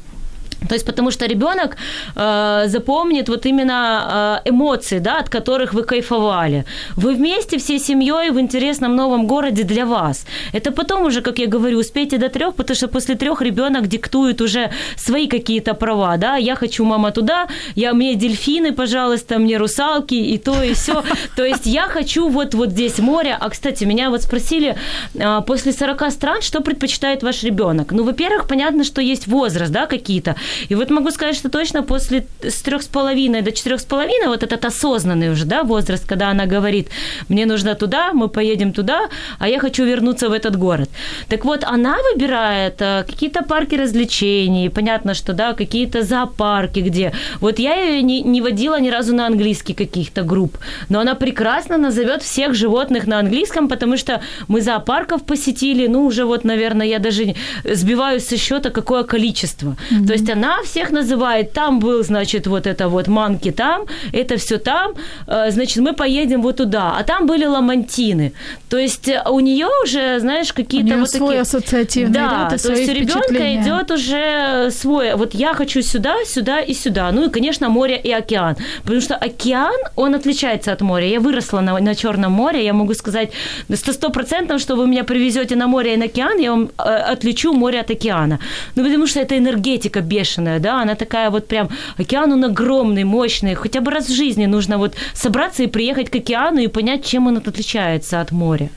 То 0.67 0.75
есть 0.75 0.85
потому 0.85 1.11
что 1.11 1.25
ребенок 1.25 1.77
э, 2.15 2.63
запомнит 2.67 3.29
вот 3.29 3.45
именно 3.45 4.41
э, 4.45 4.49
эмоции, 4.49 4.99
да, 4.99 5.19
от 5.19 5.29
которых 5.29 5.73
вы 5.73 5.83
кайфовали. 5.83 6.65
Вы 6.95 7.13
вместе 7.13 7.57
всей 7.57 7.79
семьей 7.79 8.31
в 8.31 8.39
интересном 8.39 8.95
новом 8.95 9.27
городе 9.27 9.63
для 9.63 9.85
вас. 9.85 10.25
Это 10.53 10.71
потом 10.71 11.05
уже, 11.05 11.21
как 11.21 11.39
я 11.39 11.47
говорю, 11.47 11.79
успейте 11.79 12.17
до 12.17 12.29
трех, 12.29 12.55
потому 12.55 12.75
что 12.75 12.87
после 12.87 13.15
трех 13.15 13.41
ребенок 13.41 13.87
диктует 13.87 14.41
уже 14.41 14.71
свои 14.95 15.27
какие-то 15.27 15.73
права, 15.73 16.17
да. 16.17 16.37
Я 16.37 16.55
хочу 16.55 16.85
мама 16.85 17.11
туда, 17.11 17.47
я 17.75 17.93
мне 17.93 18.15
дельфины, 18.15 18.73
пожалуйста, 18.73 19.39
мне 19.39 19.57
русалки 19.57 20.15
и 20.15 20.37
то 20.37 20.63
и 20.63 20.73
все. 20.73 21.03
То 21.35 21.45
есть 21.45 21.65
я 21.65 21.83
хочу 21.83 22.29
вот 22.29 22.55
вот 22.55 22.69
здесь 22.69 22.99
море. 22.99 23.37
А 23.39 23.49
кстати, 23.49 23.85
меня 23.85 24.09
вот 24.09 24.23
спросили 24.23 24.75
э, 25.13 25.41
после 25.45 25.71
40 25.71 26.11
стран, 26.11 26.41
что 26.41 26.61
предпочитает 26.61 27.23
ваш 27.23 27.43
ребенок. 27.43 27.91
Ну, 27.91 28.03
во-первых, 28.03 28.47
понятно, 28.47 28.83
что 28.83 29.01
есть 29.01 29.27
возраст, 29.27 29.71
да, 29.71 29.85
какие-то. 29.85 30.35
И 30.69 30.75
вот 30.75 30.89
могу 30.89 31.11
сказать, 31.11 31.35
что 31.35 31.49
точно 31.49 31.83
после 31.83 32.25
с 32.41 32.61
трех 32.61 32.81
с 32.81 32.87
половиной 32.87 33.41
до 33.41 33.51
четырех 33.51 33.79
с 33.79 33.85
половиной, 33.85 34.27
вот 34.27 34.43
этот 34.43 34.65
осознанный 34.65 35.31
уже, 35.31 35.45
да, 35.45 35.63
возраст, 35.63 36.05
когда 36.05 36.29
она 36.29 36.45
говорит, 36.45 36.89
мне 37.29 37.45
нужно 37.45 37.75
туда, 37.75 38.13
мы 38.13 38.27
поедем 38.27 38.73
туда, 38.73 39.09
а 39.39 39.47
я 39.47 39.59
хочу 39.59 39.85
вернуться 39.85 40.29
в 40.29 40.33
этот 40.33 40.55
город. 40.55 40.89
Так 41.29 41.45
вот, 41.45 41.63
она 41.63 41.97
выбирает 42.13 42.81
э, 42.81 43.03
какие-то 43.07 43.43
парки 43.43 43.75
развлечений, 43.75 44.69
понятно, 44.69 45.13
что, 45.13 45.33
да, 45.33 45.53
какие-то 45.53 46.03
зоопарки, 46.03 46.79
где... 46.79 47.13
Вот 47.41 47.59
я 47.59 47.75
ее 47.75 48.03
не, 48.03 48.21
не 48.21 48.41
водила 48.41 48.79
ни 48.79 48.89
разу 48.89 49.15
на 49.15 49.27
английский 49.27 49.73
каких-то 49.73 50.23
групп, 50.23 50.57
но 50.89 50.99
она 50.99 51.15
прекрасно 51.15 51.77
назовет 51.77 52.23
всех 52.23 52.53
животных 52.53 53.07
на 53.07 53.19
английском, 53.19 53.67
потому 53.67 53.97
что 53.97 54.21
мы 54.47 54.61
зоопарков 54.61 55.23
посетили, 55.23 55.87
ну, 55.87 56.05
уже 56.05 56.25
вот, 56.25 56.43
наверное, 56.43 56.87
я 56.87 56.99
даже 56.99 57.35
сбиваюсь 57.63 58.25
со 58.25 58.37
счета, 58.37 58.69
какое 58.69 59.03
количество. 59.03 59.75
Mm-hmm. 59.91 60.07
То 60.07 60.13
есть 60.13 60.29
она 60.37 60.61
всех 60.63 60.91
называет, 60.91 61.53
там 61.53 61.79
был, 61.79 62.03
значит, 62.03 62.47
вот 62.47 62.67
это 62.67 62.87
вот 62.87 63.07
манки 63.07 63.51
там, 63.51 63.85
это 64.13 64.35
все 64.37 64.57
там, 64.57 64.93
э, 65.27 65.51
значит, 65.51 65.77
мы 65.77 65.93
поедем 65.93 66.41
вот 66.41 66.57
туда, 66.57 66.95
а 66.99 67.03
там 67.03 67.25
были 67.25 67.45
ламантины. 67.45 68.31
То 68.69 68.77
есть 68.77 69.09
э, 69.09 69.21
у 69.29 69.39
нее 69.39 69.67
уже, 69.83 70.19
знаешь, 70.19 70.53
какие-то 70.53 70.97
вот 70.97 71.09
свой 71.09 71.27
такие... 71.27 71.41
ассоциативный 71.41 72.13
да, 72.13 72.49
ряд, 72.49 72.61
то 72.61 72.73
есть 72.73 72.89
у 72.89 72.93
ребенка 72.93 73.55
идет 73.55 73.91
уже 73.91 74.69
свой, 74.71 75.15
вот 75.15 75.33
я 75.33 75.53
хочу 75.53 75.81
сюда, 75.81 76.13
сюда 76.25 76.61
и 76.61 76.73
сюда. 76.73 77.11
Ну 77.11 77.25
и, 77.25 77.29
конечно, 77.29 77.69
море 77.69 77.99
и 78.05 78.11
океан, 78.11 78.55
потому 78.83 79.01
что 79.01 79.15
океан, 79.15 79.79
он 79.95 80.15
отличается 80.15 80.71
от 80.71 80.81
моря. 80.81 81.07
Я 81.07 81.19
выросла 81.19 81.61
на, 81.61 81.79
на 81.79 81.95
Черном 81.95 82.31
море, 82.31 82.63
я 82.63 82.73
могу 82.73 82.93
сказать 82.93 83.31
сто 83.73 84.09
процентов, 84.09 84.61
что 84.61 84.75
вы 84.75 84.87
меня 84.87 85.03
привезете 85.03 85.55
на 85.55 85.67
море 85.67 85.93
и 85.93 85.97
на 85.97 86.05
океан, 86.05 86.39
я 86.39 86.51
вам 86.51 86.69
э, 86.77 87.13
отличу 87.13 87.53
море 87.53 87.79
от 87.79 87.91
океана. 87.91 88.39
Ну 88.75 88.83
потому 88.83 89.07
что 89.07 89.19
это 89.19 89.35
энергетика 89.37 90.01
бешеная, 90.01 90.26
да, 90.35 90.81
она 90.81 90.95
такая 90.95 91.29
вот 91.29 91.47
прям, 91.47 91.69
океан 91.97 92.31
он 92.31 92.43
огромный, 92.45 93.03
мощный, 93.03 93.55
хотя 93.55 93.81
бы 93.81 93.91
раз 93.91 94.07
в 94.07 94.15
жизни 94.15 94.45
нужно 94.45 94.77
вот 94.77 94.95
собраться 95.13 95.63
и 95.63 95.67
приехать 95.67 96.09
к 96.09 96.15
океану 96.15 96.59
и 96.59 96.67
понять, 96.67 97.05
чем 97.05 97.27
он 97.27 97.37
отличается 97.37 98.21
от 98.21 98.31
моря. 98.31 98.69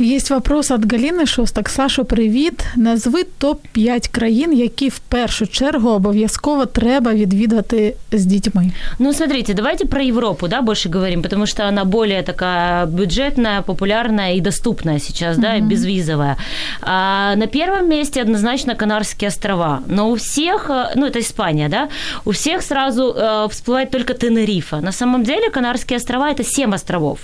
Есть 0.00 0.30
вопрос 0.30 0.70
от 0.70 0.92
Галіни 0.92 1.26
Шостак. 1.26 1.68
Сашо, 1.68 2.04
привіт. 2.04 2.64
Назви 2.76 3.24
топ-5 3.40 4.10
країн, 4.10 4.52
які 4.52 4.88
в 4.88 4.98
першу 4.98 5.46
чергу 5.46 5.90
обов'язково 5.90 6.66
треба 6.66 7.12
відвідати 7.12 7.94
з 8.12 8.24
дітьми. 8.24 8.70
Ну, 8.98 9.12
смотрите, 9.12 9.54
давайте 9.54 9.84
про 9.84 10.02
Европу, 10.02 10.48
да, 10.48 10.60
больше 10.60 10.88
говорим, 10.88 11.22
потому 11.22 11.46
что 11.46 11.62
она 11.62 11.84
более 11.84 12.22
такая 12.22 12.86
бюджетная, 12.86 13.62
популярная 13.62 14.34
и 14.34 14.40
доступная 14.40 14.98
сейчас, 14.98 15.38
да, 15.38 15.56
mm-hmm. 15.56 15.68
безвизовая. 15.68 16.36
А 16.80 17.36
на 17.36 17.46
первом 17.46 17.88
месте 17.88 18.22
однозначно 18.22 18.74
Канарские 18.74 19.28
острова. 19.28 19.82
Но 19.86 20.10
у 20.10 20.14
всех, 20.14 20.70
э, 20.70 20.92
ну, 20.96 21.06
это 21.06 21.18
Испания, 21.18 21.68
да, 21.68 21.88
у 22.24 22.30
всех 22.30 22.62
сразу 22.62 23.14
э, 23.16 23.48
всплывает 23.50 23.90
только 23.90 24.14
Тенерифа. 24.14 24.80
На 24.80 24.92
самом 24.92 25.22
деле 25.22 25.50
Канарские 25.50 25.96
острова – 25.96 26.30
это 26.30 26.44
семь 26.44 26.74
островов. 26.74 27.18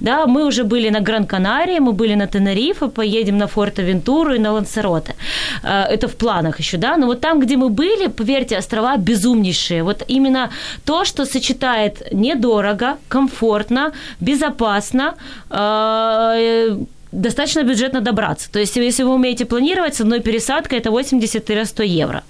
Да, 0.00 0.26
мы 0.26 0.46
уже 0.46 0.64
были 0.64 0.90
на 0.90 1.00
Гран-Канарии, 1.00 1.80
мы 1.80 1.92
были 1.92 2.13
на 2.15 2.27
Тенерифе, 2.27 2.87
поедем 2.87 3.37
на 3.37 3.47
Форт-Авентуру 3.47 4.33
и 4.35 4.39
на 4.39 4.51
Лансероте. 4.51 5.15
Э, 5.63 5.83
это 5.83 6.07
в 6.07 6.15
планах 6.15 6.59
еще, 6.59 6.77
да, 6.77 6.97
но 6.97 7.07
вот 7.07 7.21
там, 7.21 7.39
где 7.39 7.57
мы 7.57 7.69
были, 7.69 8.07
поверьте, 8.07 8.57
острова 8.57 8.97
безумнейшие. 8.97 9.83
Вот 9.83 10.03
именно 10.07 10.49
то, 10.85 11.05
что 11.05 11.25
сочетает 11.25 12.13
недорого, 12.13 12.97
комфортно, 13.07 13.91
безопасно, 14.19 15.15
э, 15.49 16.77
достаточно 17.11 17.63
бюджетно 17.63 18.01
добраться. 18.01 18.51
То 18.51 18.59
есть, 18.59 18.75
если 18.75 19.03
вы 19.03 19.13
умеете 19.13 19.45
планировать, 19.45 19.95
с 19.95 20.01
одной 20.01 20.19
пересадкой 20.19 20.79
это 20.79 20.89
80-100 20.89 21.85
евро. 21.85 22.23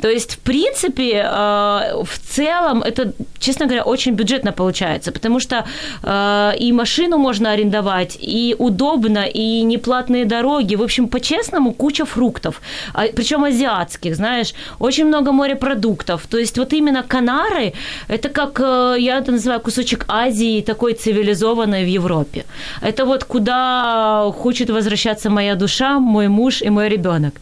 То 0.00 0.08
есть, 0.08 0.34
в 0.34 0.38
принципе, 0.38 1.24
э, 1.24 2.02
в 2.04 2.18
целом 2.34 2.82
это, 2.82 3.12
честно 3.38 3.66
говоря, 3.66 3.82
очень 3.84 4.12
бюджетно 4.12 4.52
получается, 4.52 5.12
потому 5.12 5.40
что 5.40 5.64
э, 6.02 6.52
и 6.58 6.72
машину 6.72 7.18
можно 7.18 7.52
арендовать, 7.52 8.18
и 8.20 8.54
удобно, 8.58 9.24
и 9.34 9.62
неплатные 9.62 10.24
дороги. 10.24 10.76
В 10.76 10.82
общем, 10.82 11.08
по-честному, 11.08 11.72
куча 11.72 12.04
фруктов, 12.04 12.60
а, 12.94 13.02
причем 13.14 13.44
азиатских, 13.44 14.14
знаешь, 14.16 14.54
очень 14.78 15.06
много 15.06 15.32
морепродуктов. 15.32 16.26
То 16.26 16.38
есть, 16.38 16.58
вот 16.58 16.72
именно 16.72 17.02
Канары, 17.02 17.72
это 18.08 18.28
как, 18.28 18.60
э, 18.60 18.96
я 18.98 19.18
это 19.18 19.32
называю, 19.32 19.60
кусочек 19.60 20.04
Азии 20.08 20.60
такой 20.62 20.94
цивилизованной 20.94 21.84
в 21.84 21.88
Европе. 21.88 22.44
Это 22.82 23.04
вот 23.04 23.24
куда 23.24 24.29
хочет 24.32 24.70
возвращаться 24.70 25.30
моя 25.30 25.54
душа, 25.54 25.98
мой 25.98 26.28
муж 26.28 26.62
и 26.62 26.70
мой 26.70 26.88
ребенок. 26.88 27.40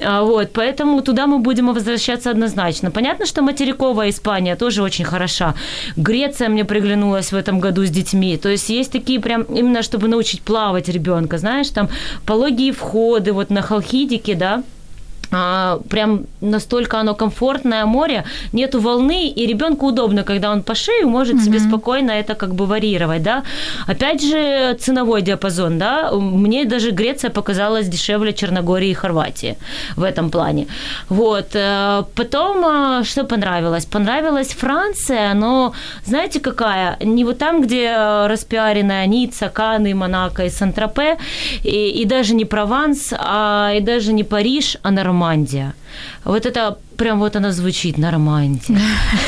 А, 0.00 0.22
вот, 0.22 0.52
поэтому 0.52 1.00
туда 1.00 1.26
мы 1.26 1.38
будем 1.38 1.72
возвращаться 1.72 2.30
однозначно. 2.30 2.90
Понятно, 2.90 3.26
что 3.26 3.42
материковая 3.42 4.10
Испания 4.10 4.56
тоже 4.56 4.82
очень 4.82 5.04
хороша. 5.04 5.54
Греция 5.96 6.48
мне 6.48 6.64
приглянулась 6.64 7.32
в 7.32 7.36
этом 7.36 7.60
году 7.60 7.84
с 7.84 7.90
детьми. 7.90 8.36
То 8.36 8.48
есть 8.48 8.70
есть 8.70 8.92
такие 8.92 9.20
прям, 9.20 9.42
именно 9.42 9.82
чтобы 9.82 10.08
научить 10.08 10.42
плавать 10.42 10.88
ребенка, 10.88 11.38
знаешь, 11.38 11.68
там 11.68 11.88
пологие 12.26 12.72
входы 12.72 13.32
вот 13.32 13.50
на 13.50 13.62
Халхидике, 13.62 14.34
да, 14.34 14.62
а, 15.32 15.78
прям 15.88 16.26
настолько 16.40 16.98
оно 16.98 17.14
комфортное 17.14 17.84
море, 17.84 18.24
нету 18.52 18.80
волны, 18.80 19.28
и 19.28 19.46
ребенку 19.46 19.86
удобно, 19.86 20.24
когда 20.24 20.50
он 20.50 20.62
по 20.62 20.74
шею 20.74 21.08
может 21.08 21.36
mm-hmm. 21.36 21.44
себе 21.44 21.60
спокойно 21.60 22.10
это 22.10 22.34
как 22.34 22.54
бы 22.54 22.66
варьировать, 22.66 23.22
да. 23.22 23.42
Опять 23.86 24.22
же, 24.22 24.74
ценовой 24.80 25.22
диапазон, 25.22 25.78
да, 25.78 26.10
мне 26.12 26.64
даже 26.64 26.90
Греция 26.90 27.30
показалась 27.30 27.88
дешевле 27.88 28.32
Черногории 28.32 28.90
и 28.90 28.94
Хорватии 28.94 29.56
в 29.96 30.02
этом 30.02 30.30
плане. 30.30 30.66
Вот. 31.08 31.54
Э, 31.54 32.04
потом, 32.14 32.64
э, 32.64 33.04
что 33.04 33.24
понравилось? 33.24 33.86
Понравилась 33.86 34.48
Франция, 34.48 35.34
но 35.34 35.72
знаете 36.04 36.40
какая? 36.40 36.96
Не 37.00 37.24
вот 37.24 37.38
там, 37.38 37.62
где 37.62 37.94
распиаренная 38.26 39.06
Ницца, 39.06 39.48
Каны, 39.48 39.94
Монако 39.94 40.44
и 40.44 40.50
Сан-Тропе, 40.50 41.18
и, 41.64 42.02
и 42.02 42.04
даже 42.04 42.34
не 42.34 42.44
Прованс, 42.44 43.12
а 43.16 43.72
и 43.76 43.80
даже 43.80 44.12
не 44.12 44.24
Париж, 44.24 44.76
а 44.82 44.90
Нормандия 44.90 45.19
Нормандия. 45.20 45.74
Вот 46.24 46.46
это 46.46 46.78
прям 46.96 47.18
вот 47.18 47.36
она 47.36 47.52
звучит, 47.52 47.98
Нормандия. 47.98 48.78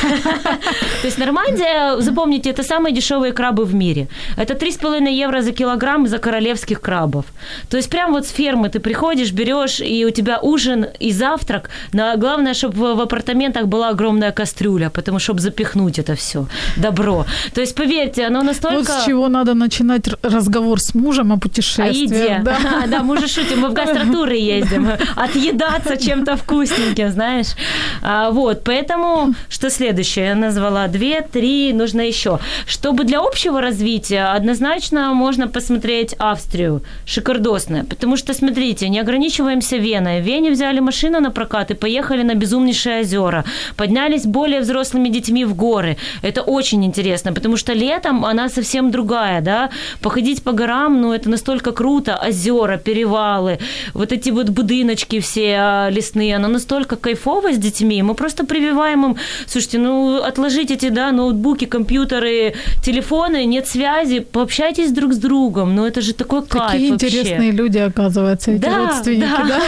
То 1.01 1.07
есть 1.07 1.19
Нормандия, 1.19 2.01
запомните, 2.01 2.51
это 2.51 2.63
самые 2.63 2.95
дешевые 2.95 3.33
крабы 3.33 3.65
в 3.65 3.75
мире. 3.75 4.09
Это 4.37 4.55
3,5 4.55 5.11
евро 5.11 5.43
за 5.43 5.53
килограмм 5.53 6.07
за 6.07 6.19
королевских 6.19 6.81
крабов. 6.81 7.25
То 7.71 7.79
есть 7.79 7.91
прям 7.91 8.13
вот 8.13 8.27
с 8.27 8.31
фермы 8.31 8.69
ты 8.69 8.79
приходишь, 8.79 9.33
берешь, 9.33 9.81
и 9.81 10.05
у 10.05 10.11
тебя 10.11 10.39
ужин 10.43 10.87
и 11.01 11.13
завтрак. 11.13 11.71
Но 11.95 12.17
главное, 12.19 12.53
чтобы 12.53 12.95
в 12.95 13.01
апартаментах 13.01 13.67
была 13.67 13.89
огромная 13.89 14.33
кастрюля, 14.33 14.91
потому 14.91 15.19
чтобы 15.19 15.41
запихнуть 15.41 15.99
это 15.99 16.15
все. 16.15 16.47
Добро. 16.77 17.25
То 17.55 17.61
есть, 17.61 17.75
поверьте, 17.75 18.27
оно 18.27 18.43
настолько... 18.43 18.77
Вот 18.77 18.89
с 18.89 19.07
чего 19.07 19.29
надо 19.29 19.55
начинать 19.55 20.09
разговор 20.23 20.79
с 20.79 20.95
мужем 20.95 21.33
о 21.33 21.39
путешествиях. 21.39 21.91
О 21.91 21.93
еде. 21.95 22.41
Да, 22.45 22.59
да 22.87 23.03
мы 23.03 23.19
же 23.19 23.29
шутим, 23.29 23.61
мы 23.61 23.69
в 23.69 23.73
гастротуры 23.73 24.37
ездим. 24.37 24.89
Отъедаться 25.17 25.97
чем-то 25.97 26.37
вкусненьким, 26.53 27.11
знаешь. 27.11 27.55
А, 28.03 28.31
вот, 28.31 28.63
поэтому 28.65 29.35
что 29.49 29.71
следующее? 29.71 30.27
Я 30.27 30.35
назвала 30.35 30.87
две, 30.89 31.23
три, 31.23 31.73
нужно 31.73 32.03
еще. 32.03 32.39
Чтобы 32.67 33.05
для 33.05 33.21
общего 33.21 33.61
развития 33.61 34.35
однозначно 34.37 35.15
можно 35.15 35.49
посмотреть 35.49 36.15
Австрию, 36.19 36.83
шикардосная, 37.07 37.85
потому 37.85 38.17
что, 38.17 38.35
смотрите, 38.35 38.89
не 38.89 39.01
ограничиваемся 39.01 39.77
Веной. 39.77 40.21
В 40.21 40.25
Вене 40.25 40.51
взяли 40.51 40.81
машину 40.81 41.21
на 41.21 41.31
прокат 41.31 41.71
и 41.71 41.75
поехали 41.75 42.23
на 42.23 42.35
безумнейшие 42.35 43.01
озера, 43.01 43.45
поднялись 43.77 44.27
более 44.27 44.61
взрослыми 44.61 45.09
детьми 45.09 45.45
в 45.45 45.55
горы. 45.55 45.97
Это 46.23 46.43
очень 46.43 46.85
интересно, 46.85 47.33
потому 47.33 47.57
что 47.57 47.73
летом 47.73 48.25
она 48.25 48.49
совсем 48.49 48.91
другая, 48.91 49.41
да, 49.41 49.71
походить 50.03 50.43
по 50.43 50.53
горам, 50.53 51.01
ну, 51.01 51.13
это 51.13 51.31
настолько 51.31 51.73
круто, 51.73 52.21
озера, 52.29 52.77
перевалы, 52.77 53.59
вот 53.95 54.13
эти 54.13 54.31
вот 54.31 54.51
будыночки 54.51 55.21
все 55.21 55.57
а, 55.59 55.89
лесные, 55.89 56.42
оно 56.43 56.55
настолько 56.55 56.97
кайфово 56.97 57.53
с 57.53 57.59
детьми, 57.59 58.03
мы 58.03 58.15
просто 58.15 58.45
прививаем 58.45 59.05
им, 59.05 59.17
слушайте, 59.47 59.79
ну, 59.79 60.23
отложить 60.23 60.71
эти, 60.71 60.89
да, 60.89 61.13
ноутбуки, 61.13 61.67
компьютеры, 61.67 62.55
телефоны, 62.83 63.45
нет 63.45 63.69
связи, 63.69 64.21
пообщайтесь 64.21 64.91
друг 64.93 65.13
с 65.13 65.19
другом, 65.19 65.75
ну, 65.75 65.87
это 65.87 66.01
же 66.01 66.13
такой 66.15 66.43
кайф 66.43 66.73
Такие 66.73 66.91
интересные 66.91 67.53
люди, 67.53 67.79
оказывается, 67.79 68.53
эти 68.53 68.63
да, 68.63 68.79
родственники, 68.79 69.43
да? 69.49 69.63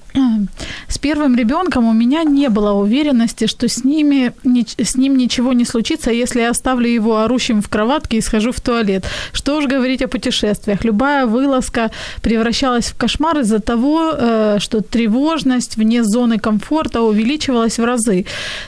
С 0.88 0.97
первым 0.97 1.36
ребенком 1.36 1.86
у 1.86 1.93
меня 1.93 2.24
не 2.24 2.49
было 2.49 2.74
уверенности, 2.74 3.47
что 3.47 3.68
с, 3.68 3.84
ними, 3.84 4.34
с 4.78 4.95
ним 4.95 5.18
ничего 5.18 5.54
не 5.54 5.66
случится, 5.66 6.12
если 6.12 6.41
я 6.41 6.49
оставлю 6.49 6.88
его 6.88 7.18
орущим 7.18 7.62
в 7.62 7.70
кроватке 7.70 8.18
и 8.18 8.22
схожу 8.22 8.52
в 8.52 8.60
туалет. 8.60 9.06
Что 9.32 9.58
уж 9.58 9.68
говорить 9.68 10.02
о 10.02 10.08
путешествиях. 10.08 10.84
Любая 10.84 11.26
вылазка 11.26 11.91
превращалась 12.22 12.91
в 12.92 12.96
кошмар 12.96 13.39
из-за 13.39 13.60
того, 13.60 14.14
э, 14.14 14.60
что 14.60 14.82
тревожность 14.82 15.78
вне 15.78 16.04
зоны 16.04 16.38
комфорта 16.39 17.02
увеличивалась 17.02 17.80
в 17.80 17.86
разы. 17.86 18.26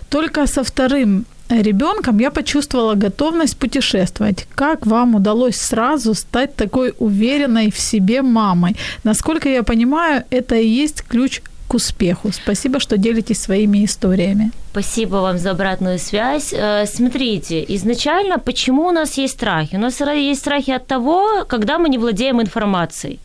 Только 0.09 0.47
со 0.47 0.63
вторым 0.63 1.25
ребенком 1.49 2.19
я 2.19 2.31
почувствовала 2.31 2.95
готовность 2.95 3.57
путешествовать. 3.57 4.47
Как 4.55 4.85
вам 4.85 5.15
удалось 5.15 5.55
сразу 5.55 6.13
стать 6.13 6.55
такой 6.55 6.93
уверенной 6.99 7.71
в 7.71 7.79
себе 7.79 8.21
мамой? 8.21 8.75
Насколько 9.03 9.49
я 9.49 9.63
понимаю, 9.63 10.23
это 10.31 10.55
и 10.55 10.67
есть 10.67 11.03
ключ 11.03 11.41
к 11.67 11.75
успеху. 11.75 12.31
Спасибо, 12.31 12.79
что 12.79 12.97
делитесь 12.97 13.41
своими 13.41 13.85
историями. 13.85 14.51
Спасибо 14.71 15.17
вам 15.17 15.37
за 15.37 15.51
обратную 15.51 15.99
связь. 15.99 16.53
Э, 16.53 16.85
смотрите, 16.85 17.63
изначально 17.75 18.39
почему 18.39 18.87
у 18.87 18.91
нас 18.91 19.17
есть 19.17 19.33
страхи? 19.33 19.75
У 19.75 19.79
нас 19.79 20.01
есть 20.01 20.41
страхи 20.41 20.71
от 20.71 20.87
того, 20.87 21.45
когда 21.47 21.77
мы 21.77 21.89
не 21.89 21.97
владеем 21.97 22.41
информацией 22.41 23.19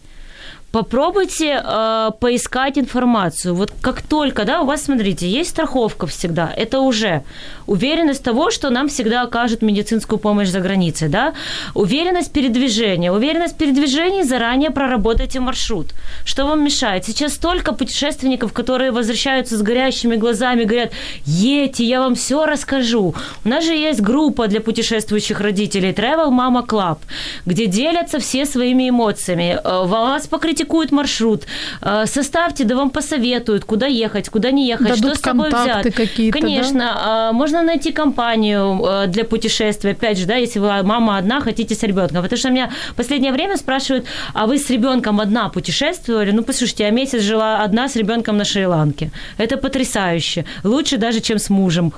попробуйте 0.73 1.63
э, 1.65 2.11
поискать 2.21 2.79
информацию. 2.79 3.55
Вот 3.55 3.73
как 3.81 4.03
только, 4.03 4.45
да, 4.45 4.61
у 4.61 4.67
вас, 4.67 4.85
смотрите, 4.85 5.27
есть 5.27 5.51
страховка 5.51 6.07
всегда, 6.07 6.53
это 6.57 6.81
уже 6.81 7.23
уверенность 7.67 8.23
того, 8.23 8.51
что 8.51 8.71
нам 8.71 8.89
всегда 8.89 9.23
окажут 9.23 9.63
медицинскую 9.63 10.19
помощь 10.19 10.49
за 10.49 10.61
границей, 10.61 11.09
да, 11.09 11.33
уверенность 11.75 12.33
передвижения, 12.33 13.13
уверенность 13.13 13.57
передвижения, 13.57 14.25
заранее 14.25 14.71
проработайте 14.71 15.41
маршрут. 15.41 15.87
Что 16.25 16.47
вам 16.47 16.65
мешает? 16.65 17.05
Сейчас 17.05 17.35
столько 17.35 17.73
путешественников, 17.73 18.53
которые 18.53 18.91
возвращаются 18.91 19.57
с 19.57 19.63
горящими 19.63 20.17
глазами, 20.17 20.65
говорят, 20.65 20.93
едьте, 21.25 21.85
я 21.85 22.01
вам 22.01 22.15
все 22.15 22.45
расскажу. 22.45 23.15
У 23.45 23.49
нас 23.49 23.65
же 23.65 23.73
есть 23.73 24.01
группа 24.01 24.49
для 24.49 24.61
путешествующих 24.61 25.41
родителей 25.41 25.93
Travel 25.93 26.31
Mama 26.31 26.67
Club, 26.67 26.99
где 27.47 27.67
делятся 27.67 28.19
все 28.19 28.45
своими 28.45 28.91
эмоциями. 28.91 29.59
Э, 29.65 29.87
вас 29.87 30.27
покрыть 30.27 30.58
раскритикуют 30.59 30.93
маршрут, 30.93 31.45
э, 31.83 32.07
составьте, 32.07 32.65
да 32.65 32.77
вам 32.77 32.91
посоветуют, 32.91 33.65
куда 33.65 33.87
ехать, 33.87 34.29
куда 34.29 34.51
не 34.51 34.67
ехать, 34.67 34.89
Дадут 34.89 35.11
что 35.11 35.15
с 35.15 35.21
собой 35.21 35.49
взять. 35.49 35.95
какие-то, 35.95 36.39
Конечно, 36.39 36.79
да? 36.79 37.33
можно 37.33 37.63
найти 37.63 37.93
компанию 37.93 38.85
э, 38.85 39.07
для 39.07 39.25
путешествия, 39.25 39.93
опять 39.93 40.19
же, 40.19 40.27
да, 40.27 40.37
если 40.37 40.61
вы 40.61 40.83
мама 40.83 41.19
одна, 41.19 41.41
хотите 41.41 41.75
с 41.75 41.83
ребенком. 41.83 42.23
Потому 42.23 42.39
что 42.39 42.51
меня 42.51 42.71
в 42.91 42.95
последнее 42.95 43.33
время 43.33 43.57
спрашивают, 43.57 44.07
а 44.35 44.47
вы 44.47 44.59
с 44.59 44.71
ребенком 44.71 45.21
одна 45.21 45.49
путешествовали? 45.49 46.33
Ну, 46.33 46.43
послушайте, 46.43 46.85
я 46.85 46.91
месяц 46.91 47.23
жила 47.23 47.65
одна 47.65 47.89
с 47.89 47.97
ребенком 47.97 48.37
на 48.37 48.45
Шри-Ланке. 48.45 49.11
Это 49.39 49.57
потрясающе. 49.57 50.45
Лучше 50.65 50.97
даже, 50.97 51.21
чем 51.21 51.39
с 51.39 51.51
мужем. 51.51 51.93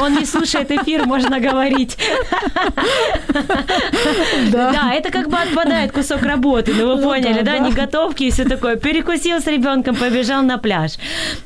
Он 0.00 0.14
не 0.14 0.26
слушает 0.26 0.70
эфир, 0.70 1.06
можно 1.06 1.40
говорить. 1.40 1.98
Да. 4.50 4.92
это 4.94 5.10
как 5.10 5.28
бы 5.28 5.36
отпадает 5.36 5.92
кусок 5.92 6.22
работы, 6.22 6.72
ну 6.74 6.86
вы 6.86 6.96
ну, 6.96 7.02
поняли, 7.02 7.42
да, 7.42 7.58
не 7.58 7.72
готовки 8.06 8.24
и 8.24 8.30
все 8.30 8.44
такое. 8.44 8.76
Перекусил 8.76 9.38
с 9.38 9.46
ребенком, 9.46 9.96
побежал 9.96 10.42
на 10.42 10.58
пляж. 10.58 10.92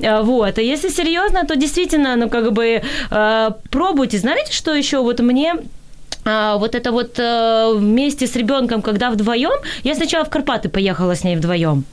А, 0.02 0.22
вот. 0.22 0.58
А 0.58 0.62
если 0.62 0.90
серьезно, 0.90 1.44
то 1.44 1.56
действительно, 1.56 2.16
ну 2.16 2.28
как 2.28 2.52
бы 2.52 2.82
э, 3.10 3.50
пробуйте. 3.70 4.18
Знаете, 4.18 4.52
что 4.52 4.74
еще 4.74 4.98
вот 4.98 5.20
мне 5.20 5.54
а, 6.24 6.58
вот 6.58 6.74
это 6.74 6.92
вот 6.92 7.18
э, 7.18 7.72
вместе 7.74 8.26
с 8.26 8.36
ребенком, 8.36 8.82
когда 8.82 9.10
вдвоем, 9.10 9.60
я 9.84 9.94
сначала 9.94 10.24
в 10.24 10.30
Карпаты 10.30 10.68
поехала 10.68 11.14
с 11.14 11.24
ней 11.24 11.36
вдвоем. 11.36 11.84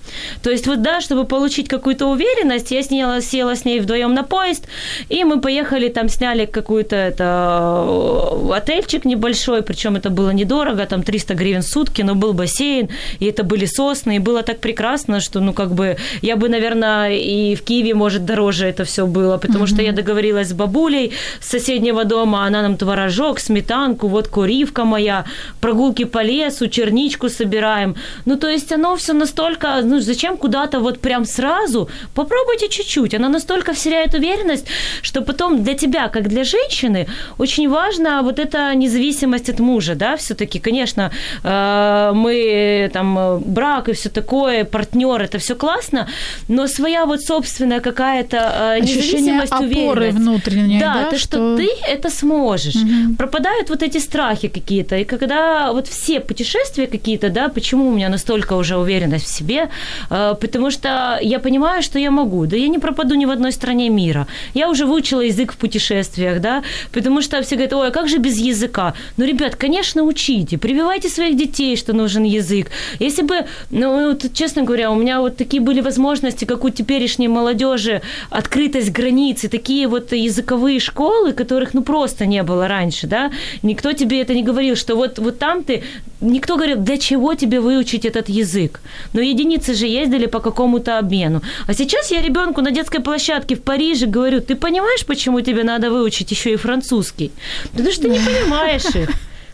То 0.44 0.50
есть 0.50 0.68
вот 0.68 0.82
да, 0.82 1.00
чтобы 1.00 1.24
получить 1.26 1.68
какую-то 1.68 2.08
уверенность, 2.08 2.72
я 2.72 2.84
сняла, 2.84 3.22
села 3.22 3.56
с 3.56 3.66
ней 3.66 3.80
вдвоем 3.80 4.14
на 4.14 4.24
поезд, 4.24 4.68
и 5.08 5.24
мы 5.24 5.40
поехали, 5.40 5.88
там 5.90 6.10
сняли 6.10 6.46
какую-то 6.46 6.96
это 6.96 7.86
э, 7.88 8.54
отельчик 8.54 9.06
небольшой, 9.06 9.62
причем 9.62 9.96
это 9.96 10.10
было 10.10 10.32
недорого, 10.32 10.86
там 10.86 11.04
300 11.04 11.34
гривен 11.34 11.62
в 11.62 11.68
сутки, 11.68 12.02
но 12.02 12.16
был 12.16 12.34
бассейн, 12.34 12.90
и 13.20 13.26
это 13.26 13.44
были 13.44 13.66
сосны, 13.66 14.18
и 14.18 14.20
было 14.20 14.44
так 14.44 14.60
прекрасно, 14.60 15.22
что, 15.22 15.40
ну, 15.40 15.54
как 15.54 15.72
бы, 15.72 15.96
я 16.22 16.36
бы, 16.36 16.50
наверное, 16.50 17.14
и 17.14 17.56
в 17.56 17.62
Киеве, 17.62 17.94
может, 17.94 18.26
дороже 18.26 18.68
это 18.68 18.84
все 18.84 19.06
было, 19.06 19.38
потому 19.38 19.64
mm-hmm. 19.64 19.68
что 19.68 19.82
я 19.82 19.92
договорилась 19.94 20.50
с 20.50 20.54
бабулей 20.54 21.14
с 21.40 21.50
соседнего 21.50 22.04
дома, 22.04 22.46
она 22.46 22.62
нам 22.62 22.76
творожок, 22.76 23.40
сметанку, 23.40 24.17
вот 24.18 24.28
куривка 24.28 24.86
моя, 24.86 25.26
прогулки 25.62 26.06
по 26.06 26.24
лесу, 26.24 26.68
черничку 26.68 27.30
собираем. 27.30 27.96
Ну, 28.26 28.36
то 28.36 28.50
есть 28.50 28.72
оно 28.72 28.96
все 28.96 29.14
настолько, 29.14 29.82
ну, 29.84 30.00
зачем 30.00 30.38
куда-то 30.38 30.80
вот 30.80 31.00
прям 31.00 31.26
сразу? 31.26 31.90
Попробуйте 32.14 32.70
чуть-чуть. 32.70 33.14
Она 33.14 33.30
настолько 33.30 33.74
вселяет 33.74 34.14
уверенность, 34.14 34.68
что 35.02 35.22
потом 35.22 35.64
для 35.64 35.74
тебя, 35.74 36.08
как 36.08 36.28
для 36.28 36.44
женщины, 36.44 37.08
очень 37.38 37.70
важна 37.70 38.22
вот 38.22 38.40
эта 38.40 38.76
независимость 38.76 39.50
от 39.50 39.60
мужа, 39.60 39.96
да, 39.96 40.16
все-таки, 40.16 40.60
конечно, 40.60 41.12
э, 41.44 42.12
мы 42.16 42.90
там 42.94 43.40
брак 43.46 43.90
и 43.90 43.94
все 43.94 44.10
такое, 44.10 44.64
партнер, 44.66 45.22
это 45.22 45.38
все 45.38 45.56
классно, 45.56 46.08
но 46.48 46.68
своя 46.68 47.06
вот 47.06 47.22
собственная 47.22 47.80
какая-то 47.80 48.38
э, 48.38 48.80
независимость, 48.82 49.54
Ощущение 49.54 49.92
уверенность. 49.92 50.18
внутренней, 50.18 50.80
да, 50.80 50.94
да, 50.94 51.10
то, 51.10 51.18
что... 51.18 51.38
что 51.38 51.58
ты 51.58 51.70
это 51.88 52.10
сможешь. 52.10 52.76
Угу. 52.76 53.16
Пропадают 53.18 53.70
вот 53.70 53.84
эти 53.84 54.00
страхи 54.08 54.48
какие-то. 54.48 54.96
И 54.96 55.04
когда 55.04 55.72
вот 55.74 55.88
все 55.88 56.20
путешествия 56.20 56.88
какие-то, 56.88 57.30
да, 57.30 57.50
почему 57.50 57.88
у 57.88 57.92
меня 57.92 58.10
настолько 58.10 58.54
уже 58.54 58.78
уверенность 58.78 59.26
в 59.26 59.38
себе? 59.38 59.70
Э, 60.10 60.36
потому 60.40 60.72
что 60.72 61.20
я 61.22 61.40
понимаю, 61.40 61.84
что 61.84 62.00
я 62.00 62.12
могу. 62.12 62.46
Да 62.46 62.58
я 62.58 62.68
не 62.70 62.80
пропаду 62.80 63.16
ни 63.16 63.26
в 63.26 63.30
одной 63.30 63.52
стране 63.52 63.90
мира. 63.90 64.28
Я 64.54 64.70
уже 64.70 64.86
выучила 64.86 65.22
язык 65.22 65.54
в 65.54 65.58
путешествиях, 65.58 66.42
да, 66.42 66.64
потому 66.94 67.22
что 67.22 67.42
все 67.42 67.56
говорят, 67.56 67.74
ой, 67.74 67.88
а 67.88 67.92
как 67.92 68.08
же 68.08 68.18
без 68.18 68.38
языка? 68.38 68.94
Ну, 69.18 69.26
ребят, 69.26 69.56
конечно, 69.56 70.04
учите, 70.04 70.58
прививайте 70.58 71.10
своих 71.10 71.38
детей, 71.38 71.76
что 71.78 71.94
нужен 71.94 72.24
язык. 72.24 72.72
Если 73.00 73.24
бы, 73.24 73.46
ну, 73.72 74.08
вот, 74.08 74.34
честно 74.34 74.64
говоря, 74.64 74.92
у 74.92 74.96
меня 74.96 75.20
вот 75.20 75.38
такие 75.38 75.62
были 75.62 75.82
возможности, 75.82 76.46
как 76.46 76.64
у 76.64 76.70
теперешней 76.70 77.28
молодежи, 77.28 78.02
открытость 78.30 78.92
границы, 78.92 79.50
такие 79.50 79.88
вот 79.88 80.14
языковые 80.14 80.80
школы, 80.80 81.34
которых, 81.34 81.74
ну, 81.74 81.82
просто 81.84 82.26
не 82.26 82.44
было 82.44 82.68
раньше, 82.68 83.08
да, 83.08 83.32
никто 83.64 83.94
тебе 83.98 84.22
это 84.22 84.34
не 84.34 84.44
говорил, 84.44 84.76
что 84.76 84.96
вот, 84.96 85.20
вот 85.20 85.40
там 85.40 85.64
ты... 85.64 85.84
Никто 86.22 86.56
говорил, 86.56 86.78
для 86.78 86.98
чего 86.98 87.36
тебе 87.36 87.60
выучить 87.60 88.06
этот 88.06 88.30
язык? 88.30 88.80
Но 89.14 89.22
единицы 89.22 89.74
же 89.74 89.88
ездили 89.88 90.28
по 90.28 90.40
какому-то 90.40 91.00
обмену. 91.00 91.42
А 91.68 91.74
сейчас 91.74 92.12
я 92.12 92.22
ребенку 92.22 92.62
на 92.62 92.72
детской 92.72 93.00
площадке 93.02 93.56
в 93.56 93.62
Париже 93.62 94.06
говорю, 94.06 94.42
ты 94.42 94.56
понимаешь, 94.56 95.06
почему 95.06 95.42
тебе 95.42 95.64
надо 95.64 95.90
выучить 95.90 96.32
еще 96.32 96.54
и 96.54 96.56
французский? 96.56 97.32
Потому 97.72 97.92
что 97.92 98.04
ты 98.04 98.10
не 98.10 98.20
понимаешь 98.26 98.96
их. 98.96 99.10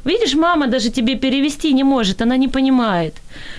Видишь, 0.06 0.36
мама 0.36 0.68
даже 0.68 0.90
тебе 0.90 1.16
перевести 1.16 1.74
не 1.74 1.84
может, 1.84 2.22
она 2.22 2.38
не 2.38 2.48
понимает. 2.48 3.14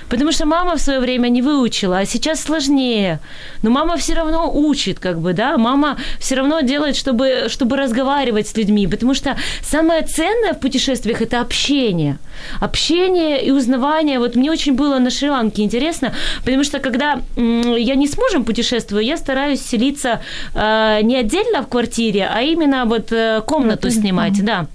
Потому 0.08 0.32
что 0.32 0.46
мама 0.46 0.76
в 0.76 0.80
свое 0.80 1.00
время 1.00 1.28
не 1.28 1.42
выучила, 1.42 1.98
а 1.98 2.06
сейчас 2.06 2.40
сложнее. 2.42 3.18
Но 3.62 3.70
мама 3.70 3.96
все 3.96 4.14
равно 4.14 4.50
учит, 4.54 4.98
как 4.98 5.18
бы, 5.18 5.32
да, 5.32 5.56
мама 5.56 5.96
все 6.18 6.34
равно 6.34 6.60
делает, 6.60 6.96
чтобы, 6.96 7.48
чтобы 7.48 7.76
разговаривать 7.76 8.46
с 8.46 8.56
людьми. 8.56 8.86
Потому 8.86 9.14
что 9.14 9.36
самое 9.62 10.02
ценное 10.02 10.52
в 10.52 10.60
путешествиях– 10.60 11.22
это 11.22 11.40
общение. 11.40 12.18
Общение 12.60 13.42
и 13.44 13.50
узнавание. 13.50 14.18
Вот 14.18 14.36
мне 14.36 14.50
очень 14.50 14.74
было 14.74 14.98
на 14.98 15.10
Шри-Ланке 15.10 15.62
интересно, 15.62 16.12
потому 16.44 16.64
что 16.64 16.78
когда 16.78 17.20
я 17.36 17.94
не 17.94 18.06
с 18.06 18.18
мужем 18.18 18.44
путешествую, 18.44 19.04
я 19.04 19.16
стараюсь 19.16 19.62
селиться 19.62 20.20
э, 20.54 21.00
не 21.02 21.16
отдельно 21.16 21.62
в 21.62 21.68
квартире, 21.68 22.28
а 22.30 22.42
именно 22.42 22.84
вот 22.84 23.12
э, 23.12 23.40
комнату 23.46 23.90
снимать, 23.90 24.44
да. 24.44 24.66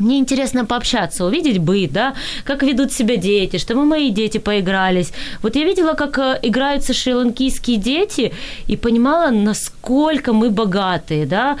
Мне 0.00 0.18
интересно 0.18 0.64
пообщаться, 0.64 1.24
увидеть 1.24 1.58
быт, 1.58 1.92
да, 1.92 2.14
как 2.44 2.62
ведут 2.62 2.92
себя 2.92 3.16
дети, 3.16 3.58
чтобы 3.58 3.84
мои 3.84 4.10
дети 4.10 4.38
поигрались. 4.38 5.12
Вот 5.42 5.56
я 5.56 5.64
видела, 5.64 5.92
как 5.92 6.18
э, 6.18 6.38
играются 6.42 6.94
шри-ланкийские 6.94 7.76
дети 7.76 8.32
и 8.66 8.76
понимала, 8.76 9.30
насколько 9.30 10.32
мы 10.32 10.50
богатые, 10.50 11.26
да, 11.26 11.58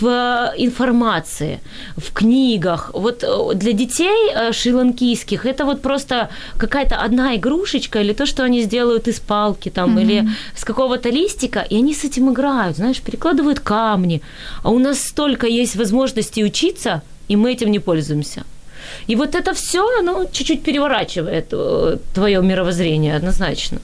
в 0.00 0.06
э, 0.06 0.54
информации, 0.56 1.60
в 1.96 2.12
книгах. 2.12 2.90
Вот 2.94 3.22
э, 3.24 3.54
для 3.54 3.72
детей 3.72 4.52
шри-ланкийских 4.52 5.44
это 5.44 5.66
вот 5.66 5.82
просто 5.82 6.30
какая-то 6.56 6.96
одна 6.96 7.36
игрушечка 7.36 8.00
или 8.00 8.14
то, 8.14 8.24
что 8.24 8.42
они 8.42 8.62
сделают 8.62 9.08
из 9.08 9.20
палки 9.20 9.68
там 9.68 9.98
mm-hmm. 9.98 10.02
или 10.02 10.28
с 10.56 10.64
какого-то 10.64 11.10
листика, 11.10 11.60
и 11.60 11.76
они 11.76 11.92
с 11.92 12.04
этим 12.04 12.32
играют, 12.32 12.76
знаешь, 12.76 13.02
перекладывают 13.02 13.60
камни. 13.60 14.22
А 14.62 14.70
у 14.70 14.78
нас 14.78 14.98
столько 15.00 15.46
есть 15.46 15.76
возможностей 15.76 16.44
учиться– 16.44 17.02
и 17.32 17.36
мы 17.36 17.52
этим 17.52 17.70
не 17.70 17.80
пользуемся. 17.80 18.42
И 19.10 19.16
вот 19.16 19.34
это 19.34 19.52
все, 19.52 19.80
оно 20.00 20.24
чуть-чуть 20.32 20.62
переворачивает 20.62 21.46
э, 21.52 21.96
твое 22.14 22.42
мировоззрение 22.42 23.16
однозначно. 23.16 23.78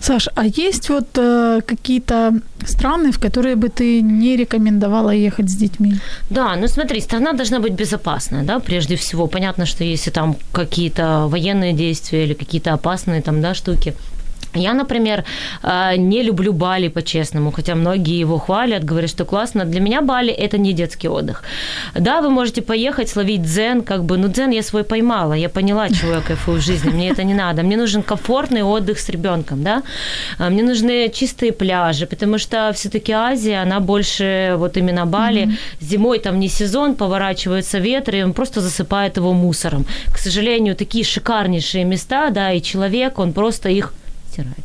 Саш, 0.00 0.28
а 0.34 0.44
есть 0.46 0.90
вот 0.90 1.18
э, 1.18 1.60
какие-то 1.66 2.32
страны, 2.66 3.12
в 3.12 3.18
которые 3.18 3.54
бы 3.54 3.68
ты 3.68 4.02
не 4.02 4.36
рекомендовала 4.36 5.10
ехать 5.10 5.48
с 5.48 5.56
детьми? 5.56 5.94
Да, 6.30 6.56
ну 6.56 6.68
смотри, 6.68 7.00
страна 7.00 7.32
должна 7.32 7.60
быть 7.60 7.72
безопасная, 7.72 8.44
да, 8.44 8.58
прежде 8.58 8.96
всего. 8.96 9.26
Понятно, 9.26 9.66
что 9.66 9.84
если 9.84 10.12
там 10.12 10.36
какие-то 10.52 11.28
военные 11.28 11.72
действия 11.72 12.24
или 12.24 12.34
какие-то 12.34 12.72
опасные 12.72 13.22
там, 13.22 13.40
да, 13.40 13.54
штуки, 13.54 13.94
я, 14.54 14.74
например, 14.74 15.24
э, 15.62 15.96
не 15.96 16.22
люблю 16.22 16.52
Бали 16.52 16.88
по-честному, 16.88 17.52
хотя 17.52 17.74
многие 17.74 18.18
его 18.18 18.38
хвалят, 18.38 18.84
говорят, 18.84 19.10
что 19.10 19.24
классно. 19.24 19.64
Для 19.64 19.80
меня 19.80 20.00
Бали– 20.00 20.32
это 20.44 20.58
не 20.58 20.72
детский 20.72 21.08
отдых. 21.08 21.42
Да, 21.94 22.20
вы 22.20 22.30
можете 22.30 22.62
поехать, 22.62 23.08
словить 23.08 23.42
дзен, 23.42 23.82
как 23.82 24.04
бы, 24.04 24.16
ну 24.16 24.28
дзен 24.28 24.50
я 24.50 24.62
свой 24.62 24.84
поймала, 24.84 25.34
я 25.34 25.48
поняла, 25.48 25.88
чего 25.88 26.12
я 26.12 26.20
кайфую 26.20 26.60
в 26.60 26.64
жизни, 26.64 26.90
мне 26.90 27.10
это 27.10 27.24
не 27.24 27.34
надо. 27.34 27.62
Мне 27.62 27.76
нужен 27.76 28.02
комфортный 28.02 28.62
отдых 28.62 28.98
с 28.98 29.08
ребенком, 29.08 29.62
да. 29.62 29.82
А, 30.38 30.50
мне 30.50 30.62
нужны 30.62 31.10
чистые 31.14 31.52
пляжи, 31.52 32.06
потому 32.06 32.38
что 32.38 32.72
все-таки 32.74 33.12
Азия, 33.12 33.62
она 33.62 33.80
больше 33.80 34.54
вот 34.56 34.76
именно 34.76 35.06
Бали. 35.06 35.42
Mm-hmm. 35.42 35.56
Зимой 35.80 36.18
там 36.18 36.40
не 36.40 36.48
сезон, 36.48 36.94
поворачиваются 36.94 37.78
ветры, 37.78 38.18
и 38.18 38.22
он 38.22 38.32
просто 38.32 38.60
засыпает 38.60 39.16
его 39.16 39.32
мусором. 39.32 39.86
К 40.12 40.18
сожалению, 40.18 40.74
такие 40.76 41.04
шикарнейшие 41.04 41.84
места, 41.84 42.30
да, 42.30 42.52
и 42.52 42.60
человек, 42.62 43.18
он 43.18 43.32
просто 43.32 43.68
их 43.68 43.92
стирает. 44.34 44.64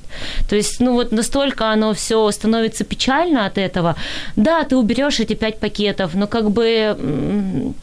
То 0.49 0.55
есть, 0.55 0.79
ну 0.79 0.93
вот 0.93 1.11
настолько 1.11 1.71
оно 1.71 1.93
все 1.93 2.31
становится 2.31 2.83
печально 2.83 3.45
от 3.45 3.57
этого. 3.57 3.95
Да, 4.35 4.63
ты 4.63 4.75
уберешь 4.75 5.19
эти 5.19 5.33
пять 5.33 5.59
пакетов, 5.59 6.15
но 6.15 6.27
как 6.27 6.51
бы 6.51 7.73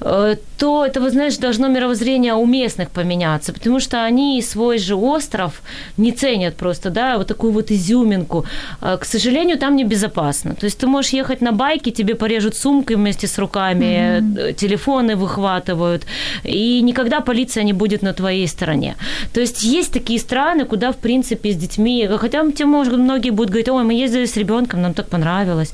то 0.00 0.84
это, 0.86 1.00
вы 1.00 1.10
знаешь, 1.10 1.38
должно 1.38 1.68
мировоззрение 1.68 2.34
у 2.34 2.46
местных 2.46 2.90
поменяться, 2.90 3.52
потому 3.52 3.80
что 3.80 4.04
они 4.04 4.42
свой 4.42 4.78
же 4.78 4.94
остров 4.94 5.62
не 5.98 6.12
ценят 6.12 6.56
просто, 6.56 6.90
да, 6.90 7.18
вот 7.18 7.26
такую 7.26 7.52
вот 7.52 7.70
изюминку. 7.70 8.44
Э, 8.80 8.96
к 9.00 9.04
сожалению, 9.04 9.58
там 9.58 9.76
небезопасно. 9.76 10.54
То 10.54 10.66
есть 10.66 10.78
ты 10.78 10.86
можешь 10.86 11.12
ехать 11.12 11.42
на 11.42 11.52
байке, 11.52 11.90
тебе 11.90 12.14
порежут 12.14 12.56
сумки 12.56 12.94
вместе 12.94 13.26
с 13.26 13.38
руками, 13.38 13.84
mm-hmm. 13.84 14.52
телефоны 14.54 15.16
выхватывают, 15.16 16.06
и 16.44 16.82
никогда 16.82 17.20
полиция 17.20 17.64
не 17.64 17.72
будет 17.72 18.02
на 18.02 18.12
твоей 18.12 18.48
стороне. 18.48 18.96
То 19.32 19.40
есть 19.40 19.62
есть 19.62 19.92
такие 19.92 20.18
страны, 20.18 20.64
куда, 20.64 20.92
в 20.92 20.96
принципе, 20.96 21.52
с 21.52 21.56
детьми, 21.56 22.08
хотя 22.18 22.50
тебе, 22.52 22.66
может, 22.66 22.96
многие 22.96 23.30
будут 23.30 23.50
говорить, 23.50 23.68
ой, 23.68 23.84
мы 23.84 23.94
ездили 23.94 24.24
с 24.24 24.36
ребенком, 24.36 24.82
нам 24.82 24.94
так 24.94 25.08
понравилось 25.08 25.72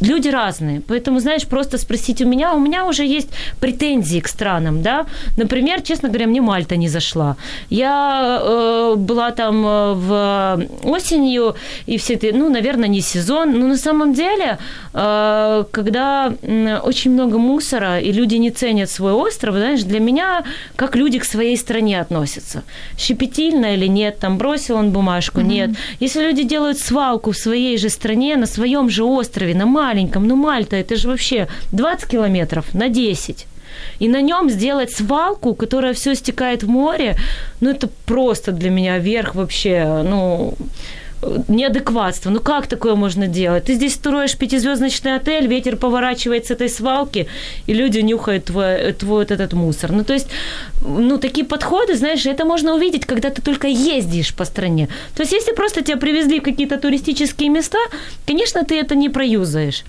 люди 0.00 0.28
разные. 0.28 0.80
Поэтому, 0.80 1.20
знаешь, 1.20 1.46
просто 1.46 1.78
спросить 1.78 2.22
у 2.22 2.26
меня, 2.26 2.54
у 2.54 2.58
меня 2.58 2.86
уже 2.86 3.04
есть 3.04 3.28
претензии 3.60 4.20
к 4.20 4.28
странам, 4.28 4.82
да. 4.82 5.06
Например, 5.36 5.80
честно 5.82 6.08
говоря, 6.08 6.26
мне 6.26 6.40
Мальта 6.40 6.76
не 6.76 6.88
зашла. 6.88 7.36
Я 7.70 8.40
э, 8.42 8.94
была 8.96 9.30
там 9.30 9.66
э, 9.66 9.94
в 9.94 10.62
осенью, 10.84 11.54
и 11.86 11.98
все 11.98 12.14
это, 12.14 12.36
ну, 12.36 12.48
наверное, 12.48 12.88
не 12.88 13.00
сезон. 13.00 13.58
Но 13.58 13.66
на 13.66 13.76
самом 13.76 14.14
деле, 14.14 14.58
э, 14.94 15.64
когда 15.70 16.32
очень 16.82 17.12
много 17.12 17.38
мусора, 17.38 17.98
и 17.98 18.12
люди 18.12 18.36
не 18.36 18.50
ценят 18.50 18.90
свой 18.90 19.12
остров, 19.12 19.54
знаешь, 19.54 19.82
для 19.82 20.00
меня, 20.00 20.44
как 20.76 20.96
люди 20.96 21.18
к 21.18 21.24
своей 21.24 21.56
стране 21.56 22.00
относятся. 22.00 22.62
Щепетильно 22.96 23.74
или 23.74 23.88
нет, 23.88 24.18
там 24.20 24.38
бросил 24.38 24.76
он 24.76 24.90
бумажку, 24.90 25.40
mm-hmm. 25.40 25.44
нет. 25.44 25.70
Если 26.00 26.22
люди 26.22 26.42
делают 26.42 26.78
свалку 26.78 27.30
в 27.30 27.36
своей 27.36 27.78
же 27.78 27.88
стране, 27.88 28.36
на 28.36 28.46
своем 28.46 28.88
же 28.90 29.04
острове, 29.04 29.54
на 29.54 29.66
маленьком, 29.88 30.26
ну 30.28 30.36
Мальта, 30.36 30.76
это 30.76 30.96
же 30.96 31.08
вообще 31.08 31.48
20 31.72 32.10
километров 32.10 32.74
на 32.74 32.88
10 32.88 33.46
и 34.00 34.08
на 34.08 34.20
нем 34.20 34.50
сделать 34.50 34.90
свалку, 34.90 35.54
которая 35.54 35.92
все 35.92 36.14
стекает 36.14 36.62
в 36.62 36.68
море, 36.68 37.16
ну 37.60 37.70
это 37.70 37.88
просто 38.06 38.52
для 38.52 38.70
меня 38.70 38.98
верх 38.98 39.34
вообще, 39.34 40.02
ну 40.04 40.54
неадекватство. 41.48 42.30
Ну 42.30 42.40
как 42.40 42.66
такое 42.66 42.94
можно 42.94 43.26
делать? 43.26 43.64
Ты 43.64 43.74
здесь 43.74 43.94
строишь 43.94 44.36
пятизвездочный 44.36 45.16
отель, 45.16 45.46
ветер 45.46 45.76
поворачивает 45.76 46.46
с 46.46 46.50
этой 46.50 46.68
свалки, 46.68 47.26
и 47.66 47.74
люди 47.74 47.98
нюхают 48.00 48.46
твой, 48.46 48.92
твой 48.92 49.18
вот 49.18 49.30
этот 49.30 49.52
мусор. 49.52 49.92
Ну 49.92 50.04
то 50.04 50.12
есть, 50.12 50.28
ну 50.82 51.18
такие 51.18 51.44
подходы, 51.44 51.94
знаешь, 51.96 52.26
это 52.26 52.44
можно 52.44 52.74
увидеть, 52.74 53.06
когда 53.06 53.30
ты 53.30 53.42
только 53.42 53.66
ездишь 53.66 54.34
по 54.34 54.44
стране. 54.44 54.88
То 55.14 55.22
есть 55.22 55.32
если 55.32 55.52
просто 55.52 55.82
тебя 55.82 55.96
привезли 55.96 56.40
в 56.40 56.42
какие-то 56.42 56.78
туристические 56.78 57.48
места, 57.48 57.78
конечно, 58.26 58.64
ты 58.64 58.78
это 58.78 58.94
не 58.94 59.08
проюзаешь. 59.08 59.84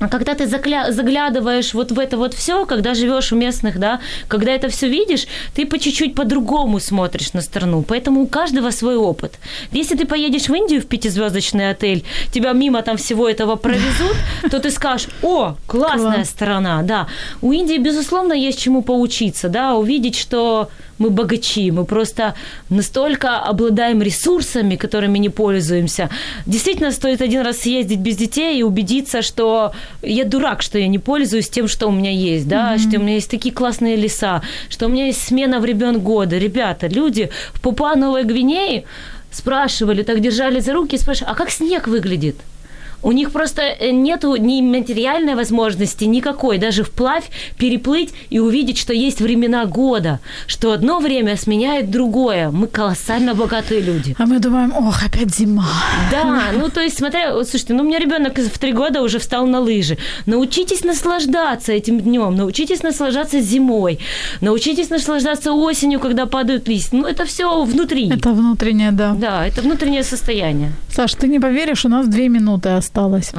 А 0.00 0.08
когда 0.08 0.34
ты 0.34 0.44
закля- 0.44 0.90
заглядываешь 0.90 1.74
вот 1.74 1.92
в 1.92 1.98
это 1.98 2.16
вот 2.16 2.34
все, 2.34 2.66
когда 2.66 2.94
живешь 2.94 3.32
у 3.32 3.36
местных, 3.36 3.78
да, 3.78 4.00
когда 4.28 4.52
это 4.52 4.68
все 4.68 4.88
видишь, 4.88 5.26
ты 5.54 5.66
по 5.66 5.78
чуть-чуть 5.78 6.14
по-другому 6.14 6.80
смотришь 6.80 7.32
на 7.32 7.40
страну. 7.40 7.82
Поэтому 7.82 8.22
у 8.22 8.26
каждого 8.26 8.70
свой 8.70 8.96
опыт. 8.96 9.38
Если 9.72 9.96
ты 9.96 10.04
поедешь 10.06 10.48
в 10.48 10.54
Индию 10.54 10.80
в 10.80 10.86
пятизвездочный 10.86 11.70
отель, 11.70 12.04
тебя 12.32 12.52
мимо 12.52 12.82
там 12.82 12.96
всего 12.96 13.28
этого 13.28 13.56
провезут, 13.56 14.16
то 14.50 14.58
ты 14.60 14.70
скажешь, 14.70 15.08
о, 15.22 15.56
классная 15.66 16.16
Класс. 16.16 16.30
страна, 16.30 16.82
да. 16.82 17.06
У 17.40 17.52
Индии, 17.52 17.78
безусловно, 17.78 18.32
есть 18.32 18.60
чему 18.60 18.82
поучиться, 18.82 19.48
да, 19.48 19.74
увидеть, 19.74 20.16
что 20.16 20.68
мы 20.98 21.10
богачи, 21.10 21.70
мы 21.70 21.84
просто 21.84 22.34
настолько 22.70 23.38
обладаем 23.38 24.02
ресурсами, 24.02 24.76
которыми 24.76 25.18
не 25.18 25.28
пользуемся. 25.28 26.08
Действительно, 26.46 26.92
стоит 26.92 27.20
один 27.20 27.42
раз 27.42 27.58
съездить 27.58 27.98
без 27.98 28.16
детей 28.16 28.60
и 28.60 28.62
убедиться, 28.62 29.22
что 29.22 29.72
я 30.02 30.24
дурак, 30.24 30.62
что 30.62 30.78
я 30.78 30.88
не 30.88 30.98
пользуюсь 30.98 31.48
тем, 31.48 31.68
что 31.68 31.88
у 31.88 31.92
меня 31.92 32.10
есть, 32.10 32.48
да, 32.48 32.74
mm-hmm. 32.74 32.78
что 32.78 32.98
у 32.98 33.02
меня 33.02 33.14
есть 33.14 33.30
такие 33.30 33.54
классные 33.54 33.96
леса, 33.96 34.42
что 34.68 34.86
у 34.86 34.88
меня 34.88 35.06
есть 35.06 35.22
смена 35.22 35.60
времен 35.60 36.00
года. 36.00 36.38
Ребята, 36.38 36.86
люди 36.86 37.30
в 37.52 37.60
Папуа 37.60 37.96
Новой 37.96 38.24
Гвинеи 38.24 38.84
спрашивали, 39.30 40.02
так 40.02 40.20
держали 40.20 40.60
за 40.60 40.72
руки 40.72 40.96
и 40.96 40.98
спрашивали, 40.98 41.32
а 41.32 41.34
как 41.34 41.50
снег 41.50 41.88
выглядит? 41.88 42.36
У 43.04 43.12
них 43.12 43.32
просто 43.32 43.62
э, 43.62 43.90
нету 43.90 44.34
ни 44.36 44.62
материальной 44.62 45.34
возможности 45.34 46.04
никакой, 46.04 46.56
даже 46.56 46.84
вплавь 46.84 47.24
переплыть 47.58 48.14
и 48.30 48.38
увидеть, 48.38 48.78
что 48.78 48.94
есть 48.94 49.20
времена 49.20 49.66
года, 49.66 50.20
что 50.46 50.72
одно 50.72 51.00
время 51.00 51.36
сменяет 51.36 51.90
другое. 51.90 52.50
Мы 52.50 52.66
колоссально 52.66 53.34
богатые 53.34 53.82
люди. 53.82 54.16
А 54.18 54.24
мы 54.24 54.38
думаем, 54.38 54.72
ох, 54.74 55.04
опять 55.04 55.34
зима. 55.34 55.68
Да, 56.10 56.52
ну 56.58 56.70
то 56.70 56.80
есть, 56.80 56.96
смотря, 56.96 57.32
слушайте, 57.44 57.74
ну 57.74 57.82
у 57.82 57.86
меня 57.86 57.98
ребенок 57.98 58.38
в 58.38 58.58
три 58.58 58.72
года 58.72 59.02
уже 59.02 59.18
встал 59.18 59.46
на 59.46 59.60
лыжи. 59.60 59.98
Научитесь 60.24 60.82
наслаждаться 60.82 61.72
этим 61.72 62.00
днем, 62.00 62.34
научитесь 62.34 62.82
наслаждаться 62.82 63.40
зимой, 63.40 63.98
научитесь 64.40 64.88
наслаждаться 64.88 65.52
осенью, 65.52 66.00
когда 66.00 66.24
падают 66.24 66.68
листья. 66.68 66.96
Ну 66.96 67.06
это 67.06 67.26
все 67.26 67.64
внутри. 67.64 68.10
Это 68.10 68.30
внутреннее, 68.30 68.92
да. 68.92 69.12
Да, 69.12 69.46
это 69.46 69.60
внутреннее 69.60 70.04
состояние. 70.04 70.72
Саш, 70.88 71.12
ты 71.12 71.28
не 71.28 71.40
поверишь, 71.40 71.84
у 71.84 71.88
нас 71.88 72.08
две 72.08 72.28
минуты 72.28 72.70
осталось 72.70 72.93
осталось. 72.94 73.32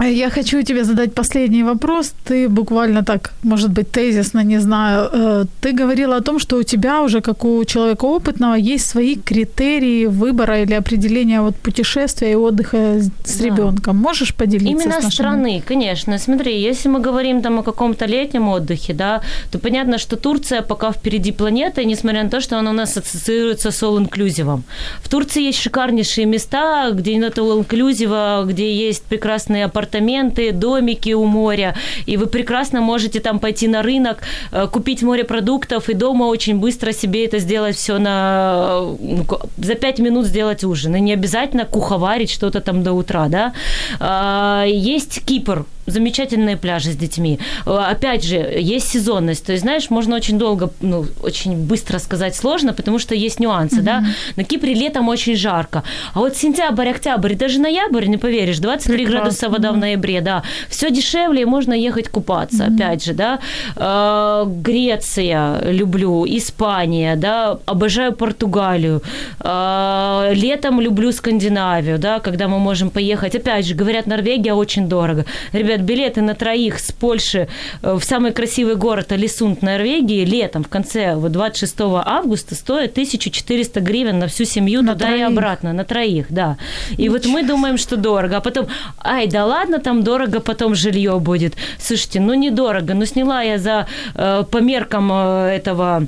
Я 0.00 0.30
хочу 0.30 0.62
тебе 0.62 0.84
задать 0.84 1.14
последний 1.14 1.64
вопрос. 1.64 2.14
Ты 2.24 2.48
буквально 2.48 3.02
так, 3.02 3.32
может 3.42 3.70
быть, 3.70 3.90
тезисно, 3.90 4.44
не 4.44 4.60
знаю. 4.60 5.10
Э, 5.12 5.44
ты 5.60 5.72
говорила 5.72 6.16
о 6.16 6.20
том, 6.20 6.38
что 6.38 6.56
у 6.56 6.62
тебя 6.62 7.02
уже, 7.02 7.20
как 7.20 7.44
у 7.44 7.64
человека 7.64 8.04
опытного, 8.04 8.54
есть 8.54 8.86
свои 8.86 9.16
критерии 9.16 10.06
выбора 10.06 10.62
или 10.62 10.74
определения 10.74 11.40
вот 11.40 11.56
путешествия 11.56 12.32
и 12.32 12.36
отдыха 12.36 13.00
с 13.24 13.38
да. 13.38 13.44
ребенком. 13.44 13.96
Можешь 13.96 14.34
поделиться? 14.34 14.68
Именно 14.68 15.00
с 15.00 15.04
нашими... 15.04 15.10
страны, 15.10 15.62
конечно. 15.68 16.18
Смотри, 16.18 16.62
если 16.62 16.88
мы 16.88 17.00
говорим 17.00 17.42
там 17.42 17.58
о 17.58 17.62
каком-то 17.62 18.06
летнем 18.06 18.48
отдыхе, 18.48 18.94
да, 18.94 19.22
то 19.50 19.58
понятно, 19.58 19.98
что 19.98 20.16
Турция 20.16 20.62
пока 20.62 20.92
впереди 20.92 21.32
планеты, 21.32 21.84
несмотря 21.84 22.22
на 22.22 22.30
то, 22.30 22.40
что 22.40 22.56
она 22.58 22.70
у 22.70 22.74
нас 22.74 22.96
ассоциируется 22.96 23.70
с 23.70 23.82
all-inclusive. 23.82 24.60
В 25.02 25.08
Турции 25.08 25.42
есть 25.42 25.58
шикарнейшие 25.58 26.26
места, 26.26 26.90
где 26.92 27.16
нет 27.16 27.38
all-inclusive, 27.38 28.46
где 28.46 28.88
есть 28.88 29.02
прекрасные 29.02 29.64
апартаменты, 29.64 29.87
апартаменты, 29.88 30.52
домики 30.52 31.14
у 31.14 31.24
моря, 31.24 31.74
и 32.06 32.16
вы 32.16 32.26
прекрасно 32.26 32.80
можете 32.80 33.20
там 33.20 33.38
пойти 33.38 33.68
на 33.68 33.82
рынок, 33.82 34.18
э, 34.52 34.66
купить 34.66 35.02
морепродуктов 35.02 35.88
и 35.88 35.94
дома 35.94 36.24
очень 36.24 36.58
быстро 36.58 36.92
себе 36.92 37.24
это 37.24 37.38
сделать 37.38 37.76
все 37.76 37.98
на... 37.98 38.80
Ну, 39.00 39.24
за 39.56 39.74
пять 39.74 39.98
минут 39.98 40.26
сделать 40.26 40.64
ужин. 40.64 40.96
И 40.96 41.00
не 41.00 41.14
обязательно 41.14 41.64
куховарить 41.64 42.30
что-то 42.30 42.60
там 42.60 42.82
до 42.82 42.92
утра, 42.92 43.28
да. 43.28 43.52
А, 44.00 44.64
есть 44.66 45.24
Кипр, 45.24 45.64
замечательные 45.90 46.56
пляжи 46.56 46.92
с 46.92 46.96
детьми. 46.96 47.38
Э, 47.66 47.70
опять 47.90 48.24
же, 48.24 48.36
есть 48.36 48.88
сезонность. 48.88 49.44
То 49.46 49.52
есть, 49.52 49.62
знаешь, 49.62 49.90
можно 49.90 50.16
очень 50.16 50.38
долго, 50.38 50.70
ну, 50.80 51.06
очень 51.22 51.56
быстро 51.56 51.98
сказать 51.98 52.36
сложно, 52.36 52.72
потому 52.72 52.98
что 52.98 53.14
есть 53.14 53.40
нюансы, 53.40 53.80
mm-hmm. 53.80 53.82
да. 53.82 54.04
На 54.36 54.44
Кипре 54.44 54.74
летом 54.74 55.08
очень 55.08 55.36
жарко. 55.36 55.82
А 56.14 56.18
вот 56.20 56.36
сентябрь, 56.36 56.88
октябрь, 56.88 57.34
даже 57.34 57.60
ноябрь, 57.60 58.06
не 58.06 58.16
поверишь, 58.16 58.58
23 58.58 58.96
Прекрасно. 58.96 59.20
градуса 59.20 59.48
вода 59.48 59.72
в 59.72 59.76
ноябре, 59.76 60.20
да. 60.20 60.42
Все 60.68 60.90
дешевле, 60.90 61.42
и 61.42 61.44
можно 61.44 61.74
ехать 61.74 62.08
купаться, 62.08 62.64
mm-hmm. 62.64 62.74
опять 62.74 63.04
же, 63.04 63.14
да. 63.14 63.38
Э, 63.76 64.44
Греция 64.46 65.72
люблю, 65.72 66.24
Испания, 66.26 67.16
да, 67.16 67.58
обожаю 67.66 68.12
Португалию. 68.12 69.02
Э, 69.40 70.32
летом 70.34 70.80
люблю 70.80 71.12
Скандинавию, 71.12 71.98
да, 71.98 72.18
когда 72.20 72.48
мы 72.48 72.58
можем 72.58 72.90
поехать. 72.90 73.34
Опять 73.34 73.66
же, 73.66 73.74
говорят, 73.74 74.06
Норвегия 74.06 74.54
очень 74.54 74.88
дорого. 74.88 75.24
Ребят, 75.52 75.77
стоят 75.78 75.80
билеты 75.80 76.22
на 76.22 76.34
троих 76.34 76.78
с 76.78 76.92
Польши 76.92 77.48
э, 77.82 77.94
в 77.94 78.04
самый 78.04 78.32
красивый 78.32 78.76
город 78.76 79.12
Алисунд, 79.12 79.62
Норвегии, 79.62 80.24
летом, 80.24 80.64
в 80.64 80.68
конце 80.68 81.14
вот 81.14 81.32
26 81.32 81.80
августа, 82.04 82.54
стоит 82.54 82.92
1400 82.92 83.80
гривен 83.80 84.18
на 84.18 84.26
всю 84.26 84.44
семью 84.44 84.82
на 84.82 84.92
туда 84.92 85.06
троих. 85.06 85.20
и 85.20 85.22
обратно, 85.22 85.72
на 85.72 85.84
троих, 85.84 86.26
да. 86.30 86.56
И 86.90 87.02
Ничего. 87.02 87.14
вот 87.14 87.26
мы 87.26 87.42
думаем, 87.42 87.78
что 87.78 87.96
дорого, 87.96 88.36
а 88.36 88.40
потом, 88.40 88.66
ай, 89.04 89.26
да 89.26 89.44
ладно, 89.44 89.78
там 89.78 90.02
дорого, 90.02 90.40
потом 90.40 90.74
жилье 90.74 91.18
будет. 91.18 91.54
Слушайте, 91.80 92.20
ну 92.20 92.34
недорого, 92.34 92.94
ну 92.94 93.06
сняла 93.06 93.42
я 93.42 93.58
за, 93.58 93.86
э, 94.14 94.44
по 94.50 94.58
меркам 94.58 95.10
э, 95.12 95.56
этого 95.56 96.06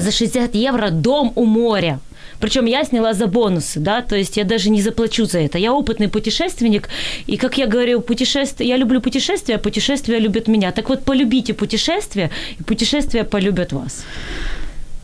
за 0.00 0.10
60 0.10 0.54
евро 0.54 0.90
дом 0.90 1.32
у 1.36 1.44
моря. 1.44 1.98
Причем 2.40 2.66
я 2.66 2.84
сняла 2.84 3.12
за 3.12 3.26
бонусы, 3.26 3.80
да, 3.80 4.02
то 4.02 4.16
есть 4.16 4.36
я 4.36 4.44
даже 4.44 4.70
не 4.70 4.82
заплачу 4.82 5.24
за 5.24 5.38
это. 5.38 5.58
Я 5.58 5.72
опытный 5.72 6.08
путешественник, 6.08 6.88
и, 7.26 7.36
как 7.36 7.58
я 7.58 7.66
говорю, 7.66 8.00
путешествие, 8.00 8.68
я 8.68 8.76
люблю 8.76 9.00
путешествия, 9.00 9.56
а 9.56 9.58
путешествия 9.58 10.20
любят 10.20 10.48
меня. 10.48 10.72
Так 10.72 10.88
вот, 10.88 11.04
полюбите 11.04 11.54
путешествия, 11.54 12.30
и 12.60 12.62
путешествия 12.62 13.24
полюбят 13.24 13.72
вас. 13.72 14.04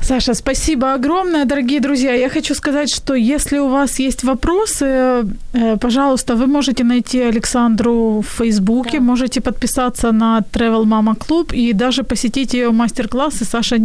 Саша, 0.03 0.35
спасибо 0.35 0.95
огромное, 0.95 1.45
дорогие 1.45 1.81
друзья. 1.81 2.13
Я 2.15 2.29
хочу 2.29 2.55
сказать, 2.55 2.93
что 2.93 3.15
если 3.15 3.59
у 3.59 3.69
вас 3.69 4.01
есть 4.01 4.25
вопросы, 4.25 4.85
э, 4.85 5.77
пожалуйста, 5.77 6.35
вы 6.35 6.47
можете 6.47 6.83
найти 6.85 7.21
Александру 7.21 8.21
в 8.21 8.27
Фейсбуке, 8.39 8.99
да. 8.99 9.05
можете 9.05 9.41
подписаться 9.41 10.13
на 10.13 10.43
Travel 10.53 10.85
Mama 10.85 11.15
Club 11.17 11.55
и 11.55 11.73
даже 11.73 12.03
посетить 12.03 12.55
ее 12.55 12.71
мастер-классы. 12.73 13.45
Саша 13.45 13.79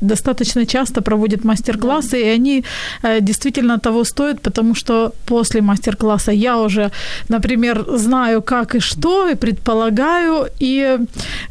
достаточно 0.00 0.66
часто 0.66 1.02
проводит 1.02 1.44
мастер-классы, 1.44 2.20
и 2.20 2.28
они 2.36 2.64
э, 3.02 3.20
действительно 3.20 3.78
того 3.78 4.04
стоят, 4.04 4.40
потому 4.40 4.74
что 4.74 5.12
после 5.26 5.60
мастер-класса 5.60 6.32
я 6.32 6.58
уже, 6.58 6.90
например, 7.28 7.84
знаю, 7.96 8.42
как 8.42 8.74
и 8.74 8.80
что, 8.80 9.28
и 9.28 9.34
предполагаю, 9.34 10.48
и 10.62 10.98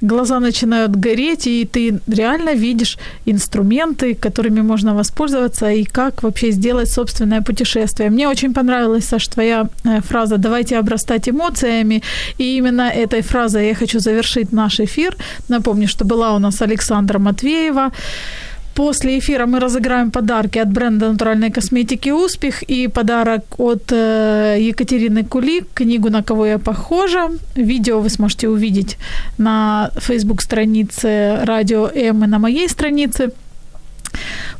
глаза 0.01 0.39
начинают 0.39 0.91
гореть, 0.91 1.47
и 1.47 1.65
ты 1.65 1.99
реально 2.07 2.53
видишь 2.53 2.97
инструменты, 3.25 4.15
которыми 4.15 4.61
можно 4.61 4.95
воспользоваться, 4.95 5.71
и 5.71 5.83
как 5.83 6.23
вообще 6.23 6.51
сделать 6.51 6.91
собственное 6.91 7.41
путешествие. 7.41 8.09
Мне 8.09 8.27
очень 8.29 8.53
понравилась, 8.53 9.05
Саш, 9.05 9.27
твоя 9.27 9.67
э, 9.85 10.01
фраза 10.01 10.37
«давайте 10.37 10.79
обрастать 10.79 11.29
эмоциями», 11.29 12.01
и 12.37 12.57
именно 12.57 12.89
этой 12.89 13.21
фразой 13.21 13.67
я 13.67 13.75
хочу 13.75 13.99
завершить 13.99 14.53
наш 14.53 14.79
эфир. 14.79 15.15
Напомню, 15.49 15.87
что 15.87 16.05
была 16.05 16.35
у 16.35 16.39
нас 16.39 16.61
Александра 16.61 17.19
Матвеева, 17.19 17.91
После 18.75 19.19
эфира 19.19 19.45
мы 19.45 19.59
разыграем 19.59 20.09
подарки 20.09 20.57
от 20.57 20.71
бренда 20.71 21.11
натуральной 21.11 21.51
косметики 21.51 22.11
«Успех» 22.11 22.63
и 22.63 22.87
подарок 22.87 23.59
от 23.59 23.91
э, 23.91 24.57
Екатерины 24.59 25.23
Кулик, 25.23 25.67
книгу 25.75 26.09
«На 26.09 26.23
кого 26.23 26.45
я 26.45 26.57
похожа». 26.57 27.29
Видео 27.55 27.99
вы 27.99 28.09
сможете 28.09 28.47
увидеть 28.47 28.97
на 29.37 29.91
Facebook-странице 29.97 31.45
«Радио 31.45 31.87
М» 31.87 32.23
и 32.23 32.27
на 32.27 32.39
моей 32.39 32.67
странице. 32.67 33.31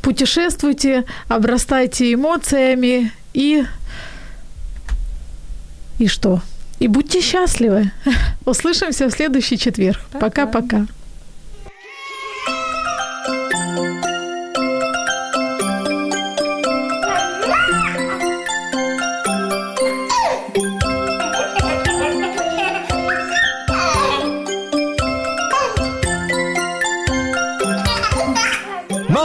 Путешествуйте, 0.02 1.06
обрастайте 1.28 2.14
эмоциями 2.14 3.12
и... 3.34 3.64
И 5.98 6.08
что? 6.08 6.42
И 6.80 6.88
будьте 6.88 7.22
счастливы. 7.22 7.92
Услышимся 8.46 9.08
в 9.08 9.12
следующий 9.12 9.58
четверг. 9.58 10.00
Пока-пока. 10.20 10.86